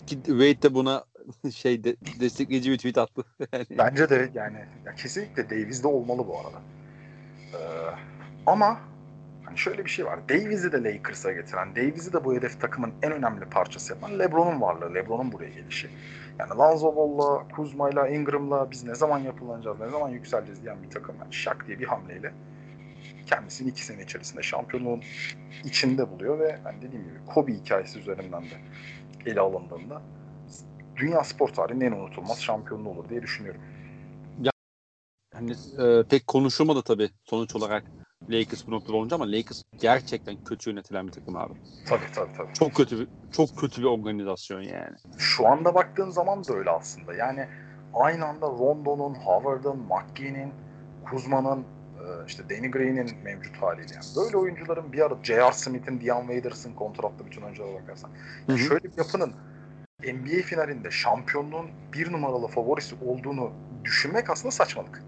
Wade 0.08 0.62
de 0.62 0.74
buna 0.74 1.04
şey 1.56 1.84
de, 1.84 1.96
destekleyici 2.20 2.72
bir 2.72 2.78
tweet 2.78 2.98
attı. 2.98 3.24
Yani, 3.54 3.66
bence 3.72 4.10
de 4.10 4.32
yani 4.34 4.58
ya 4.86 4.96
kesinlikle 4.96 5.50
Davis 5.50 5.84
de 5.84 5.88
olmalı 5.88 6.28
bu 6.28 6.40
arada. 6.40 6.62
Ee, 7.54 7.60
ama 8.46 8.80
hani 9.50 9.58
şöyle 9.58 9.86
bir 9.86 9.90
şey 9.90 10.06
var. 10.06 10.20
Davis'i 10.30 10.72
de 10.72 10.84
Lakers'a 10.84 11.32
getiren, 11.32 11.76
Davis'i 11.76 12.14
de 12.14 12.26
bu 12.26 12.36
hedef 12.36 12.62
takımın 12.62 12.94
en 13.04 13.12
önemli 13.12 13.46
parçası 13.46 13.94
yapan 13.94 14.20
LeBron'un 14.20 14.62
varlığı, 14.62 14.94
LeBron'un 14.94 15.32
buraya 15.32 15.50
gelişi. 15.50 15.90
Yani 16.40 16.50
Lonzo 16.58 16.96
Ball'la, 16.96 17.48
Kuzma'yla, 17.48 18.08
Ingram'la 18.08 18.72
biz 18.72 18.84
ne 18.84 18.96
zaman 18.96 19.20
yapılanacağız, 19.20 19.80
ne 19.80 19.90
zaman 19.90 20.10
yükseleceğiz 20.10 20.64
diyen 20.64 20.84
bir 20.84 20.90
takım. 20.90 21.16
Yani 21.22 21.34
şak 21.34 21.68
diye 21.68 21.80
bir 21.80 21.86
hamleyle 21.86 22.34
kendisini 23.28 23.70
iki 23.70 23.86
sene 23.86 24.04
içerisinde 24.04 24.44
şampiyonluğun 24.44 25.04
içinde 25.64 26.12
buluyor 26.12 26.40
ve 26.40 26.60
hani 26.64 26.82
dediğim 26.82 27.04
gibi 27.04 27.26
Kobe 27.34 27.54
hikayesi 27.54 28.00
üzerinden 28.00 28.44
de 28.44 28.56
ele 29.26 29.40
alındığında 29.40 30.02
dünya 30.96 31.24
spor 31.24 31.48
tarihinin 31.48 31.86
en 31.86 31.92
unutulmaz 31.92 32.42
şampiyonluğu 32.42 32.90
olur 32.90 33.10
diye 33.10 33.22
düşünüyorum. 33.22 33.62
hani, 35.34 35.52
e, 35.52 36.04
pek 36.04 36.28
konuşulmadı 36.28 36.82
tabii 36.82 37.10
sonuç 37.24 37.56
olarak 37.56 37.84
Lakers 38.30 38.68
bu 38.68 38.72
noktada 38.72 38.98
olunca 38.98 39.16
ama 39.16 39.32
Lakers 39.32 39.64
gerçekten 39.82 40.44
kötü 40.44 40.70
yönetilen 40.70 41.08
bir 41.08 41.12
takım 41.12 41.38
abi. 41.38 41.54
Tabii 41.88 42.12
tabii 42.16 42.34
tabii. 42.38 42.54
Çok 42.54 42.76
kötü 42.76 43.00
bir, 43.00 43.08
çok 43.32 43.58
kötü 43.58 43.82
bir 43.82 43.88
organizasyon 43.88 44.62
yani. 44.62 44.96
Şu 45.18 45.48
anda 45.48 45.76
baktığın 45.76 46.10
zaman 46.10 46.44
da 46.44 46.54
öyle 46.54 46.70
aslında. 46.70 47.14
Yani 47.14 47.48
aynı 47.94 48.26
anda 48.26 48.46
Rondo'nun, 48.48 49.14
Howard'ın, 49.14 49.78
McGee'nin, 49.78 50.54
Kuzma'nın, 51.10 51.60
e, 51.60 52.26
işte 52.28 52.50
Danny 52.50 52.72
Green'in 52.72 53.18
mevcut 53.24 53.58
haliyle. 53.58 53.94
Yani 53.94 54.06
böyle 54.26 54.38
oyuncuların 54.38 54.94
bir 54.94 55.00
ara 55.00 55.18
J.R. 55.24 55.52
Smith'in, 55.52 56.02
Dion 56.02 56.28
Waders'ın 56.28 56.74
kontratlı 56.74 57.26
bütün 57.26 57.42
oyunculara 57.42 57.74
bakarsan. 57.82 58.10
Yani 58.48 58.60
şöyle 58.60 58.84
bir 58.84 58.98
yapının 58.98 59.34
NBA 60.04 60.42
finalinde 60.46 60.92
şampiyonluğun 60.92 61.70
bir 61.94 62.12
numaralı 62.12 62.48
favorisi 62.48 62.96
olduğunu 63.06 63.52
düşünmek 63.84 64.30
aslında 64.30 64.52
saçmalık. 64.52 65.04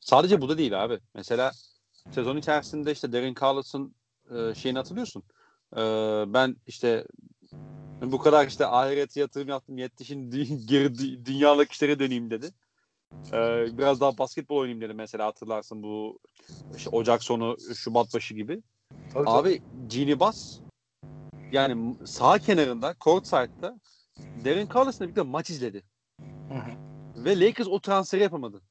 Sadece 0.00 0.40
bu 0.40 0.48
da 0.48 0.58
değil 0.58 0.84
abi. 0.84 0.98
Mesela 1.14 1.52
sezon 2.10 2.36
içerisinde 2.36 2.92
işte 2.92 3.12
Darren 3.12 3.34
Carlos'un 3.42 3.94
e, 4.30 4.54
şeyini 4.54 4.78
hatırlıyorsun. 4.78 5.22
E, 5.76 5.80
ben 6.26 6.56
işte 6.66 7.06
bu 8.02 8.18
kadar 8.18 8.46
işte 8.46 8.66
ahirete 8.66 9.20
yatırım 9.20 9.48
yaptım 9.48 9.78
yetti 9.78 10.04
şimdi 10.04 10.66
geri 10.66 10.86
dü- 10.86 11.24
dünyalık 11.24 11.72
işlere 11.72 11.98
döneyim 11.98 12.30
dedi. 12.30 12.50
E, 13.32 13.66
biraz 13.78 14.00
daha 14.00 14.18
basketbol 14.18 14.56
oynayayım 14.56 14.80
dedi 14.80 14.94
mesela 14.94 15.26
hatırlarsın 15.26 15.82
bu 15.82 16.18
işte 16.76 16.90
Ocak 16.90 17.22
sonu 17.22 17.56
Şubat 17.74 18.14
başı 18.14 18.34
gibi. 18.34 18.62
Tabii. 19.12 19.28
Abi 19.28 19.62
Gini 19.88 20.20
Bass 20.20 20.60
yani 21.52 21.96
sağ 22.04 22.38
kenarında 22.38 22.94
courtside'da 23.00 23.80
Darren 24.44 24.68
Carlos'la 24.74 25.04
birlikte 25.04 25.22
maç 25.22 25.50
izledi. 25.50 25.82
Hı 26.48 26.54
hı. 26.54 27.24
Ve 27.24 27.40
Lakers 27.40 27.68
o 27.68 27.80
transferi 27.80 28.22
yapamadı. 28.22 28.62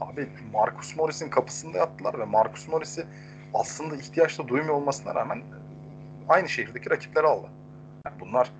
Abi 0.00 0.28
Marcus 0.52 0.96
Morris'in 0.96 1.30
kapısında 1.30 1.78
yattılar 1.78 2.18
ve 2.18 2.24
Marcus 2.24 2.68
Morris'i 2.68 3.06
aslında 3.54 3.96
ihtiyaçta 3.96 4.48
duymuyor 4.48 4.74
olmasına 4.74 5.14
rağmen 5.14 5.42
aynı 6.28 6.48
şehirdeki 6.48 6.90
rakipleri 6.90 7.26
aldı. 7.26 7.48
Yani 8.06 8.20
bunlar 8.20 8.52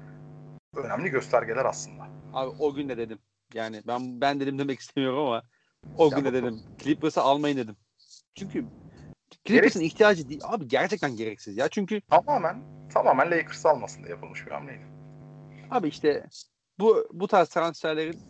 önemli 0.77 1.09
göstergeler 1.11 1.65
aslında. 1.65 2.09
Abi 2.33 2.57
o 2.59 2.75
gün 2.75 2.89
de 2.89 2.97
dedim. 2.97 3.19
Yani 3.55 3.83
ben 3.87 4.21
ben 4.21 4.41
dedim 4.41 4.59
demek 4.59 4.79
istemiyorum 4.81 5.19
ama 5.19 5.43
o 5.99 6.11
gün 6.11 6.25
de 6.25 6.33
dedim. 6.33 6.61
Clippers'ı 6.79 7.21
almayın 7.23 7.57
dedim. 7.57 7.77
Çünkü 8.35 8.65
Clippers'ın 9.45 9.81
ihtiyacı 9.81 10.29
değil. 10.29 10.41
Abi 10.45 10.69
gerçekten 10.69 11.17
gereksiz 11.17 11.57
ya. 11.57 11.69
Çünkü 11.69 12.01
Tamamen 12.01 12.63
tamamen 12.93 13.31
Lakers 13.31 13.67
almasın 13.67 14.03
diye 14.03 14.11
yapılmış 14.15 14.47
bir 14.47 14.51
hamleydi. 14.51 14.83
abi 15.71 15.89
işte 15.89 16.27
bu 16.79 17.09
bu 17.13 17.27
tarz 17.29 17.49
transferlerin 17.49 18.21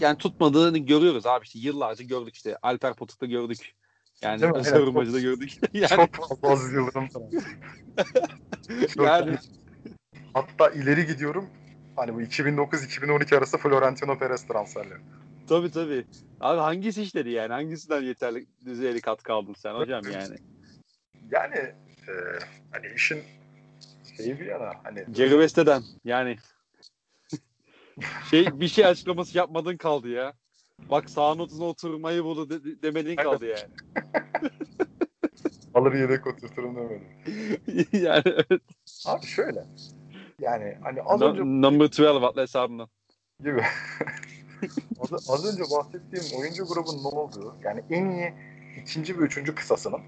yani 0.00 0.18
tutmadığını 0.18 0.78
görüyoruz 0.78 1.26
abi 1.26 1.44
işte 1.44 1.58
yıllarca 1.58 2.04
gördük 2.04 2.34
işte 2.34 2.56
Alper 2.62 2.94
Potuk'ta 2.94 3.26
gördük. 3.26 3.74
Yani 4.22 4.40
savunmacıda 4.64 5.18
Evet, 5.18 5.22
gördük. 5.22 5.52
yani, 5.72 5.88
Çok 5.88 6.14
fazla 6.16 6.48
Aziz 6.48 6.72
Yıldırım 6.72 7.08
yani 9.04 9.38
Hatta 10.34 10.70
ileri 10.70 11.06
gidiyorum. 11.06 11.50
Hani 11.96 12.14
bu 12.14 12.22
2009-2012 12.22 13.36
arası 13.36 13.58
Florentino 13.58 14.18
Perez 14.18 14.46
transferleri. 14.46 14.98
tabii 15.48 15.70
tabii. 15.70 16.04
Abi 16.40 16.60
hangisi 16.60 17.02
işledi 17.02 17.30
yani? 17.30 17.52
Hangisinden 17.52 18.02
yeterli 18.02 18.46
düzeyli 18.64 19.00
katkı 19.00 19.32
aldın 19.32 19.54
sen 19.54 19.74
hocam 19.74 20.02
yani? 20.12 20.36
Yani 21.30 21.56
e, 22.08 22.12
hani 22.70 22.86
işin 22.96 23.22
şeyi 24.16 24.40
bir 24.40 24.46
yana 24.46 24.72
hani 24.82 25.04
Jerry 25.14 25.30
West'ten 25.30 25.82
yani 26.04 26.36
şey 28.30 28.60
bir 28.60 28.68
şey 28.68 28.86
açıklaması 28.86 29.38
yapmadın 29.38 29.76
kaldı 29.76 30.08
ya. 30.08 30.32
Bak 30.90 31.10
sağ 31.10 31.34
notuna 31.34 31.64
oturmayı 31.64 32.24
buldu 32.24 32.50
de, 32.50 32.64
de- 32.64 32.82
demediğin 32.82 33.16
kaldı 33.16 33.46
yani. 33.46 33.74
alır 35.74 35.92
yedek 35.92 36.26
oturturum 36.26 36.76
demedim. 36.76 37.08
yani 38.06 38.22
evet. 38.26 38.62
Abi 39.06 39.26
şöyle. 39.26 39.64
Yani 40.40 40.78
hani 40.82 41.02
az 41.02 41.20
No- 41.20 41.26
önce 41.30 41.40
number 41.42 41.84
12 41.84 42.08
atla 42.08 42.42
hesabından. 42.42 42.88
gibi. 43.44 43.62
az, 45.00 45.30
az 45.30 45.52
önce 45.52 45.62
bahsettiğim 45.70 46.40
oyuncu 46.40 46.64
grubun 46.66 47.04
ne 47.04 47.08
olduğu 47.18 47.56
yani 47.64 47.82
en 47.90 48.10
iyi 48.10 48.34
ikinci 48.82 49.18
ve 49.18 49.22
üçüncü 49.22 49.54
kısasının 49.54 50.00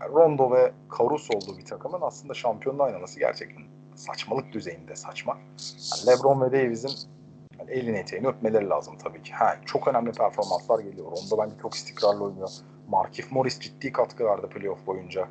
yani 0.00 0.12
Rondo 0.12 0.50
ve 0.52 0.72
Caruso 0.98 1.34
olduğu 1.36 1.58
bir 1.58 1.64
takımın 1.64 2.00
aslında 2.02 2.34
şampiyonluğa 2.34 2.86
oynaması 2.86 3.18
gerçekten 3.18 3.62
saçmalık 4.00 4.52
düzeyinde 4.52 4.96
saçma. 4.96 5.38
Yani 5.92 6.06
LeBron 6.06 6.40
ve 6.40 6.52
Davis'in 6.52 7.10
yani 7.58 7.70
elini 7.70 7.96
eteğini 7.96 8.26
öpmeleri 8.26 8.68
lazım 8.68 8.94
tabii 8.98 9.22
ki. 9.22 9.32
Ha, 9.32 9.56
çok 9.66 9.88
önemli 9.88 10.12
performanslar 10.12 10.78
geliyor. 10.78 11.06
Rondo 11.06 11.38
bence 11.38 11.54
çok 11.62 11.74
istikrarlı 11.74 12.24
oynuyor. 12.24 12.50
Markif 12.88 13.32
Morris 13.32 13.60
ciddi 13.60 13.92
katkı 13.92 14.24
verdi 14.24 14.46
playoff 14.46 14.86
boyunca. 14.86 15.28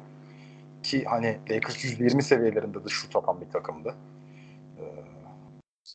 Ki 0.84 1.06
hani 1.06 1.38
Lakers 1.50 1.86
120 1.86 2.24
seviyelerinde 2.24 2.86
de 2.86 2.90
şut 2.90 3.16
atan 3.16 3.42
bir 3.42 3.50
takımdı. 3.50 3.96
Ee, 4.78 4.84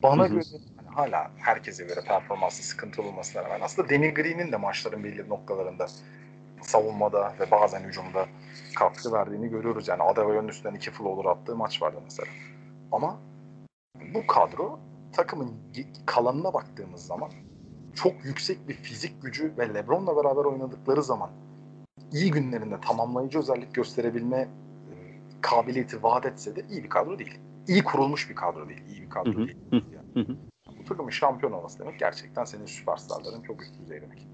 bana 0.02 0.22
Hı 0.22 0.28
hı. 0.28 0.32
göre 0.32 0.44
hani 0.76 0.88
hala 0.88 1.30
herkese 1.36 1.84
göre 1.84 2.00
performansı 2.06 2.62
sıkıntılı 2.62 3.06
olmasına 3.06 3.44
rağmen 3.44 3.60
aslında 3.60 3.88
Danny 3.88 4.14
Green'in 4.14 4.52
de 4.52 4.56
maçların 4.56 5.04
belli 5.04 5.28
noktalarında 5.28 5.86
savunmada 6.62 7.34
ve 7.40 7.50
bazen 7.50 7.80
hücumda 7.80 8.26
katkı 8.76 9.12
verdiğini 9.12 9.48
görüyoruz. 9.48 9.88
Yani 9.88 10.02
Adebayo'nun 10.02 10.48
üstünden 10.48 10.74
iki 10.74 10.90
floater 10.90 11.30
attığı 11.30 11.56
maç 11.56 11.82
vardı 11.82 12.00
mesela. 12.04 12.28
Ama 12.94 13.20
bu 14.14 14.26
kadro 14.26 14.78
takımın 15.12 15.52
kalanına 16.06 16.54
baktığımız 16.54 17.06
zaman 17.06 17.30
çok 17.94 18.24
yüksek 18.24 18.68
bir 18.68 18.74
fizik 18.74 19.22
gücü 19.22 19.54
ve 19.58 19.74
LeBron'la 19.74 20.16
beraber 20.16 20.44
oynadıkları 20.44 21.02
zaman 21.02 21.30
iyi 22.12 22.30
günlerinde 22.30 22.80
tamamlayıcı 22.80 23.38
özellik 23.38 23.74
gösterebilme 23.74 24.36
e, 24.36 24.48
kabiliyeti 25.40 26.02
vaat 26.02 26.26
etse 26.26 26.56
de 26.56 26.66
iyi 26.70 26.84
bir 26.84 26.88
kadro 26.88 27.18
değil. 27.18 27.38
İyi 27.68 27.84
kurulmuş 27.84 28.30
bir 28.30 28.34
kadro 28.34 28.68
değil. 28.68 28.82
İyi 28.88 29.02
bir 29.02 29.10
kadro 29.10 29.32
Hı 29.32 29.38
hı. 29.38 29.46
değil. 29.46 29.58
Hı 29.70 29.76
Yani. 29.76 30.28
hı. 30.28 30.36
Bu 30.80 30.84
takımın 30.84 31.10
şampiyon 31.10 31.52
olması 31.52 31.78
demek 31.78 31.98
gerçekten 31.98 32.44
senin 32.44 32.66
süperstarların 32.66 33.42
çok 33.42 33.62
üst 33.62 33.80
düzey 33.80 34.02
demek. 34.02 34.26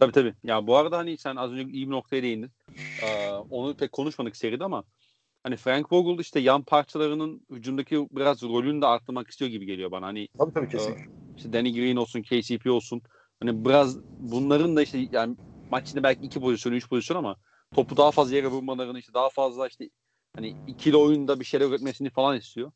Tabii 0.00 0.12
tabii. 0.12 0.34
Ya 0.44 0.66
bu 0.66 0.76
arada 0.76 0.98
hani 0.98 1.18
sen 1.18 1.36
az 1.36 1.52
önce 1.52 1.62
iyi 1.72 1.86
bir 1.86 1.92
noktaya 1.92 2.22
değindin. 2.22 2.50
Ee, 3.02 3.30
onu 3.50 3.76
pek 3.76 3.92
konuşmadık 3.92 4.36
seride 4.36 4.64
ama 4.64 4.84
hani 5.42 5.56
Frank 5.56 5.92
Vogel 5.92 6.18
işte 6.18 6.40
yan 6.40 6.62
parçalarının 6.62 7.40
hücumdaki 7.50 8.08
biraz 8.12 8.42
rolünü 8.42 8.82
de 8.82 8.86
arttırmak 8.86 9.28
istiyor 9.28 9.50
gibi 9.50 9.66
geliyor 9.66 9.90
bana. 9.90 10.06
Hani 10.06 10.28
Tabii 10.38 10.52
tabii 10.52 10.68
kesinlikle. 10.68 11.04
işte 11.36 11.52
Danny 11.52 11.74
Green 11.74 11.96
olsun, 11.96 12.22
KCP 12.22 12.70
olsun. 12.70 13.02
Hani 13.40 13.64
biraz 13.64 13.98
bunların 14.18 14.76
da 14.76 14.82
işte 14.82 15.08
yani 15.10 15.36
maç 15.70 15.86
içinde 15.88 16.02
belki 16.02 16.26
iki 16.26 16.40
pozisyon, 16.40 16.72
üç 16.72 16.88
pozisyon 16.88 17.16
ama 17.16 17.36
topu 17.72 17.96
daha 17.96 18.10
fazla 18.10 18.36
yere 18.36 18.46
vurmalarını 18.46 18.98
işte 18.98 19.14
daha 19.14 19.28
fazla 19.28 19.68
işte 19.68 19.88
hani 20.36 20.54
ikili 20.66 20.96
oyunda 20.96 21.40
bir 21.40 21.44
şeyler 21.44 21.66
üretmesini 21.66 22.10
falan 22.10 22.36
istiyor. 22.36 22.72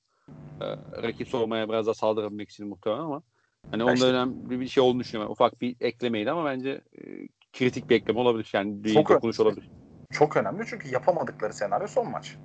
Ee, 0.62 0.66
rakip 1.02 1.28
sormaya 1.28 1.68
biraz 1.68 1.86
daha 1.86 1.94
saldırabilmek 1.94 2.50
için 2.50 2.68
muhtemelen 2.68 3.00
ama 3.00 3.22
hani 3.70 3.84
onda 3.84 3.94
işte- 3.94 4.06
önemli 4.06 4.60
bir 4.60 4.68
şey 4.68 4.82
olduğunu 4.82 5.00
düşünüyorum. 5.00 5.32
Ufak 5.32 5.60
bir 5.60 5.76
eklemeydi 5.80 6.30
ama 6.30 6.44
bence 6.44 6.70
e, 6.98 7.28
kritik 7.52 7.90
bir 7.90 7.96
ekleme 7.96 8.20
olabilir. 8.20 8.50
Yani 8.52 8.84
bir 8.84 8.94
Çok 8.94 9.10
önemli. 9.10 9.42
olabilir. 9.42 9.68
Çok 10.12 10.36
önemli 10.36 10.64
çünkü 10.66 10.88
yapamadıkları 10.88 11.52
senaryo 11.52 11.86
son 11.86 12.10
maç. 12.10 12.36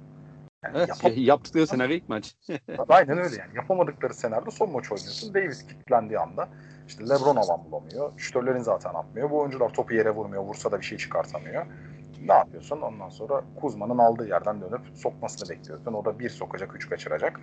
Yani 0.63 0.77
Evet, 0.77 0.89
yapam- 0.89 1.13
yaptıkları 1.15 1.67
senaryo 1.67 1.95
ilk 1.95 2.09
maç. 2.09 2.35
Aynen 2.89 3.17
öyle 3.17 3.35
yani. 3.35 3.55
Yapamadıkları 3.55 4.13
senaryoda 4.13 4.51
son 4.51 4.71
maç 4.71 4.91
oynuyorsun. 4.91 5.33
Davis 5.33 5.63
kilitlendiği 5.63 6.19
anda 6.19 6.49
işte 6.87 7.03
LeBron 7.03 7.35
alan 7.35 7.65
bulamıyor. 7.65 8.11
Şütörlerin 8.17 8.61
zaten 8.61 8.93
atmıyor. 8.93 9.29
Bu 9.31 9.39
oyuncular 9.39 9.69
topu 9.69 9.93
yere 9.93 10.11
vurmuyor. 10.11 10.43
Vursa 10.43 10.71
da 10.71 10.79
bir 10.79 10.85
şey 10.85 10.97
çıkartamıyor. 10.97 11.65
Ne 12.21 12.33
yapıyorsun? 12.33 12.81
Ondan 12.81 13.09
sonra 13.09 13.41
Kuzma'nın 13.55 13.97
aldığı 13.97 14.27
yerden 14.27 14.61
dönüp 14.61 14.81
sokmasını 14.93 15.49
bekliyorsun. 15.49 15.93
O 15.93 16.05
da 16.05 16.19
bir 16.19 16.29
sokacak, 16.29 16.75
üç 16.75 16.89
kaçıracak. 16.89 17.39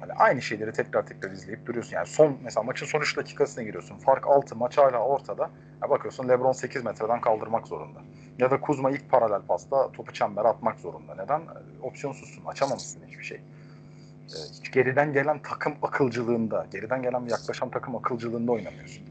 Hani 0.00 0.12
aynı 0.12 0.42
şeyleri 0.42 0.72
tekrar 0.72 1.06
tekrar 1.06 1.30
izleyip 1.30 1.66
duruyorsun. 1.66 1.96
Yani 1.96 2.06
son 2.06 2.38
mesela 2.42 2.64
maçın 2.64 2.86
son 2.86 3.00
3 3.00 3.16
dakikasına 3.16 3.64
giriyorsun. 3.64 3.96
Fark 3.98 4.26
6, 4.26 4.56
maç 4.56 4.78
hala 4.78 4.98
ortada. 4.98 5.50
Ya 5.82 5.90
bakıyorsun 5.90 6.28
LeBron 6.28 6.52
8 6.52 6.84
metreden 6.84 7.20
kaldırmak 7.20 7.68
zorunda. 7.68 8.00
Ya 8.40 8.50
da 8.50 8.60
Kuzma 8.60 8.90
ilk 8.90 9.10
paralel 9.10 9.42
pasta 9.48 9.92
topu 9.92 10.12
çembere 10.12 10.48
atmak 10.48 10.78
zorunda. 10.78 11.14
Neden? 11.14 11.42
Opsiyonsuzsun. 11.82 12.44
Açamamışsın 12.44 13.00
hiçbir 13.08 13.24
şey. 13.24 13.36
E, 13.36 14.38
hiç 14.52 14.72
geriden 14.72 15.12
gelen 15.12 15.38
takım 15.42 15.74
akılcılığında, 15.82 16.66
geriden 16.72 17.02
gelen 17.02 17.20
yaklaşan 17.20 17.70
takım 17.70 17.96
akılcılığında 17.96 18.52
oynamıyorsun. 18.52 19.02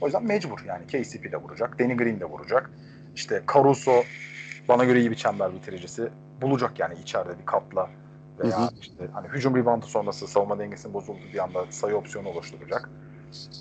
O 0.00 0.06
yüzden 0.06 0.24
mecbur 0.24 0.58
yani 0.66 0.86
KCP 0.86 1.32
de 1.32 1.36
vuracak, 1.36 1.78
Danny 1.78 1.96
Green 1.96 2.20
de 2.20 2.24
vuracak. 2.24 2.70
İşte 3.14 3.42
Caruso 3.54 4.02
bana 4.68 4.84
göre 4.84 5.00
iyi 5.00 5.10
bir 5.10 5.16
çember 5.16 5.54
bitiricisi. 5.54 6.08
Bulacak 6.42 6.78
yani 6.78 6.94
içeride 7.02 7.38
bir 7.38 7.46
katla 7.46 7.90
veya 8.38 8.58
Hı 8.58 8.62
hı. 8.62 8.70
işte 8.80 9.08
hani 9.12 9.28
hücum 9.28 9.56
reboundu 9.56 9.86
sonrası 9.86 10.26
savunma 10.26 10.58
dengesinin 10.58 10.94
bozulduğu 10.94 11.32
bir 11.32 11.38
anda 11.38 11.66
sayı 11.70 11.96
opsiyonu 11.96 12.28
oluşturacak. 12.28 12.90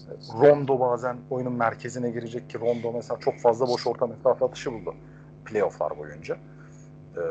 E, 0.09 0.13
Rondo 0.41 0.79
bazen 0.79 1.17
oyunun 1.29 1.53
merkezine 1.53 2.09
girecek 2.09 2.49
ki 2.49 2.59
Rondo 2.59 2.91
mesela 2.93 3.19
çok 3.19 3.39
fazla 3.39 3.67
boş 3.67 3.87
orta 3.87 4.07
mesafe 4.07 4.45
atışı 4.45 4.73
buldu 4.73 4.95
playofflar 5.45 5.97
boyunca. 5.97 6.37
E, 7.15 7.21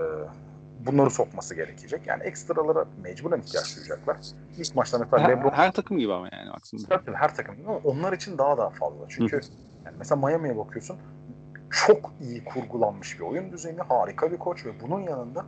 bunları 0.86 1.10
sokması 1.10 1.54
gerekecek. 1.54 2.06
Yani 2.06 2.22
ekstralara 2.22 2.84
mecburen 3.02 3.40
ihtiyaç 3.40 3.76
duyacaklar. 3.76 4.16
İlk 4.58 4.76
maçta 4.76 4.98
mesela 4.98 5.22
her, 5.22 5.30
LeBron 5.30 5.50
her 5.50 5.72
takım 5.72 5.98
gibi 5.98 6.12
ama 6.12 6.28
yani 6.32 6.50
aslında. 6.50 6.88
Tabii 6.88 7.16
her 7.16 7.34
takım 7.34 7.56
gibi 7.56 7.68
ama 7.68 7.78
onlar 7.84 8.12
için 8.12 8.38
daha 8.38 8.58
daha 8.58 8.70
fazla. 8.70 9.04
Çünkü 9.08 9.40
yani 9.84 9.96
mesela 9.98 10.26
Miami'ye 10.26 10.56
bakıyorsun 10.56 10.96
çok 11.70 12.12
iyi 12.20 12.44
kurgulanmış 12.44 13.20
bir 13.20 13.24
oyun 13.24 13.52
düzeni, 13.52 13.80
harika 13.80 14.32
bir 14.32 14.36
koç 14.36 14.66
ve 14.66 14.70
bunun 14.80 15.00
yanında 15.00 15.44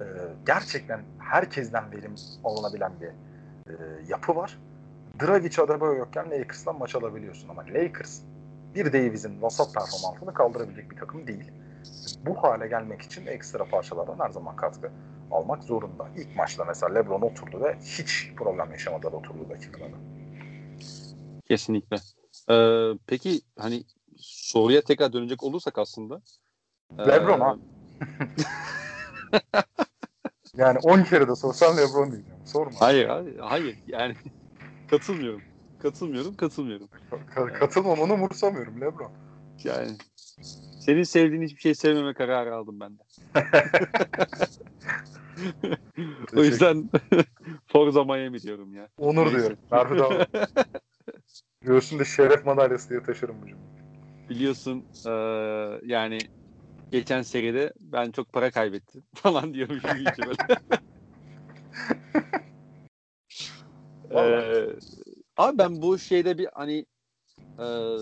e, 0.00 0.04
gerçekten 0.46 1.00
herkesten 1.18 1.92
verim 1.92 2.14
alınabilen 2.44 2.92
bir 3.00 3.06
e, 3.06 3.74
yapı 4.08 4.36
var. 4.36 4.58
Dragic 5.22 5.62
Adebayo 5.62 5.94
yokken 5.94 6.30
Lakers'tan 6.30 6.78
maç 6.78 6.94
alabiliyorsun 6.94 7.48
ama 7.48 7.62
Lakers 7.62 8.20
bir 8.74 8.92
Davis'in 8.92 9.42
vasat 9.42 9.74
performansını 9.74 10.34
kaldırabilecek 10.34 10.90
bir 10.90 10.96
takım 10.96 11.26
değil. 11.26 11.52
Bu 12.26 12.34
hale 12.42 12.66
gelmek 12.68 13.02
için 13.02 13.26
ekstra 13.26 13.64
parçalardan 13.64 14.18
her 14.18 14.30
zaman 14.30 14.56
katkı 14.56 14.90
almak 15.30 15.64
zorunda. 15.64 16.08
İlk 16.16 16.36
maçta 16.36 16.64
mesela 16.64 16.94
LeBron 16.94 17.20
oturdu 17.20 17.60
ve 17.60 17.78
hiç 17.80 18.32
problem 18.36 18.70
yaşamadan 18.70 19.12
oturdu 19.12 19.48
dakikalarda. 19.50 19.96
Kesinlikle. 21.48 21.96
Ee, 22.50 22.98
peki 23.06 23.40
hani 23.58 23.84
soruya 24.18 24.80
tekrar 24.80 25.12
dönecek 25.12 25.42
olursak 25.42 25.78
aslında. 25.78 26.22
e, 26.98 27.08
LeBron 27.08 27.40
ha. 27.40 27.56
Yani 30.56 30.78
10 30.82 31.02
kere 31.02 31.28
de 31.28 31.36
sorsan 31.36 31.76
LeBron 31.76 32.12
diyeceğim. 32.12 32.40
Sorma. 32.44 32.80
Hayır, 32.80 33.08
hayır, 33.08 33.38
hayır. 33.38 33.78
Yani 33.86 34.14
katılmıyorum. 34.90 35.42
Katılmıyorum, 35.78 36.34
katılmıyorum. 36.36 36.88
Ka- 37.34 37.52
katılmamanı 37.52 38.12
umursamıyorum 38.12 38.80
LeBron. 38.80 39.12
Yani 39.64 39.96
senin 40.80 41.02
sevdiğin 41.02 41.42
hiçbir 41.42 41.60
şey 41.60 41.74
sevmeme 41.74 42.14
kararı 42.14 42.54
aldım 42.54 42.80
ben 42.80 42.98
de. 42.98 43.02
o 46.36 46.44
yüzden 46.44 46.90
Forza 47.66 48.04
Miami 48.04 48.42
diyorum 48.42 48.74
ya. 48.74 48.88
Onur 48.98 49.26
Neyse. 49.26 49.38
diyorum. 49.38 49.58
Dağlı. 49.70 50.26
Göğsünde 51.62 52.04
şeref 52.04 52.46
madalyası 52.46 52.90
diye 52.90 53.02
taşırım 53.02 53.42
bu 53.42 53.48
cümleyi. 53.48 53.70
Biliyorsun 54.30 54.86
eee, 55.06 55.80
yani 55.84 56.18
geçen 56.90 57.22
seride 57.22 57.72
ben 57.80 58.10
çok 58.10 58.32
para 58.32 58.50
kaybettim 58.50 59.02
falan 59.14 59.52
gibi 59.52 59.74
içi 59.74 60.26
böyle. 60.26 60.36
Eee, 64.10 64.76
abi 65.36 65.58
ben 65.58 65.82
bu 65.82 65.98
şeyde 65.98 66.38
bir 66.38 66.48
hani 66.54 66.86
eee, 67.58 67.96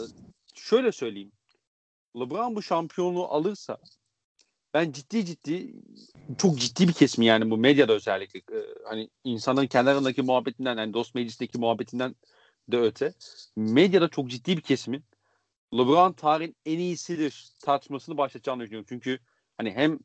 şöyle 0.55 0.93
söyleyeyim. 0.93 1.32
LeBron 2.20 2.56
bu 2.56 2.62
şampiyonluğu 2.62 3.28
alırsa 3.28 3.78
ben 4.74 4.92
ciddi 4.92 5.24
ciddi 5.24 5.72
çok 6.38 6.58
ciddi 6.58 6.88
bir 6.88 6.92
kesim 6.92 7.24
yani 7.24 7.50
bu 7.50 7.56
medyada 7.56 7.92
özellikle 7.92 8.40
eee, 8.52 8.64
hani 8.88 9.10
insanların 9.24 9.66
kendi 9.66 9.90
aralarındaki 9.90 10.22
muhabbetinden 10.22 10.76
yani 10.76 10.94
dost 10.94 11.14
meclisindeki 11.14 11.58
muhabbetinden 11.58 12.14
de 12.68 12.78
öte 12.78 13.12
medyada 13.56 14.08
çok 14.08 14.28
ciddi 14.30 14.56
bir 14.56 14.62
kesimin 14.62 15.04
LeBron 15.74 16.12
tarihin 16.12 16.56
en 16.66 16.78
iyisidir 16.78 17.48
tartışmasını 17.64 18.16
başlatacağını 18.18 18.62
düşünüyorum. 18.62 18.86
Çünkü 18.88 19.18
hani 19.58 19.70
hem 19.70 19.98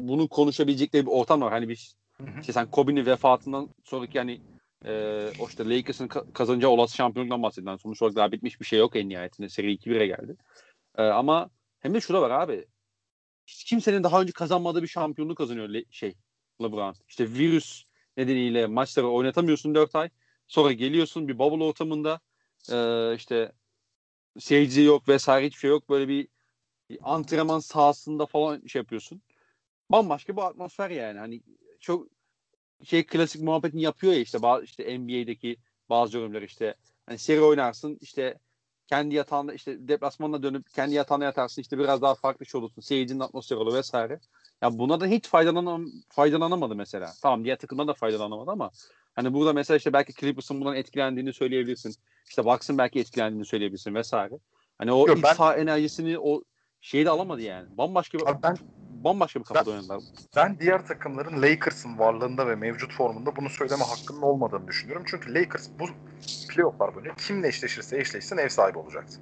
bunu 0.00 0.28
konuşabilecekleri 0.28 1.06
bir 1.06 1.10
ortam 1.10 1.40
var. 1.40 1.52
Hani 1.52 1.68
bir 1.68 1.94
işte 2.40 2.52
sen 2.52 2.70
Kobe'nin 2.70 3.06
vefatından 3.06 3.68
sonraki 3.84 4.18
yani 4.18 4.40
e, 4.84 4.92
o 5.40 5.48
işte 5.48 5.68
Lakers'ın 5.70 6.08
ka- 6.08 6.32
kazanacağı 6.32 6.70
olası 6.70 6.96
şampiyonluktan 6.96 7.42
bahsedilen 7.42 7.76
sonuç 7.76 8.02
olarak 8.02 8.16
daha 8.16 8.32
bitmiş 8.32 8.60
bir 8.60 8.66
şey 8.66 8.78
yok 8.78 8.96
en 8.96 9.08
nihayetinde. 9.08 9.48
Seri 9.48 9.72
2-1'e 9.72 10.06
geldi. 10.06 10.36
E, 10.96 11.02
ama 11.02 11.50
hem 11.80 11.94
de 11.94 12.00
şu 12.00 12.14
da 12.14 12.22
var 12.22 12.30
abi. 12.30 12.66
Hiç 13.46 13.64
kimsenin 13.64 14.04
daha 14.04 14.22
önce 14.22 14.32
kazanmadığı 14.32 14.82
bir 14.82 14.88
şampiyonluğu 14.88 15.34
kazanıyor 15.34 15.68
Le- 15.68 15.84
şey 15.90 16.14
LeBron. 16.62 16.94
İşte 17.08 17.32
virüs 17.32 17.84
nedeniyle 18.16 18.66
maçları 18.66 19.08
oynatamıyorsun 19.08 19.74
4 19.74 19.96
ay. 19.96 20.10
Sonra 20.46 20.72
geliyorsun 20.72 21.28
bir 21.28 21.38
bubble 21.38 21.64
ortamında 21.64 22.20
e, 22.72 23.14
işte 23.16 23.52
seyirci 24.38 24.82
yok 24.82 25.08
vesaire 25.08 25.46
hiçbir 25.46 25.58
şey 25.58 25.70
yok. 25.70 25.90
Böyle 25.90 26.08
bir, 26.08 26.28
bir 26.90 26.98
antrenman 27.02 27.58
sahasında 27.58 28.26
falan 28.26 28.66
şey 28.66 28.80
yapıyorsun. 28.80 29.22
Bambaşka 29.90 30.36
bir 30.36 30.42
atmosfer 30.42 30.90
yani. 30.90 31.18
Hani 31.18 31.42
çok 31.80 32.08
şey 32.84 33.06
klasik 33.06 33.42
muhabbetini 33.42 33.82
yapıyor 33.82 34.12
ya 34.12 34.20
işte 34.20 34.42
bazı 34.42 34.64
işte 34.64 34.98
NBA'deki 35.00 35.56
bazı 35.88 36.18
yorumlar 36.18 36.42
işte 36.42 36.74
hani 37.06 37.18
seri 37.18 37.40
oynarsın 37.40 37.98
işte 38.00 38.38
kendi 38.86 39.14
yatağında 39.14 39.54
işte 39.54 39.88
deplasmanına 39.88 40.42
dönüp 40.42 40.74
kendi 40.74 40.94
yatağına 40.94 41.24
yatarsın 41.24 41.62
işte 41.62 41.78
biraz 41.78 42.02
daha 42.02 42.14
farklı 42.14 42.46
şey 42.46 42.58
olursun. 42.58 42.82
Seyircinin 42.82 43.20
atmosferi 43.20 43.58
olur 43.58 43.74
vesaire. 43.74 44.20
Ya 44.62 44.78
buna 44.78 45.00
da 45.00 45.06
hiç 45.06 45.28
faydalanam 45.28 45.86
faydalanamadı 46.08 46.74
mesela. 46.74 47.12
Tamam 47.22 47.44
diğer 47.44 47.56
takımdan 47.56 47.88
da 47.88 47.94
faydalanamadı 47.94 48.50
ama 48.50 48.70
hani 49.14 49.34
burada 49.34 49.52
mesela 49.52 49.76
işte 49.76 49.92
belki 49.92 50.14
Clippers'ın 50.14 50.60
bundan 50.60 50.76
etkilendiğini 50.76 51.32
söyleyebilirsin. 51.32 51.94
İşte 52.28 52.44
Bucks'ın 52.44 52.78
belki 52.78 53.00
etkilendiğini 53.00 53.46
söyleyebilirsin 53.46 53.94
vesaire. 53.94 54.34
Hani 54.78 54.92
o 54.92 55.08
Yok, 55.08 55.18
ben- 55.22 55.58
enerjisini 55.58 56.18
o 56.18 56.42
şeyi 56.80 57.04
de 57.04 57.10
alamadı 57.10 57.42
yani. 57.42 57.78
Bambaşka 57.78 58.18
bir 58.18 58.26
Abi 58.26 58.42
ben 58.42 58.56
bambaşka 59.06 59.40
bir 59.40 59.44
kafada 59.44 59.70
oynadılar. 59.70 60.00
ben 60.36 60.58
diğer 60.60 60.86
takımların 60.86 61.42
Lakers'ın 61.42 61.98
varlığında 61.98 62.48
ve 62.48 62.54
mevcut 62.56 62.92
formunda 62.94 63.36
bunu 63.36 63.50
söyleme 63.50 63.84
hakkının 63.84 64.22
olmadığını 64.22 64.68
düşünüyorum. 64.68 65.04
Çünkü 65.06 65.34
Lakers 65.34 65.68
bu 65.78 65.84
playofflar 66.50 66.94
boyunca 66.94 67.14
kimle 67.14 67.48
eşleşirse 67.48 67.98
eşleşsin 67.98 68.36
ev 68.36 68.48
sahibi 68.48 68.78
olacaktı. 68.78 69.20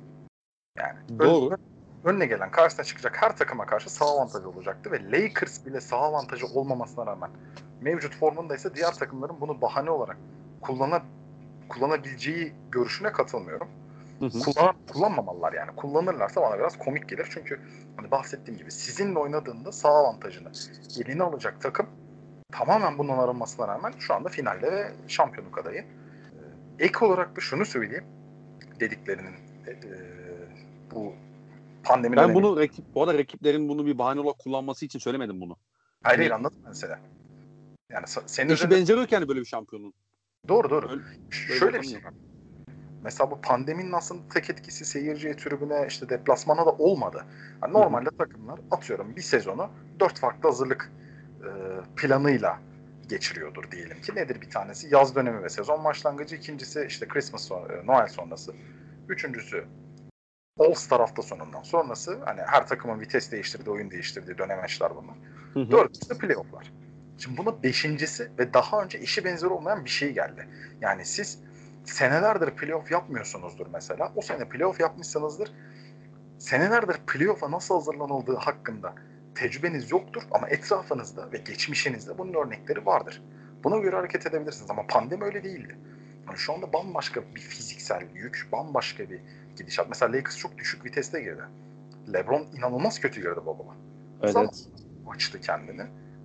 Yani 0.79 0.99
Doğru. 1.19 1.51
ön- 1.55 1.59
önüne 2.05 2.27
gelen 2.27 2.51
karşısına 2.51 2.85
çıkacak 2.85 3.23
her 3.23 3.37
takıma 3.37 3.67
karşı 3.67 3.91
sağ 3.91 4.05
avantajı 4.05 4.49
olacaktı 4.49 4.93
ve 4.93 5.11
Lakers 5.13 5.67
bile 5.67 5.81
sağ 5.81 5.97
avantajı 5.97 6.47
olmamasına 6.47 7.07
rağmen 7.07 7.31
mevcut 7.81 8.17
formunda 8.17 8.55
ise 8.55 8.75
diğer 8.75 8.95
takımların 8.95 9.41
bunu 9.41 9.61
bahane 9.61 9.91
olarak 9.91 10.17
kullana, 10.61 11.03
kullanabileceği 11.69 12.53
görüşüne 12.71 13.13
katılmıyorum. 13.13 13.69
Kullan, 14.21 14.75
kullanmamalılar 14.93 15.53
yani. 15.53 15.71
Kullanırlarsa 15.77 16.43
bana 16.43 16.59
biraz 16.59 16.79
komik 16.79 17.09
gelir. 17.09 17.27
Çünkü 17.31 17.61
hani 17.97 18.11
bahsettiğim 18.11 18.59
gibi 18.59 18.71
sizinle 18.71 19.19
oynadığında 19.19 19.73
sağ 19.73 19.89
avantajını 19.89 20.49
eline 21.01 21.23
alacak 21.23 21.61
takım 21.61 21.87
tamamen 22.53 22.99
bundan 22.99 23.19
arınmasına 23.19 23.69
rağmen 23.69 23.93
şu 23.99 24.15
anda 24.15 24.29
finalde 24.29 24.73
ve 24.73 24.93
şampiyonluk 25.09 25.59
adayı. 25.59 25.81
Ee, 25.81 26.85
ek 26.85 27.05
olarak 27.05 27.37
da 27.37 27.41
şunu 27.41 27.67
söyleyeyim 27.67 28.05
dediklerinin 28.81 29.35
e, 29.67 29.71
e 29.71 29.79
bu 30.91 31.13
pandemi 31.83 32.17
Ben 32.17 32.35
bunu 32.35 32.57
rakip, 32.57 32.85
bu 32.95 33.03
arada 33.03 33.19
rakiplerin 33.19 33.69
bunu 33.69 33.87
bir 33.87 33.99
bahane 33.99 34.21
olarak 34.21 34.39
kullanması 34.39 34.85
için 34.85 34.99
söylemedim 34.99 35.41
bunu. 35.41 35.57
Hayır 36.03 36.19
hayır 36.19 36.31
anladım 36.31 36.59
ben 36.67 36.73
seni. 36.73 36.93
Yani 37.91 38.07
senin 38.27 38.53
üzerinde... 38.53 38.77
benzeri 38.77 38.99
yok 38.99 39.13
yani 39.13 39.29
böyle 39.29 39.41
bir 39.41 39.45
şampiyonun. 39.45 39.95
Doğru 40.49 40.71
doğru. 40.71 40.91
Öyle, 40.91 41.03
Şöyle 41.31 41.83
bir 41.83 41.87
şey 41.87 42.05
var. 42.05 42.15
Mesela 43.05 43.31
bu 43.31 43.41
pandeminin 43.41 43.93
aslında 43.93 44.23
tek 44.35 44.51
etkisi 44.51 44.85
seyirciye, 44.85 45.37
tribüne, 45.37 45.87
işte 45.89 46.09
deplasmana 46.09 46.67
da 46.67 46.71
olmadı. 46.71 47.25
Yani 47.63 47.73
normalde 47.73 48.11
Hı. 48.11 48.17
takımlar 48.17 48.61
atıyorum 48.71 49.17
bir 49.17 49.23
sezonu 49.23 49.71
dört 50.01 50.19
farklı 50.19 50.49
hazırlık 50.49 50.93
e, 51.41 51.49
planıyla 51.97 52.59
geçiriyordur 53.09 53.71
diyelim 53.71 54.01
ki. 54.01 54.15
Nedir 54.15 54.41
bir 54.41 54.51
tanesi? 54.51 54.95
Yaz 54.95 55.15
dönemi 55.15 55.43
ve 55.43 55.49
sezon 55.49 55.85
başlangıcı. 55.85 56.37
ikincisi 56.37 56.87
işte 56.89 57.09
Christmas, 57.09 57.45
son, 57.45 57.69
e, 57.69 57.87
Noel 57.87 58.09
sonrası. 58.09 58.53
Üçüncüsü 59.09 59.65
All 60.59 60.75
Star 60.75 61.01
hafta 61.01 61.23
sonundan 61.23 61.63
sonrası. 61.63 62.19
Hani 62.25 62.41
her 62.47 62.67
takımın 62.67 63.01
vites 63.01 63.33
değiştirdiği, 63.33 63.75
oyun 63.75 63.91
değiştirdiği 63.91 64.39
dönemeçler 64.39 64.93
bunlar. 64.97 65.17
Hı 65.55 65.71
Dördüncüsü 65.71 66.19
playofflar. 66.19 66.73
Şimdi 67.19 67.37
buna 67.37 67.63
beşincisi 67.63 68.31
ve 68.39 68.55
daha 68.55 68.83
önce 68.83 69.01
işi 69.01 69.25
benzeri 69.25 69.51
olmayan 69.51 69.85
bir 69.85 69.91
şey 69.91 70.13
geldi. 70.13 70.49
Yani 70.81 71.05
siz 71.05 71.39
senelerdir 71.85 72.51
playoff 72.51 72.91
yapmıyorsunuzdur 72.91 73.67
mesela. 73.73 74.13
O 74.17 74.23
sene 74.23 74.49
playoff 74.49 74.81
yapmışsınızdır. 74.81 75.53
Senelerdir 76.39 76.97
playoff'a 77.07 77.51
nasıl 77.51 77.75
hazırlanıldığı 77.75 78.37
hakkında 78.37 78.95
tecrübeniz 79.35 79.91
yoktur 79.91 80.23
ama 80.31 80.49
etrafınızda 80.49 81.33
ve 81.33 81.37
geçmişinizde 81.37 82.19
bunun 82.19 82.35
örnekleri 82.35 82.87
vardır. 82.87 83.23
Buna 83.65 83.79
göre 83.79 83.97
hareket 83.97 84.27
edebilirsiniz 84.27 84.71
ama 84.71 84.87
pandemi 84.87 85.25
öyle 85.25 85.45
değildi. 85.45 85.79
Yani 86.29 86.39
şu 86.39 86.53
anda 86.53 86.73
bambaşka 86.73 87.23
bir 87.35 87.41
fiziksel 87.41 88.03
yük, 88.15 88.49
bambaşka 88.53 89.11
bir 89.11 89.21
gidişat. 89.57 89.89
Mesela 89.89 90.13
Lakers 90.13 90.39
çok 90.39 90.59
düşük 90.59 90.85
viteste 90.85 91.23
girdi. 91.23 91.43
LeBron 92.13 92.47
inanılmaz 92.57 93.01
kötü 93.01 93.21
girdi 93.21 93.41
babama. 93.47 93.77
Evet. 94.23 94.33
Zaman 94.33 94.51
açtı 95.11 95.41
kendini. 95.41 95.83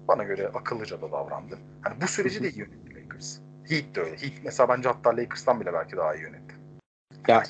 Bana 0.08 0.24
göre 0.24 0.48
akıllıca 0.48 1.02
da 1.02 1.12
davrandı. 1.12 1.60
Hani 1.82 2.02
bu 2.02 2.08
süreci 2.08 2.44
de 2.44 2.50
iyi 2.50 2.60
yönetti 2.60 2.96
Lakers. 2.96 3.40
Heat 3.70 3.96
de 3.96 4.02
öyle. 4.02 4.12
Heat 4.12 4.34
mesela 4.44 4.70
bence 4.70 4.90
hatta 4.90 5.10
Lakers'tan 5.18 5.62
bile 5.62 5.74
belki 5.74 5.98
daha 5.98 6.16
iyi 6.16 6.22
yönetti. 6.22 6.56
Ya. 7.28 7.44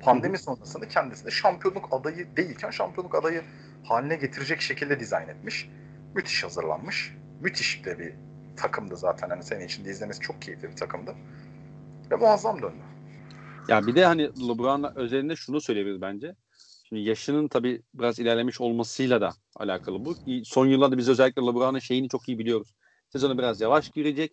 Pandemi 0.00 0.38
sonrasında 0.38 0.88
kendisine 0.88 1.30
şampiyonluk 1.30 1.88
adayı 1.90 2.36
değilken 2.36 2.70
şampiyonluk 2.70 3.14
adayı 3.14 3.42
haline 3.84 4.16
getirecek 4.16 4.60
şekilde 4.60 5.00
dizayn 5.00 5.28
etmiş. 5.28 5.70
Müthiş 6.14 6.44
hazırlanmış. 6.44 7.14
Müthiş 7.40 7.84
de 7.84 7.98
bir 7.98 8.14
takımdı 8.56 8.96
zaten. 8.96 9.30
Hani 9.30 9.42
senin 9.42 9.66
için 9.66 9.84
de 9.84 9.90
izlemesi 9.90 10.20
çok 10.20 10.42
keyifli 10.42 10.70
bir 10.70 10.76
takımdı. 10.76 11.14
Ve 12.10 12.16
muazzam 12.16 12.62
döndü. 12.62 12.82
Ya 13.68 13.86
bir 13.86 13.94
de 13.94 14.04
hani 14.04 14.22
LeBron 14.22 14.96
özelinde 14.96 15.36
şunu 15.36 15.60
söyleyebiliriz 15.60 16.00
bence. 16.00 16.34
Şimdi 16.88 17.02
yaşının 17.02 17.48
tabii 17.48 17.82
biraz 17.94 18.18
ilerlemiş 18.18 18.60
olmasıyla 18.60 19.20
da 19.20 19.32
alakalı 19.56 20.04
bu. 20.04 20.14
Son 20.44 20.66
yıllarda 20.66 20.98
biz 20.98 21.08
özellikle 21.08 21.42
LeBron'un 21.42 21.78
şeyini 21.78 22.08
çok 22.08 22.28
iyi 22.28 22.38
biliyoruz. 22.38 22.74
Sezonu 23.08 23.38
biraz 23.38 23.60
yavaş 23.60 23.90
girecek. 23.90 24.32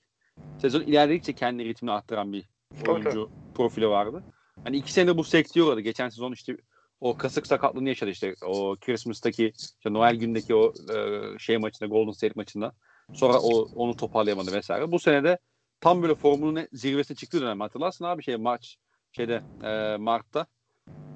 Sezon 0.62 0.82
ilerledikçe 0.82 1.34
kendi 1.34 1.66
ritmini 1.66 1.92
arttıran 1.92 2.34
bir 2.34 2.46
oyuncu 2.88 3.30
profili 3.56 3.90
vardı. 3.90 4.24
Hani 4.64 4.78
iki 4.78 4.94
sene 4.94 5.18
bu 5.18 5.24
sekteye 5.24 5.82
Geçen 5.82 6.10
sezon 6.10 6.32
işte 6.32 6.58
o 7.02 7.18
kasık 7.18 7.48
sakatlığını 7.48 7.90
yaşadı 7.90 8.10
işte 8.10 8.36
o 8.46 8.76
Christmas'taki 8.76 9.54
işte 9.78 9.94
Noel 9.94 10.16
gündeki 10.16 10.56
o 10.56 10.74
e, 10.94 11.22
şey 11.40 11.58
maçında 11.58 11.90
Golden 11.90 12.12
State 12.12 12.34
maçında. 12.36 12.74
Sonra 13.14 13.40
o 13.40 13.70
onu 13.76 13.96
toparlayamadı 13.96 14.52
vesaire. 14.54 14.92
Bu 14.92 15.00
sene 15.00 15.24
de 15.24 15.38
tam 15.82 16.02
böyle 16.02 16.16
formunun 16.16 16.68
zirvesine 16.74 17.18
çıktığı 17.18 17.42
dönem 17.42 17.60
hatırlarsın 17.60 18.06
abi 18.06 18.24
şey 18.24 18.36
maç 18.36 18.78
şeyde 19.12 19.42
e, 19.64 19.98
Mart'ta. 19.98 20.46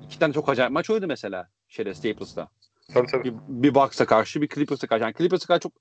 iki 0.06 0.20
tane 0.20 0.34
çok 0.34 0.50
acayip 0.50 0.72
maç 0.72 0.90
oynadı 0.90 1.08
mesela 1.08 1.50
şeyde 1.68 1.94
Staples'ta. 1.94 2.48
Tabii 2.94 3.08
tabii. 3.08 3.24
Bir, 3.24 3.34
bir 3.48 3.76
Bucks'a 3.76 4.06
karşı 4.06 4.42
bir 4.42 4.48
Clippers'a 4.48 4.88
karşı. 4.88 5.04
Yani 5.04 5.14
Clippers'a 5.18 5.48
karşı 5.48 5.60
çok 5.60 5.74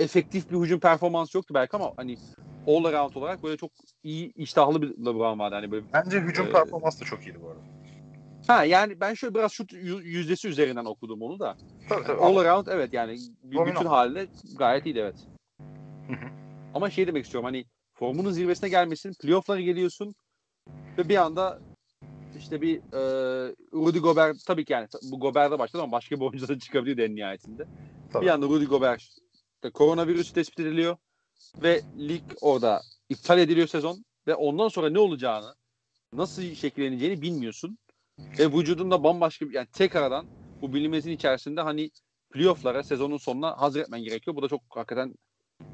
efektif 0.00 0.50
bir 0.50 0.56
hücum 0.56 0.80
performansı 0.80 1.38
yoktu 1.38 1.54
belki 1.54 1.76
ama 1.76 1.92
hani 1.96 2.16
all 2.66 2.84
around 2.84 3.14
olarak 3.14 3.42
böyle 3.42 3.56
çok 3.56 3.70
iyi 4.02 4.32
iştahlı 4.32 4.82
bir 4.82 4.88
LeBron 4.88 5.38
vardı. 5.38 5.54
Hani 5.54 5.70
böyle, 5.70 5.86
Bence 5.92 6.20
hücum 6.20 6.46
e, 6.46 6.52
performansı 6.52 7.00
da 7.00 7.04
çok 7.04 7.26
iyiydi 7.26 7.38
bu 7.42 7.48
arada. 7.48 7.60
Ha 8.46 8.64
yani 8.64 9.00
ben 9.00 9.14
şöyle 9.14 9.34
biraz 9.34 9.52
şut 9.52 9.72
yüzdesi 9.72 10.48
üzerinden 10.48 10.84
okudum 10.84 11.22
onu 11.22 11.38
da. 11.38 11.56
Tabii 11.88 12.04
tabii. 12.04 12.20
All 12.20 12.36
around 12.36 12.66
evet 12.66 12.92
yani 12.92 13.16
bir, 13.42 13.66
bütün 13.66 13.86
halde 13.86 14.26
gayet 14.58 14.86
iyiydi 14.86 14.98
evet. 14.98 15.16
Hı 16.06 16.12
hı. 16.12 16.30
Ama 16.74 16.90
şey 16.90 17.06
demek 17.06 17.24
istiyorum 17.24 17.44
hani 17.44 17.64
formunun 17.94 18.30
zirvesine 18.30 18.68
gelmesin, 18.68 19.14
playoff'lara 19.22 19.60
geliyorsun 19.60 20.14
ve 20.98 21.08
bir 21.08 21.16
anda 21.16 21.58
işte 22.38 22.60
bir 22.60 22.76
e, 22.76 23.02
Rudy 23.72 23.98
Gobert 23.98 24.36
tabii 24.46 24.64
ki 24.64 24.72
yani 24.72 24.88
bu 25.02 25.20
Gobert'e 25.20 25.58
başladı 25.58 25.82
ama 25.82 25.92
başka 25.92 26.16
bir 26.16 26.20
oyuncu 26.20 26.48
da 26.48 26.58
çıkabiliyor 26.58 27.08
en 27.08 27.16
nihayetinde. 27.16 27.64
Tabii. 28.12 28.24
Bir 28.24 28.30
anda 28.30 28.46
Rudy 28.46 28.64
Gobert 28.64 29.02
işte 29.60 29.70
koronavirüs 29.70 30.32
tespit 30.32 30.60
ediliyor 30.60 30.96
ve 31.62 31.82
lig 31.98 32.22
orada 32.40 32.82
iptal 33.08 33.38
ediliyor 33.38 33.66
sezon 33.66 34.04
ve 34.26 34.34
ondan 34.34 34.68
sonra 34.68 34.90
ne 34.90 34.98
olacağını 34.98 35.54
nasıl 36.12 36.42
şekilleneceğini 36.54 37.22
bilmiyorsun. 37.22 37.78
Ve 38.38 38.52
vücudunda 38.52 39.04
bambaşka 39.04 39.48
bir 39.48 39.54
yani 39.54 39.68
tek 39.72 39.96
aradan 39.96 40.26
bu 40.62 40.74
bilinmezin 40.74 41.10
içerisinde 41.10 41.60
hani 41.60 41.90
playoff'lara 42.30 42.82
sezonun 42.82 43.16
sonuna 43.16 43.60
hazır 43.60 43.80
etmen 43.80 44.02
gerekiyor. 44.02 44.36
Bu 44.36 44.42
da 44.42 44.48
çok 44.48 44.62
hakikaten 44.68 45.14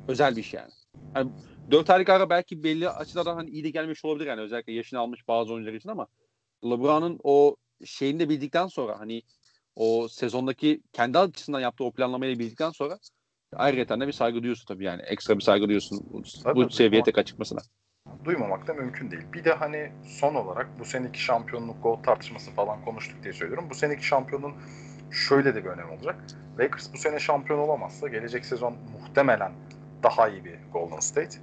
özel 0.08 0.36
bir 0.36 0.42
şey 0.42 0.60
yani. 0.60 0.72
yani 1.14 1.30
4 1.70 1.90
aylık 1.90 2.08
ara 2.08 2.30
belki 2.30 2.64
belli 2.64 2.88
açılardan 2.88 3.34
hani 3.34 3.50
iyi 3.50 3.64
de 3.64 3.70
gelmiş 3.70 4.04
olabilir 4.04 4.26
yani 4.26 4.40
özellikle 4.40 4.72
yaşını 4.72 5.00
almış 5.00 5.28
bazı 5.28 5.52
oyuncular 5.52 5.74
için 5.74 5.88
ama 5.88 6.06
LeBron'un 6.64 7.20
o 7.22 7.56
şeyini 7.84 8.20
de 8.20 8.28
bildikten 8.28 8.66
sonra 8.66 9.00
hani 9.00 9.22
o 9.76 10.08
sezondaki 10.08 10.82
kendi 10.92 11.18
açısından 11.18 11.60
yaptığı 11.60 11.84
o 11.84 11.92
planlamayı 11.92 12.38
bildikten 12.38 12.70
sonra 12.70 12.98
ayrıca 13.56 14.00
de 14.00 14.06
bir 14.06 14.12
saygı 14.12 14.38
duyuyorsun 14.38 14.64
tabii 14.66 14.84
yani. 14.84 15.02
Ekstra 15.02 15.36
bir 15.36 15.42
saygı 15.42 15.64
duyuyorsun 15.64 16.00
bu, 16.10 16.22
tabii, 16.44 16.54
bu 16.54 16.70
seviyeye 16.70 17.02
tek 17.02 17.26
çıkmasına. 17.26 17.60
Duymamak 18.24 18.66
da 18.66 18.74
mümkün 18.74 19.10
değil. 19.10 19.22
Bir 19.32 19.44
de 19.44 19.52
hani 19.52 19.92
son 20.04 20.34
olarak 20.34 20.78
bu 20.78 20.84
seneki 20.84 21.22
şampiyonluk 21.22 21.82
gol 21.82 21.96
tartışması 21.96 22.50
falan 22.50 22.84
konuştuk 22.84 23.22
diye 23.22 23.32
söylüyorum. 23.32 23.66
Bu 23.70 23.74
seneki 23.74 24.06
şampiyonun 24.06 24.54
şöyle 25.10 25.54
de 25.54 25.64
bir 25.64 25.68
önemi 25.70 25.92
olacak. 25.92 26.16
Lakers 26.58 26.92
bu 26.92 26.98
sene 26.98 27.18
şampiyon 27.18 27.58
olamazsa 27.58 28.08
gelecek 28.08 28.44
sezon 28.44 28.74
muhtemelen 28.92 29.52
daha 30.02 30.28
iyi 30.28 30.44
bir 30.44 30.58
Golden 30.72 31.00
State. 31.00 31.38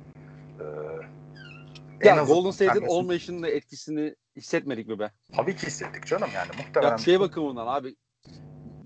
Ee, 0.60 2.08
ya 2.08 2.24
Golden 2.24 2.52
State'in 2.52 2.86
olmayışının 2.86 3.44
da 3.44 3.50
etkisini 3.50 4.16
hissetmedik 4.36 4.88
mi 4.88 5.00
be? 5.00 5.12
Tabii 5.36 5.56
ki 5.56 5.68
hissettik 5.68 6.08
canım 6.08 6.30
yani 6.36 6.52
muhtemelen. 6.58 6.92
Ya 6.92 6.98
şey 6.98 7.20
bakımından 7.20 7.68
abi 7.68 7.96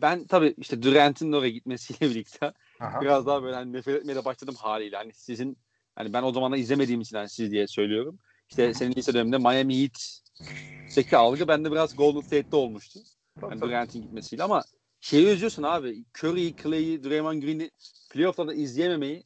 ben 0.01 0.27
tabii 0.27 0.55
işte 0.57 0.81
Durant'in 0.81 1.31
oraya 1.31 1.49
gitmesiyle 1.49 1.99
birlikte 2.11 2.53
Aha. 2.79 3.01
biraz 3.01 3.25
daha 3.25 3.43
böyle 3.43 3.55
hani 3.55 3.73
nefret 3.73 3.95
etmeye 3.95 4.15
de 4.15 4.25
başladım 4.25 4.55
haliyle. 4.57 4.97
Hani 4.97 5.13
sizin 5.13 5.57
hani 5.95 6.13
ben 6.13 6.23
o 6.23 6.31
zamanlar 6.31 6.57
izlemediğim 6.57 7.01
için 7.01 7.17
hani 7.17 7.29
siz 7.29 7.51
diye 7.51 7.67
söylüyorum. 7.67 8.19
İşte 8.49 8.73
senin 8.73 8.95
lise 8.95 9.13
döneminde 9.13 9.37
Miami 9.37 9.81
Heat'teki 9.81 11.17
algı 11.17 11.47
bende 11.47 11.71
biraz 11.71 11.95
Golden 11.95 12.21
State'te 12.21 12.55
olmuştu. 12.55 12.99
Yani 13.41 13.61
Durant'in 13.61 14.01
gitmesiyle 14.01 14.43
ama 14.43 14.63
şeyi 15.01 15.27
özlüyorsun 15.27 15.63
abi. 15.63 16.03
Curry'i, 16.19 16.55
Clay'i, 16.63 17.03
Draymond 17.03 17.43
Green'i 17.43 17.71
playoff'larda 18.11 18.53
izleyememeyi 18.53 19.23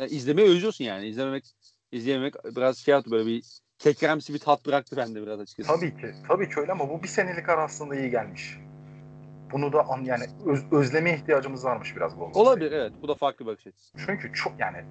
yani 0.00 0.10
izlemeyi 0.10 0.48
özlüyorsun 0.48 0.84
yani. 0.84 1.06
İzlememek 1.08 1.44
izleyememek 1.92 2.34
biraz 2.44 2.78
şey 2.78 2.92
yaptı 2.92 3.10
böyle 3.10 3.26
bir 3.26 3.42
kekremsi 3.78 4.34
bir 4.34 4.38
tat 4.38 4.66
bıraktı 4.66 4.96
bende 4.96 5.22
biraz 5.22 5.40
açıkçası. 5.40 5.68
Tabii 5.68 5.96
ki. 5.96 6.14
Tabii 6.28 6.48
ki 6.48 6.60
öyle 6.60 6.72
ama 6.72 6.88
bu 6.88 7.02
bir 7.02 7.08
senelik 7.08 7.48
ara 7.48 7.62
aslında 7.62 7.96
iyi 7.96 8.10
gelmiş. 8.10 8.58
Bunu 9.52 9.72
da 9.72 9.88
an, 9.88 10.04
yani 10.04 10.24
öz, 10.46 10.72
özleme 10.72 11.14
ihtiyacımız 11.14 11.64
varmış 11.64 11.96
biraz 11.96 12.18
bu. 12.18 12.30
Olabilir 12.34 12.72
evet. 12.72 12.92
Bu 13.02 13.08
da 13.08 13.14
farklı 13.14 13.46
bakış 13.46 13.66
açısı. 13.66 13.98
Çünkü 14.06 14.32
çok 14.32 14.52
yani 14.58 14.84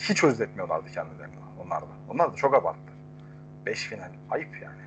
hiç 0.00 0.24
özletmiyorlardı 0.24 0.90
kendilerini 0.90 1.34
onlar 1.64 1.82
da. 1.82 1.86
Onlar 2.08 2.32
da 2.32 2.36
çok 2.36 2.54
abarttı. 2.54 2.92
Beş 3.66 3.84
final. 3.84 4.10
Ayıp 4.30 4.62
yani. 4.62 4.80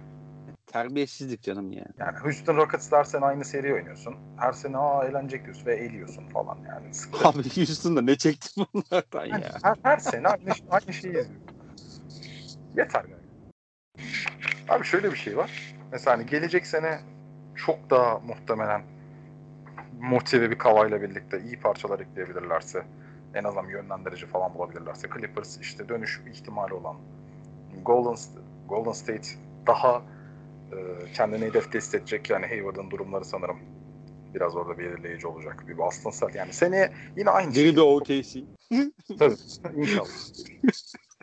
Terbiyesizlik 0.68 1.42
canım 1.42 1.72
yani. 1.72 1.88
Yani 2.00 2.18
Houston 2.18 2.58
Rockets 2.58 2.92
dersen 2.92 3.22
aynı 3.22 3.46
seri 3.46 3.74
oynuyorsun. 3.74 4.16
Her 4.38 4.54
sene 4.54 4.78
aa 4.78 5.06
eğlenecek 5.06 5.46
diyorsun 5.46 5.66
ve 5.66 5.76
eliyorsun 5.76 6.28
falan 6.28 6.58
yani. 6.68 6.94
Sıkı. 6.94 7.28
Abi 7.28 7.44
Houston'da 7.56 8.02
ne 8.02 8.18
çektim 8.18 8.66
bunlardan 8.74 9.26
yani 9.26 9.44
ya. 9.44 9.58
Her, 9.64 9.76
her 9.84 9.98
sene 9.98 10.28
aynı, 10.28 10.50
aynı 10.70 10.94
şeyi 10.94 11.12
izliyorsun. 11.12 11.36
Yeter 12.78 13.04
yani. 13.04 13.24
Abi 14.70 14.86
şöyle 14.86 15.12
bir 15.12 15.18
şey 15.18 15.38
var. 15.38 15.76
Mesela 15.92 16.18
hani 16.18 16.26
gelecek 16.26 16.68
sene 16.68 17.00
çok 17.56 17.90
daha 17.90 18.20
muhtemelen 18.20 18.82
motive 20.02 20.52
bir 20.52 20.58
kavayla 20.58 21.02
birlikte 21.02 21.42
iyi 21.42 21.60
parçalar 21.60 22.00
ekleyebilirlerse 22.00 22.86
en 23.34 23.44
azından 23.44 23.70
yönlendirici 23.70 24.26
falan 24.26 24.54
bulabilirlerse 24.54 25.08
Clippers 25.16 25.58
işte 25.58 25.90
dönüş 25.90 26.22
ihtimali 26.34 26.74
olan 26.74 26.96
Golden, 27.86 28.18
Golden 28.68 28.92
State 28.92 29.28
daha 29.68 30.02
e, 30.72 30.78
kendini 31.14 31.46
hedefte 31.46 31.78
hissedecek. 31.78 32.30
Yani 32.30 32.46
Hayward'ın 32.46 32.92
durumları 32.92 33.26
sanırım 33.26 33.58
biraz 34.34 34.56
orada 34.56 34.78
belirleyici 34.78 35.28
olacak. 35.28 35.68
Bir 35.68 35.78
Boston 35.78 36.12
Celtics. 36.12 36.36
Yani 36.36 36.54
seneye 36.54 36.94
yine 37.18 37.30
aynı 37.30 37.58
Yeni 37.58 37.76
bir 37.76 37.82
OKC. 37.82 38.40
Tabii. 39.20 39.36
İnşallah. 39.76 40.08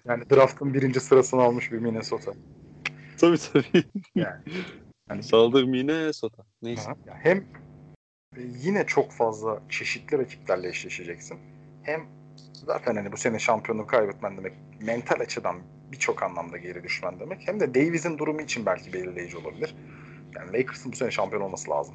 Yani 0.04 0.30
draft'ın 0.30 0.74
birinci 0.74 1.00
sırasını 1.00 1.42
almış 1.42 1.72
bir 1.72 1.78
Minnesota. 1.78 2.32
Tabii 3.18 3.38
tabii. 3.52 3.84
Yani. 4.14 4.40
Yani 5.10 5.22
Saldır 5.22 5.64
Minnesota. 5.64 6.42
Neyse. 6.62 6.82
Aha. 6.82 6.96
Ya 7.06 7.14
Hem 7.22 7.38
e, 8.36 8.40
yine 8.62 8.86
çok 8.86 9.12
fazla 9.12 9.62
çeşitli 9.68 10.18
rakiplerle 10.18 10.68
eşleşeceksin. 10.68 11.38
Hem 11.82 12.06
zaten 12.66 12.96
hani 12.96 13.12
bu 13.12 13.16
sene 13.16 13.38
şampiyonluğu 13.38 13.86
kaybetmen 13.86 14.36
demek 14.36 14.52
mental 14.80 15.20
açıdan 15.20 15.56
birçok 15.92 16.22
anlamda 16.22 16.56
geri 16.56 16.82
düşmen 16.82 17.20
demek. 17.20 17.48
Hem 17.48 17.60
de 17.60 17.74
Davis'in 17.74 18.18
durumu 18.18 18.40
için 18.40 18.66
belki 18.66 18.92
belirleyici 18.92 19.36
olabilir. 19.36 19.74
Yani 20.36 20.52
Lakers'ın 20.52 20.92
bu 20.92 20.96
sene 20.96 21.10
şampiyon 21.10 21.42
olması 21.42 21.70
lazım. 21.70 21.94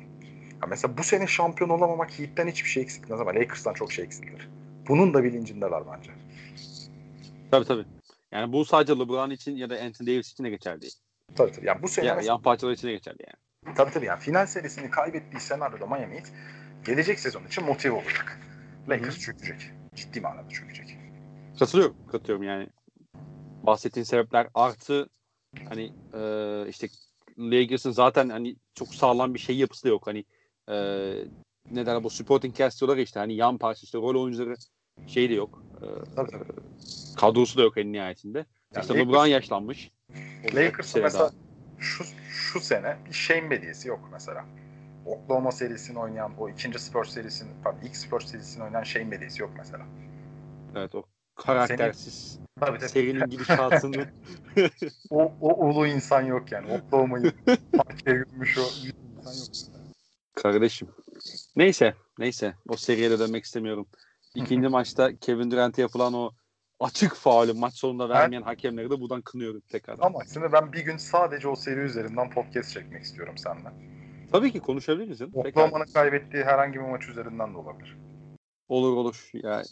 Ya 0.62 0.68
mesela 0.70 0.98
bu 0.98 1.04
sene 1.04 1.28
şampiyon 1.28 1.70
olamamak 1.70 2.20
Heat'ten 2.20 2.48
hiçbir 2.48 2.70
şey 2.70 2.84
eksiltmez 2.84 3.22
ama 3.22 3.36
Lakers'tan 3.36 3.74
çok 3.74 3.92
şey 3.92 4.06
eksiltir. 4.06 4.50
Bunun 4.88 5.14
da 5.14 5.24
bilincindeler 5.24 5.84
bence. 5.94 6.12
Tabii 7.52 7.66
tabii. 7.66 7.86
Yani 8.32 8.54
bu 8.54 8.66
sadece 8.66 8.94
LeBron 8.94 9.30
için 9.30 9.56
ya 9.56 9.70
da 9.70 9.74
Anthony 9.74 10.08
Davis 10.08 10.32
için 10.32 10.44
de 10.44 10.50
geçerli 10.50 10.82
değil. 10.82 10.94
Tabii 11.36 11.52
tabii. 11.52 11.66
Yani 11.66 11.84
bu 11.84 11.88
sene 11.88 12.06
Ya, 12.06 12.16
mesela- 12.16 12.34
yan 12.34 12.42
parçalar 12.42 12.72
için 12.74 12.88
geçerli 12.90 13.18
yani. 13.28 13.76
Tabii 13.76 13.92
tabii 13.92 14.06
yani 14.06 14.20
final 14.20 14.46
serisini 14.46 14.90
kaybettiği 14.90 15.42
senaryoda 15.42 15.86
Miami 15.88 16.16
Heat 16.16 16.32
gelecek 16.86 17.20
sezon 17.20 17.46
için 17.46 17.64
motive 17.64 17.94
olacak. 17.94 18.40
Lakers 18.90 19.20
çökecek. 19.20 19.72
Ciddi 19.96 20.22
manada 20.22 20.50
çökecek. 20.50 20.98
Katılıyorum. 21.60 21.96
Katılıyorum 22.12 22.44
yani. 22.44 22.68
Bahsettiğin 23.64 24.04
sebepler 24.04 24.48
artı 24.54 25.10
hani 25.70 25.94
e, 26.14 26.22
işte 26.70 26.88
Lakers'ın 27.40 27.92
zaten 27.92 28.30
hani 28.30 28.56
çok 28.76 28.96
sağlam 28.96 29.34
bir 29.34 29.40
şey 29.40 29.58
yapısı 29.58 29.84
da 29.84 29.90
yok. 29.90 30.08
Hani 30.08 30.26
e, 30.70 30.76
ne 31.72 31.86
derler 31.86 32.04
bu 32.04 32.10
supporting 32.10 32.56
cast 32.56 32.82
diyorlar 32.82 32.98
işte 32.98 33.20
hani 33.20 33.36
yan 33.36 33.58
parça 33.58 33.80
işte 33.84 33.98
rol 33.98 34.24
oyuncuları 34.24 34.56
şey 35.08 35.30
de 35.30 35.34
yok. 35.34 35.64
E, 35.82 35.86
Tabii 36.16 36.32
tabii. 36.32 36.44
kadrosu 37.16 37.58
da 37.58 37.62
yok 37.64 37.78
en 37.78 37.92
nihayetinde. 37.94 38.46
Yani 38.74 38.82
işte 38.82 38.94
Lakers- 38.94 38.98
LeBron 39.08 39.26
yaşlanmış. 39.26 39.92
Lakers'ın 40.54 41.02
mesela 41.02 41.24
daha. 41.24 41.32
şu, 41.80 42.04
şu 42.30 42.60
sene 42.60 42.98
bir 43.10 43.14
Shane 43.14 43.56
hediyesi 43.56 43.88
yok 43.88 44.10
mesela. 44.12 44.46
Oklahoma 45.06 45.52
serisini 45.52 46.00
oynayan, 46.00 46.32
o 46.40 46.50
ikinci 46.50 46.80
Spurs 46.80 47.10
serisini, 47.10 47.50
pardon 47.64 47.82
ilk 47.86 47.96
Spurs 47.96 48.26
serisini 48.32 48.64
oynayan 48.64 48.84
Shane 48.84 49.16
hediyesi 49.16 49.42
yok 49.42 49.52
mesela. 49.58 49.86
Evet 50.76 50.96
o 50.96 51.04
karaktersiz 51.36 52.40
Tabii 52.60 52.80
tabii. 52.80 52.90
serinin 52.90 53.30
gidişatını 53.30 54.08
O, 55.10 55.32
o 55.42 55.66
ulu 55.70 55.88
insan 55.88 56.22
yok 56.22 56.52
yani. 56.52 56.72
Oklahoma'yı 56.74 57.34
parçaya 57.78 58.16
gömmüş 58.16 58.58
o 58.58 58.62
insan 58.62 59.34
yok. 59.34 59.82
Kardeşim. 60.36 60.88
Neyse. 61.56 61.94
Neyse. 62.20 62.54
O 62.70 62.78
seriye 62.78 63.12
de 63.12 63.20
dönmek 63.20 63.44
istemiyorum. 63.44 63.88
İkinci 64.36 64.68
maçta 64.68 65.16
Kevin 65.16 65.52
Durant'e 65.52 65.82
yapılan 65.82 66.14
o 66.14 66.32
açık 66.80 67.16
faulü 67.16 67.54
maç 67.54 67.74
sonunda 67.74 68.10
vermeyen 68.10 68.42
hakemleri 68.42 68.90
de 68.90 69.02
buradan 69.02 69.22
kınıyorum 69.22 69.62
tekrar. 69.70 69.98
Ama 70.02 70.20
aslında 70.20 70.52
ben 70.52 70.74
bir 70.74 70.86
gün 70.86 70.98
sadece 70.98 71.48
o 71.48 71.56
seri 71.56 71.80
üzerinden 71.80 72.30
podcast 72.30 72.74
çekmek 72.74 73.04
istiyorum 73.04 73.38
seninle. 73.38 73.70
Tabii 74.32 74.52
ki 74.52 74.60
konuşabiliriz. 74.60 75.20
canım. 75.20 75.34
Pekala. 75.34 75.50
Oklahoma'nın 75.66 75.94
kaybettiği 75.94 76.44
herhangi 76.44 76.74
bir 76.74 76.86
maç 76.86 77.10
üzerinden 77.10 77.54
de 77.54 77.58
olabilir. 77.58 77.98
Olur 78.68 78.98
olur. 78.98 79.30
Yani, 79.34 79.66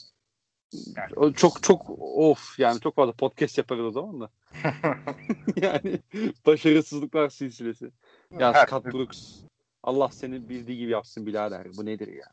Yani. 1.18 1.34
çok 1.34 1.64
çok 1.64 1.90
of 2.00 2.60
yani 2.60 2.80
çok 2.80 2.96
fazla 2.96 3.14
podcast 3.14 3.58
yaparız 3.58 3.86
o 3.86 3.92
zaman 3.92 4.22
da. 4.22 4.30
yani 5.56 6.00
başarısızlıklar 6.46 7.30
silsilesi. 7.30 7.92
Ya 8.40 8.54
Her- 8.54 8.66
Scott 8.66 8.86
Brooks. 8.86 9.40
Allah 9.84 10.10
seni 10.12 10.50
bildiği 10.50 10.78
gibi 10.78 10.92
yapsın 10.92 11.26
birader. 11.26 11.68
Bu 11.78 11.86
nedir 11.86 12.08
ya? 12.08 12.26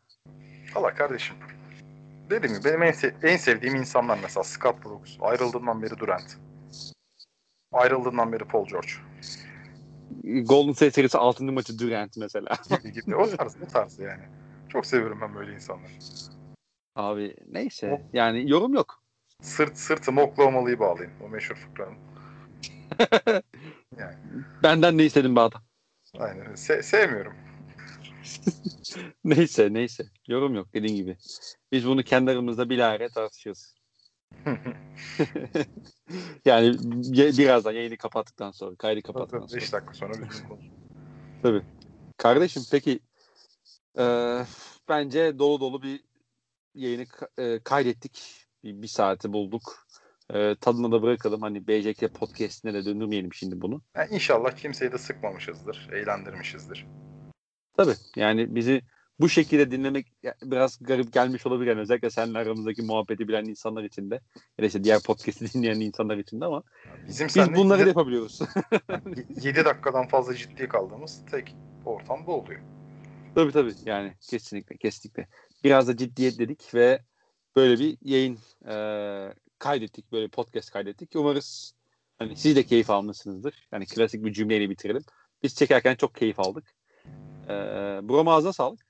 Allah 0.74 0.94
kardeşim. 0.94 1.36
Dedim 2.30 2.54
ya 2.54 2.64
benim 2.64 2.82
en, 2.82 2.92
se- 2.92 3.14
en 3.22 3.36
sevdiğim 3.36 3.74
insanlar 3.76 4.18
mesela 4.22 4.44
Scott 4.44 4.84
Brooks. 4.84 5.16
Ayrıldığından 5.20 5.82
beri 5.82 5.98
Durant. 5.98 6.36
Ayrıldığından 7.72 8.32
beri 8.32 8.44
Paul 8.44 8.66
George. 8.66 8.88
Golden 10.44 10.72
State 10.72 10.90
serisi 10.90 11.18
6. 11.18 11.44
maçı 11.44 11.78
Durant 11.78 12.16
mesela. 12.16 12.56
Gibi 12.68 12.92
gibi. 12.92 13.16
O 13.16 13.36
tarz, 13.36 13.56
o 13.62 13.66
tarz 13.66 13.98
yani. 13.98 14.22
Çok 14.68 14.86
seviyorum 14.86 15.18
ben 15.20 15.34
böyle 15.34 15.54
insanları. 15.54 15.90
Abi 16.96 17.36
neyse. 17.48 18.06
Yani 18.12 18.50
yorum 18.50 18.74
yok. 18.74 19.02
Sırt 19.42 19.78
sırtıma 19.78 20.22
Oklahoma'lıyı 20.22 20.78
bağlayın. 20.78 21.12
O 21.24 21.28
meşhur 21.28 21.54
fıkranın. 21.56 21.96
Yani 23.98 24.14
Benden 24.62 24.98
ne 24.98 25.04
istedin 25.04 25.36
be 25.36 25.40
adam? 25.40 25.62
aynen. 26.18 26.44
Se- 26.46 26.82
sevmiyorum. 26.82 27.32
neyse 29.24 29.68
neyse. 29.72 30.04
Yorum 30.28 30.54
yok 30.54 30.74
dediğin 30.74 30.96
gibi. 30.96 31.16
Biz 31.72 31.86
bunu 31.86 32.02
kendi 32.02 32.30
aramızda 32.30 32.70
bilahare 32.70 33.08
tartışırız. 33.08 33.74
yani 36.44 36.76
ye- 37.02 37.32
birazdan 37.32 37.72
yayını 37.72 37.96
kapattıktan 37.96 38.50
sonra, 38.50 38.76
kaydı 38.76 39.02
kapattıktan 39.02 39.46
sonra. 39.46 39.60
5 39.60 39.72
dakika 39.72 39.94
sonra 39.94 40.12
bunu 40.14 40.26
konuşuruz. 40.48 41.64
Kardeşim 42.16 42.62
peki 42.70 43.00
e, 43.98 44.04
bence 44.88 45.38
dolu 45.38 45.60
dolu 45.60 45.82
bir 45.82 46.00
yayını 46.74 47.06
e, 47.38 47.60
kaydettik. 47.64 48.46
Bir, 48.64 48.82
bir 48.82 48.88
saati 48.88 49.32
bulduk. 49.32 49.86
E, 50.34 50.54
tadına 50.60 50.92
da 50.92 51.02
bırakalım. 51.02 51.42
Hani 51.42 51.66
BJK 51.66 52.14
podcastine 52.14 52.74
de 52.74 52.84
döndürmeyelim 52.84 53.32
şimdi 53.32 53.60
bunu. 53.60 53.82
Yani 53.96 54.14
inşallah 54.14 54.56
kimseyi 54.56 54.92
de 54.92 54.98
sıkmamışızdır. 54.98 55.88
Eğlendirmişizdir. 55.92 56.86
Tabii 57.84 57.94
yani 58.16 58.54
bizi 58.54 58.82
bu 59.20 59.28
şekilde 59.28 59.70
dinlemek 59.70 60.06
biraz 60.42 60.78
garip 60.80 61.12
gelmiş 61.12 61.46
olabilir. 61.46 61.70
Yani 61.70 61.80
özellikle 61.80 62.10
seninle 62.10 62.38
aramızdaki 62.38 62.82
muhabbeti 62.82 63.28
bilen 63.28 63.44
insanlar 63.44 63.84
için 63.84 64.10
de. 64.10 64.14
Ya 64.58 64.62
da 64.62 64.66
işte 64.66 64.84
diğer 64.84 65.02
podcast'i 65.02 65.52
dinleyen 65.54 65.80
insanlar 65.80 66.16
için 66.18 66.40
de 66.40 66.44
ama 66.44 66.62
Bizim 67.08 67.26
biz 67.26 67.54
bunları 67.54 67.78
da 67.78 67.82
yedi- 67.82 67.88
yapabiliyoruz. 67.88 68.38
7 69.42 69.64
dakikadan 69.64 70.08
fazla 70.08 70.34
ciddi 70.36 70.68
kaldığımız 70.68 71.22
tek 71.30 71.56
ortam 71.84 72.26
bu 72.26 72.34
oluyor. 72.34 72.60
tabii 73.34 73.52
tabii 73.52 73.74
yani 73.86 74.14
kesinlikle 74.30 74.76
kesinlikle. 74.76 75.28
Biraz 75.64 75.88
da 75.88 75.96
ciddiyet 75.96 76.38
dedik 76.38 76.74
ve 76.74 77.02
böyle 77.56 77.78
bir 77.78 77.98
yayın 78.02 78.38
e, 78.68 78.74
kaydettik. 79.58 80.12
Böyle 80.12 80.28
podcast 80.28 80.70
kaydettik. 80.70 81.16
Umarız 81.16 81.74
hani 82.18 82.36
siz 82.36 82.56
de 82.56 82.62
keyif 82.62 82.90
almışsınızdır. 82.90 83.68
Yani 83.72 83.86
klasik 83.86 84.24
bir 84.24 84.32
cümleyle 84.32 84.70
bitirelim. 84.70 85.02
Biz 85.42 85.54
çekerken 85.54 85.94
çok 85.94 86.14
keyif 86.14 86.40
aldık. 86.40 86.64
E, 87.48 87.52
Buram 88.08 88.28
ağzına 88.28 88.52
sağlık. 88.52 88.80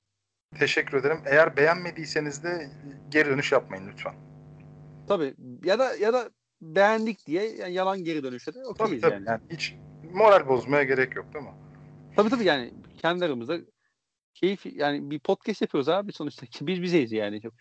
Teşekkür 0.58 0.98
ederim. 0.98 1.18
Eğer 1.26 1.56
beğenmediyseniz 1.56 2.44
de 2.44 2.68
geri 3.08 3.28
dönüş 3.28 3.52
yapmayın 3.52 3.88
lütfen. 3.92 4.14
Tabii 5.08 5.34
ya 5.64 5.78
da 5.78 5.96
ya 5.96 6.12
da 6.12 6.30
beğendik 6.62 7.26
diye 7.26 7.56
yani 7.56 7.72
yalan 7.74 8.04
geri 8.04 8.22
dönüşe 8.22 8.54
de 8.54 8.58
Tabii 8.62 8.66
okeyiz 8.84 9.02
tabii. 9.02 9.12
yani. 9.14 9.24
Yani 9.26 9.40
hiç 9.50 9.74
moral 10.12 10.48
bozmaya 10.48 10.82
gerek 10.82 11.16
yok 11.16 11.34
değil 11.34 11.44
mi? 11.44 11.52
Tabii 12.16 12.30
tabii 12.30 12.44
yani 12.44 12.74
kendi 12.98 13.24
aramızda 13.24 13.58
keyif 14.34 14.66
yani 14.66 15.10
bir 15.10 15.18
podcast 15.18 15.62
yapıyoruz 15.62 15.88
abi 15.88 16.12
sonuçta 16.12 16.46
ki 16.46 16.66
biz 16.66 16.82
bizeyiz 16.82 17.12
yani 17.12 17.40
çok 17.42 17.52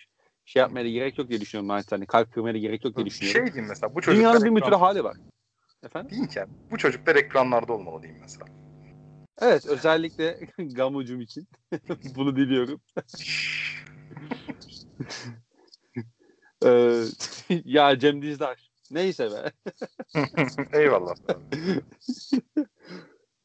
şey 0.45 0.59
yapmaya 0.59 0.85
da 0.85 0.89
gerek 0.89 1.17
yok 1.17 1.29
diye 1.29 1.41
düşünüyorum 1.41 1.69
ben 1.77 1.83
hani 1.89 2.05
kalp 2.05 2.33
kırmaya 2.33 2.53
da 2.53 2.57
gerek 2.57 2.85
yok 2.85 2.95
diye 2.95 3.05
düşünüyorum. 3.05 3.41
Şey 3.45 3.53
diyeyim 3.53 3.69
mesela 3.69 3.95
bu 3.95 4.01
çocuklar 4.01 4.33
Dünyanın 4.33 4.55
bir 4.55 4.61
ekran- 4.61 4.79
hali 4.79 5.03
var. 5.03 5.17
Efendim? 5.83 6.11
Deyinken 6.11 6.47
bu 6.71 6.77
çocuklar 6.77 7.15
ekranlarda 7.15 7.73
olmalı 7.73 8.01
diyeyim 8.01 8.21
mesela. 8.21 8.45
Evet 9.41 9.65
özellikle 9.65 10.39
Gamucum 10.57 11.21
için 11.21 11.47
bunu 12.15 12.35
diliyorum. 12.35 12.81
Ee, 16.65 17.03
ya 17.49 17.99
Cem 17.99 18.21
Dizdar. 18.21 18.71
Neyse 18.91 19.29
be. 19.31 19.51
Eyvallah. 20.73 21.15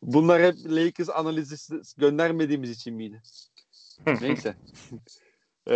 Bunlar 0.03 0.43
hep 0.43 0.55
Lakers 0.67 1.09
analizi 1.11 1.57
göndermediğimiz 1.97 2.71
için 2.71 2.95
miydi? 2.95 3.23
Neyse. 4.21 4.55
ee, 5.69 5.73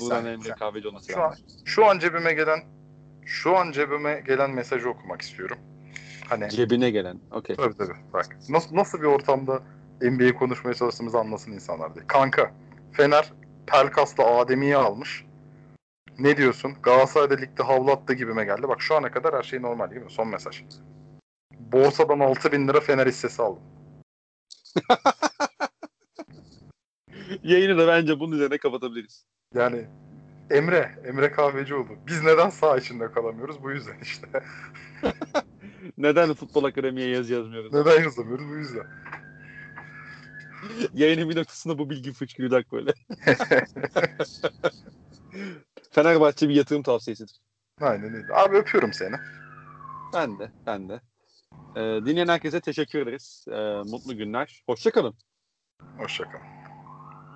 buradan 0.00 0.26
Emre 0.26 0.48
Kahveci 0.48 0.88
olması 0.88 1.12
Şu 1.12 1.22
an, 1.22 1.34
şu 1.64 1.86
an 1.86 1.98
cebime 1.98 2.32
gelen 2.32 2.60
şu 3.24 3.56
an 3.56 3.72
cebime 3.72 4.22
gelen 4.26 4.50
mesajı 4.50 4.88
okumak 4.90 5.22
istiyorum. 5.22 5.58
Hani 6.28 6.50
Cebine 6.50 6.90
gelen. 6.90 7.20
Okey. 7.30 7.56
tabii 7.56 7.76
tabii 7.76 7.92
bak 8.12 8.38
nasıl, 8.48 8.76
nasıl 8.76 9.00
bir 9.00 9.06
ortamda 9.06 9.62
NBA 10.00 10.34
konuşmaya 10.34 10.74
çalıştığımızı 10.74 11.18
anlasın 11.18 11.52
insanlar 11.52 11.94
diye. 11.94 12.06
Kanka 12.06 12.52
Fener 12.92 13.32
Pelkas'la 13.66 14.24
Adem'iyi 14.24 14.76
almış. 14.76 15.24
Ne 16.18 16.36
diyorsun? 16.36 16.74
Galatasaray'da 16.82 17.34
ligde 17.34 17.62
havlu 17.62 17.90
attı 17.90 18.14
gibime 18.14 18.44
geldi. 18.44 18.68
Bak 18.68 18.82
şu 18.82 18.96
ana 18.96 19.10
kadar 19.10 19.34
her 19.34 19.42
şey 19.42 19.62
normal 19.62 19.90
değil 19.90 20.02
mi? 20.02 20.10
Son 20.10 20.28
mesaj. 20.28 20.62
Borsadan 21.58 22.20
6000 22.20 22.60
bin 22.60 22.68
lira 22.68 22.80
Fener 22.80 23.06
hissesi 23.06 23.42
aldım. 23.42 23.62
Yayını 27.42 27.78
da 27.78 27.86
bence 27.86 28.20
bunun 28.20 28.32
üzerine 28.32 28.58
kapatabiliriz. 28.58 29.24
Yani 29.54 29.86
Emre, 30.50 30.94
Emre 31.04 31.30
Kahvecioğlu. 31.32 31.88
Biz 32.06 32.22
neden 32.22 32.50
sağ 32.50 32.76
içinde 32.76 33.12
kalamıyoruz? 33.12 33.62
Bu 33.62 33.70
yüzden 33.70 33.98
işte. 34.02 34.26
Neden 35.98 36.34
futbol 36.34 36.64
akademiye 36.64 37.08
yazı 37.08 37.32
yazmıyoruz? 37.32 37.72
neden 37.72 38.02
yazamıyoruz? 38.02 38.48
Bu 38.48 38.54
yüzden. 38.56 38.86
Yayının 40.94 41.30
bir 41.30 41.36
noktasında 41.36 41.78
bu 41.78 41.90
bilgi 41.90 42.12
fışkıracak 42.12 42.72
böyle. 42.72 42.92
Fenerbahçe 45.90 46.48
bir 46.48 46.54
yatırım 46.54 46.82
tavsiyesidir. 46.82 47.40
Aynen 47.80 48.14
öyle. 48.14 48.34
Abi 48.34 48.56
öpüyorum 48.56 48.92
seni. 48.92 49.16
Ben 50.14 50.38
de, 50.38 50.50
ben 50.66 50.88
de. 50.88 51.00
Ee, 51.76 51.80
dinleyen 51.80 52.28
herkese 52.28 52.60
teşekkür 52.60 52.98
ederiz. 52.98 53.44
Ee, 53.50 53.82
mutlu 53.90 54.16
günler. 54.16 54.62
Hoşçakalın. 54.66 55.14
Hoşçakalın. 55.98 56.65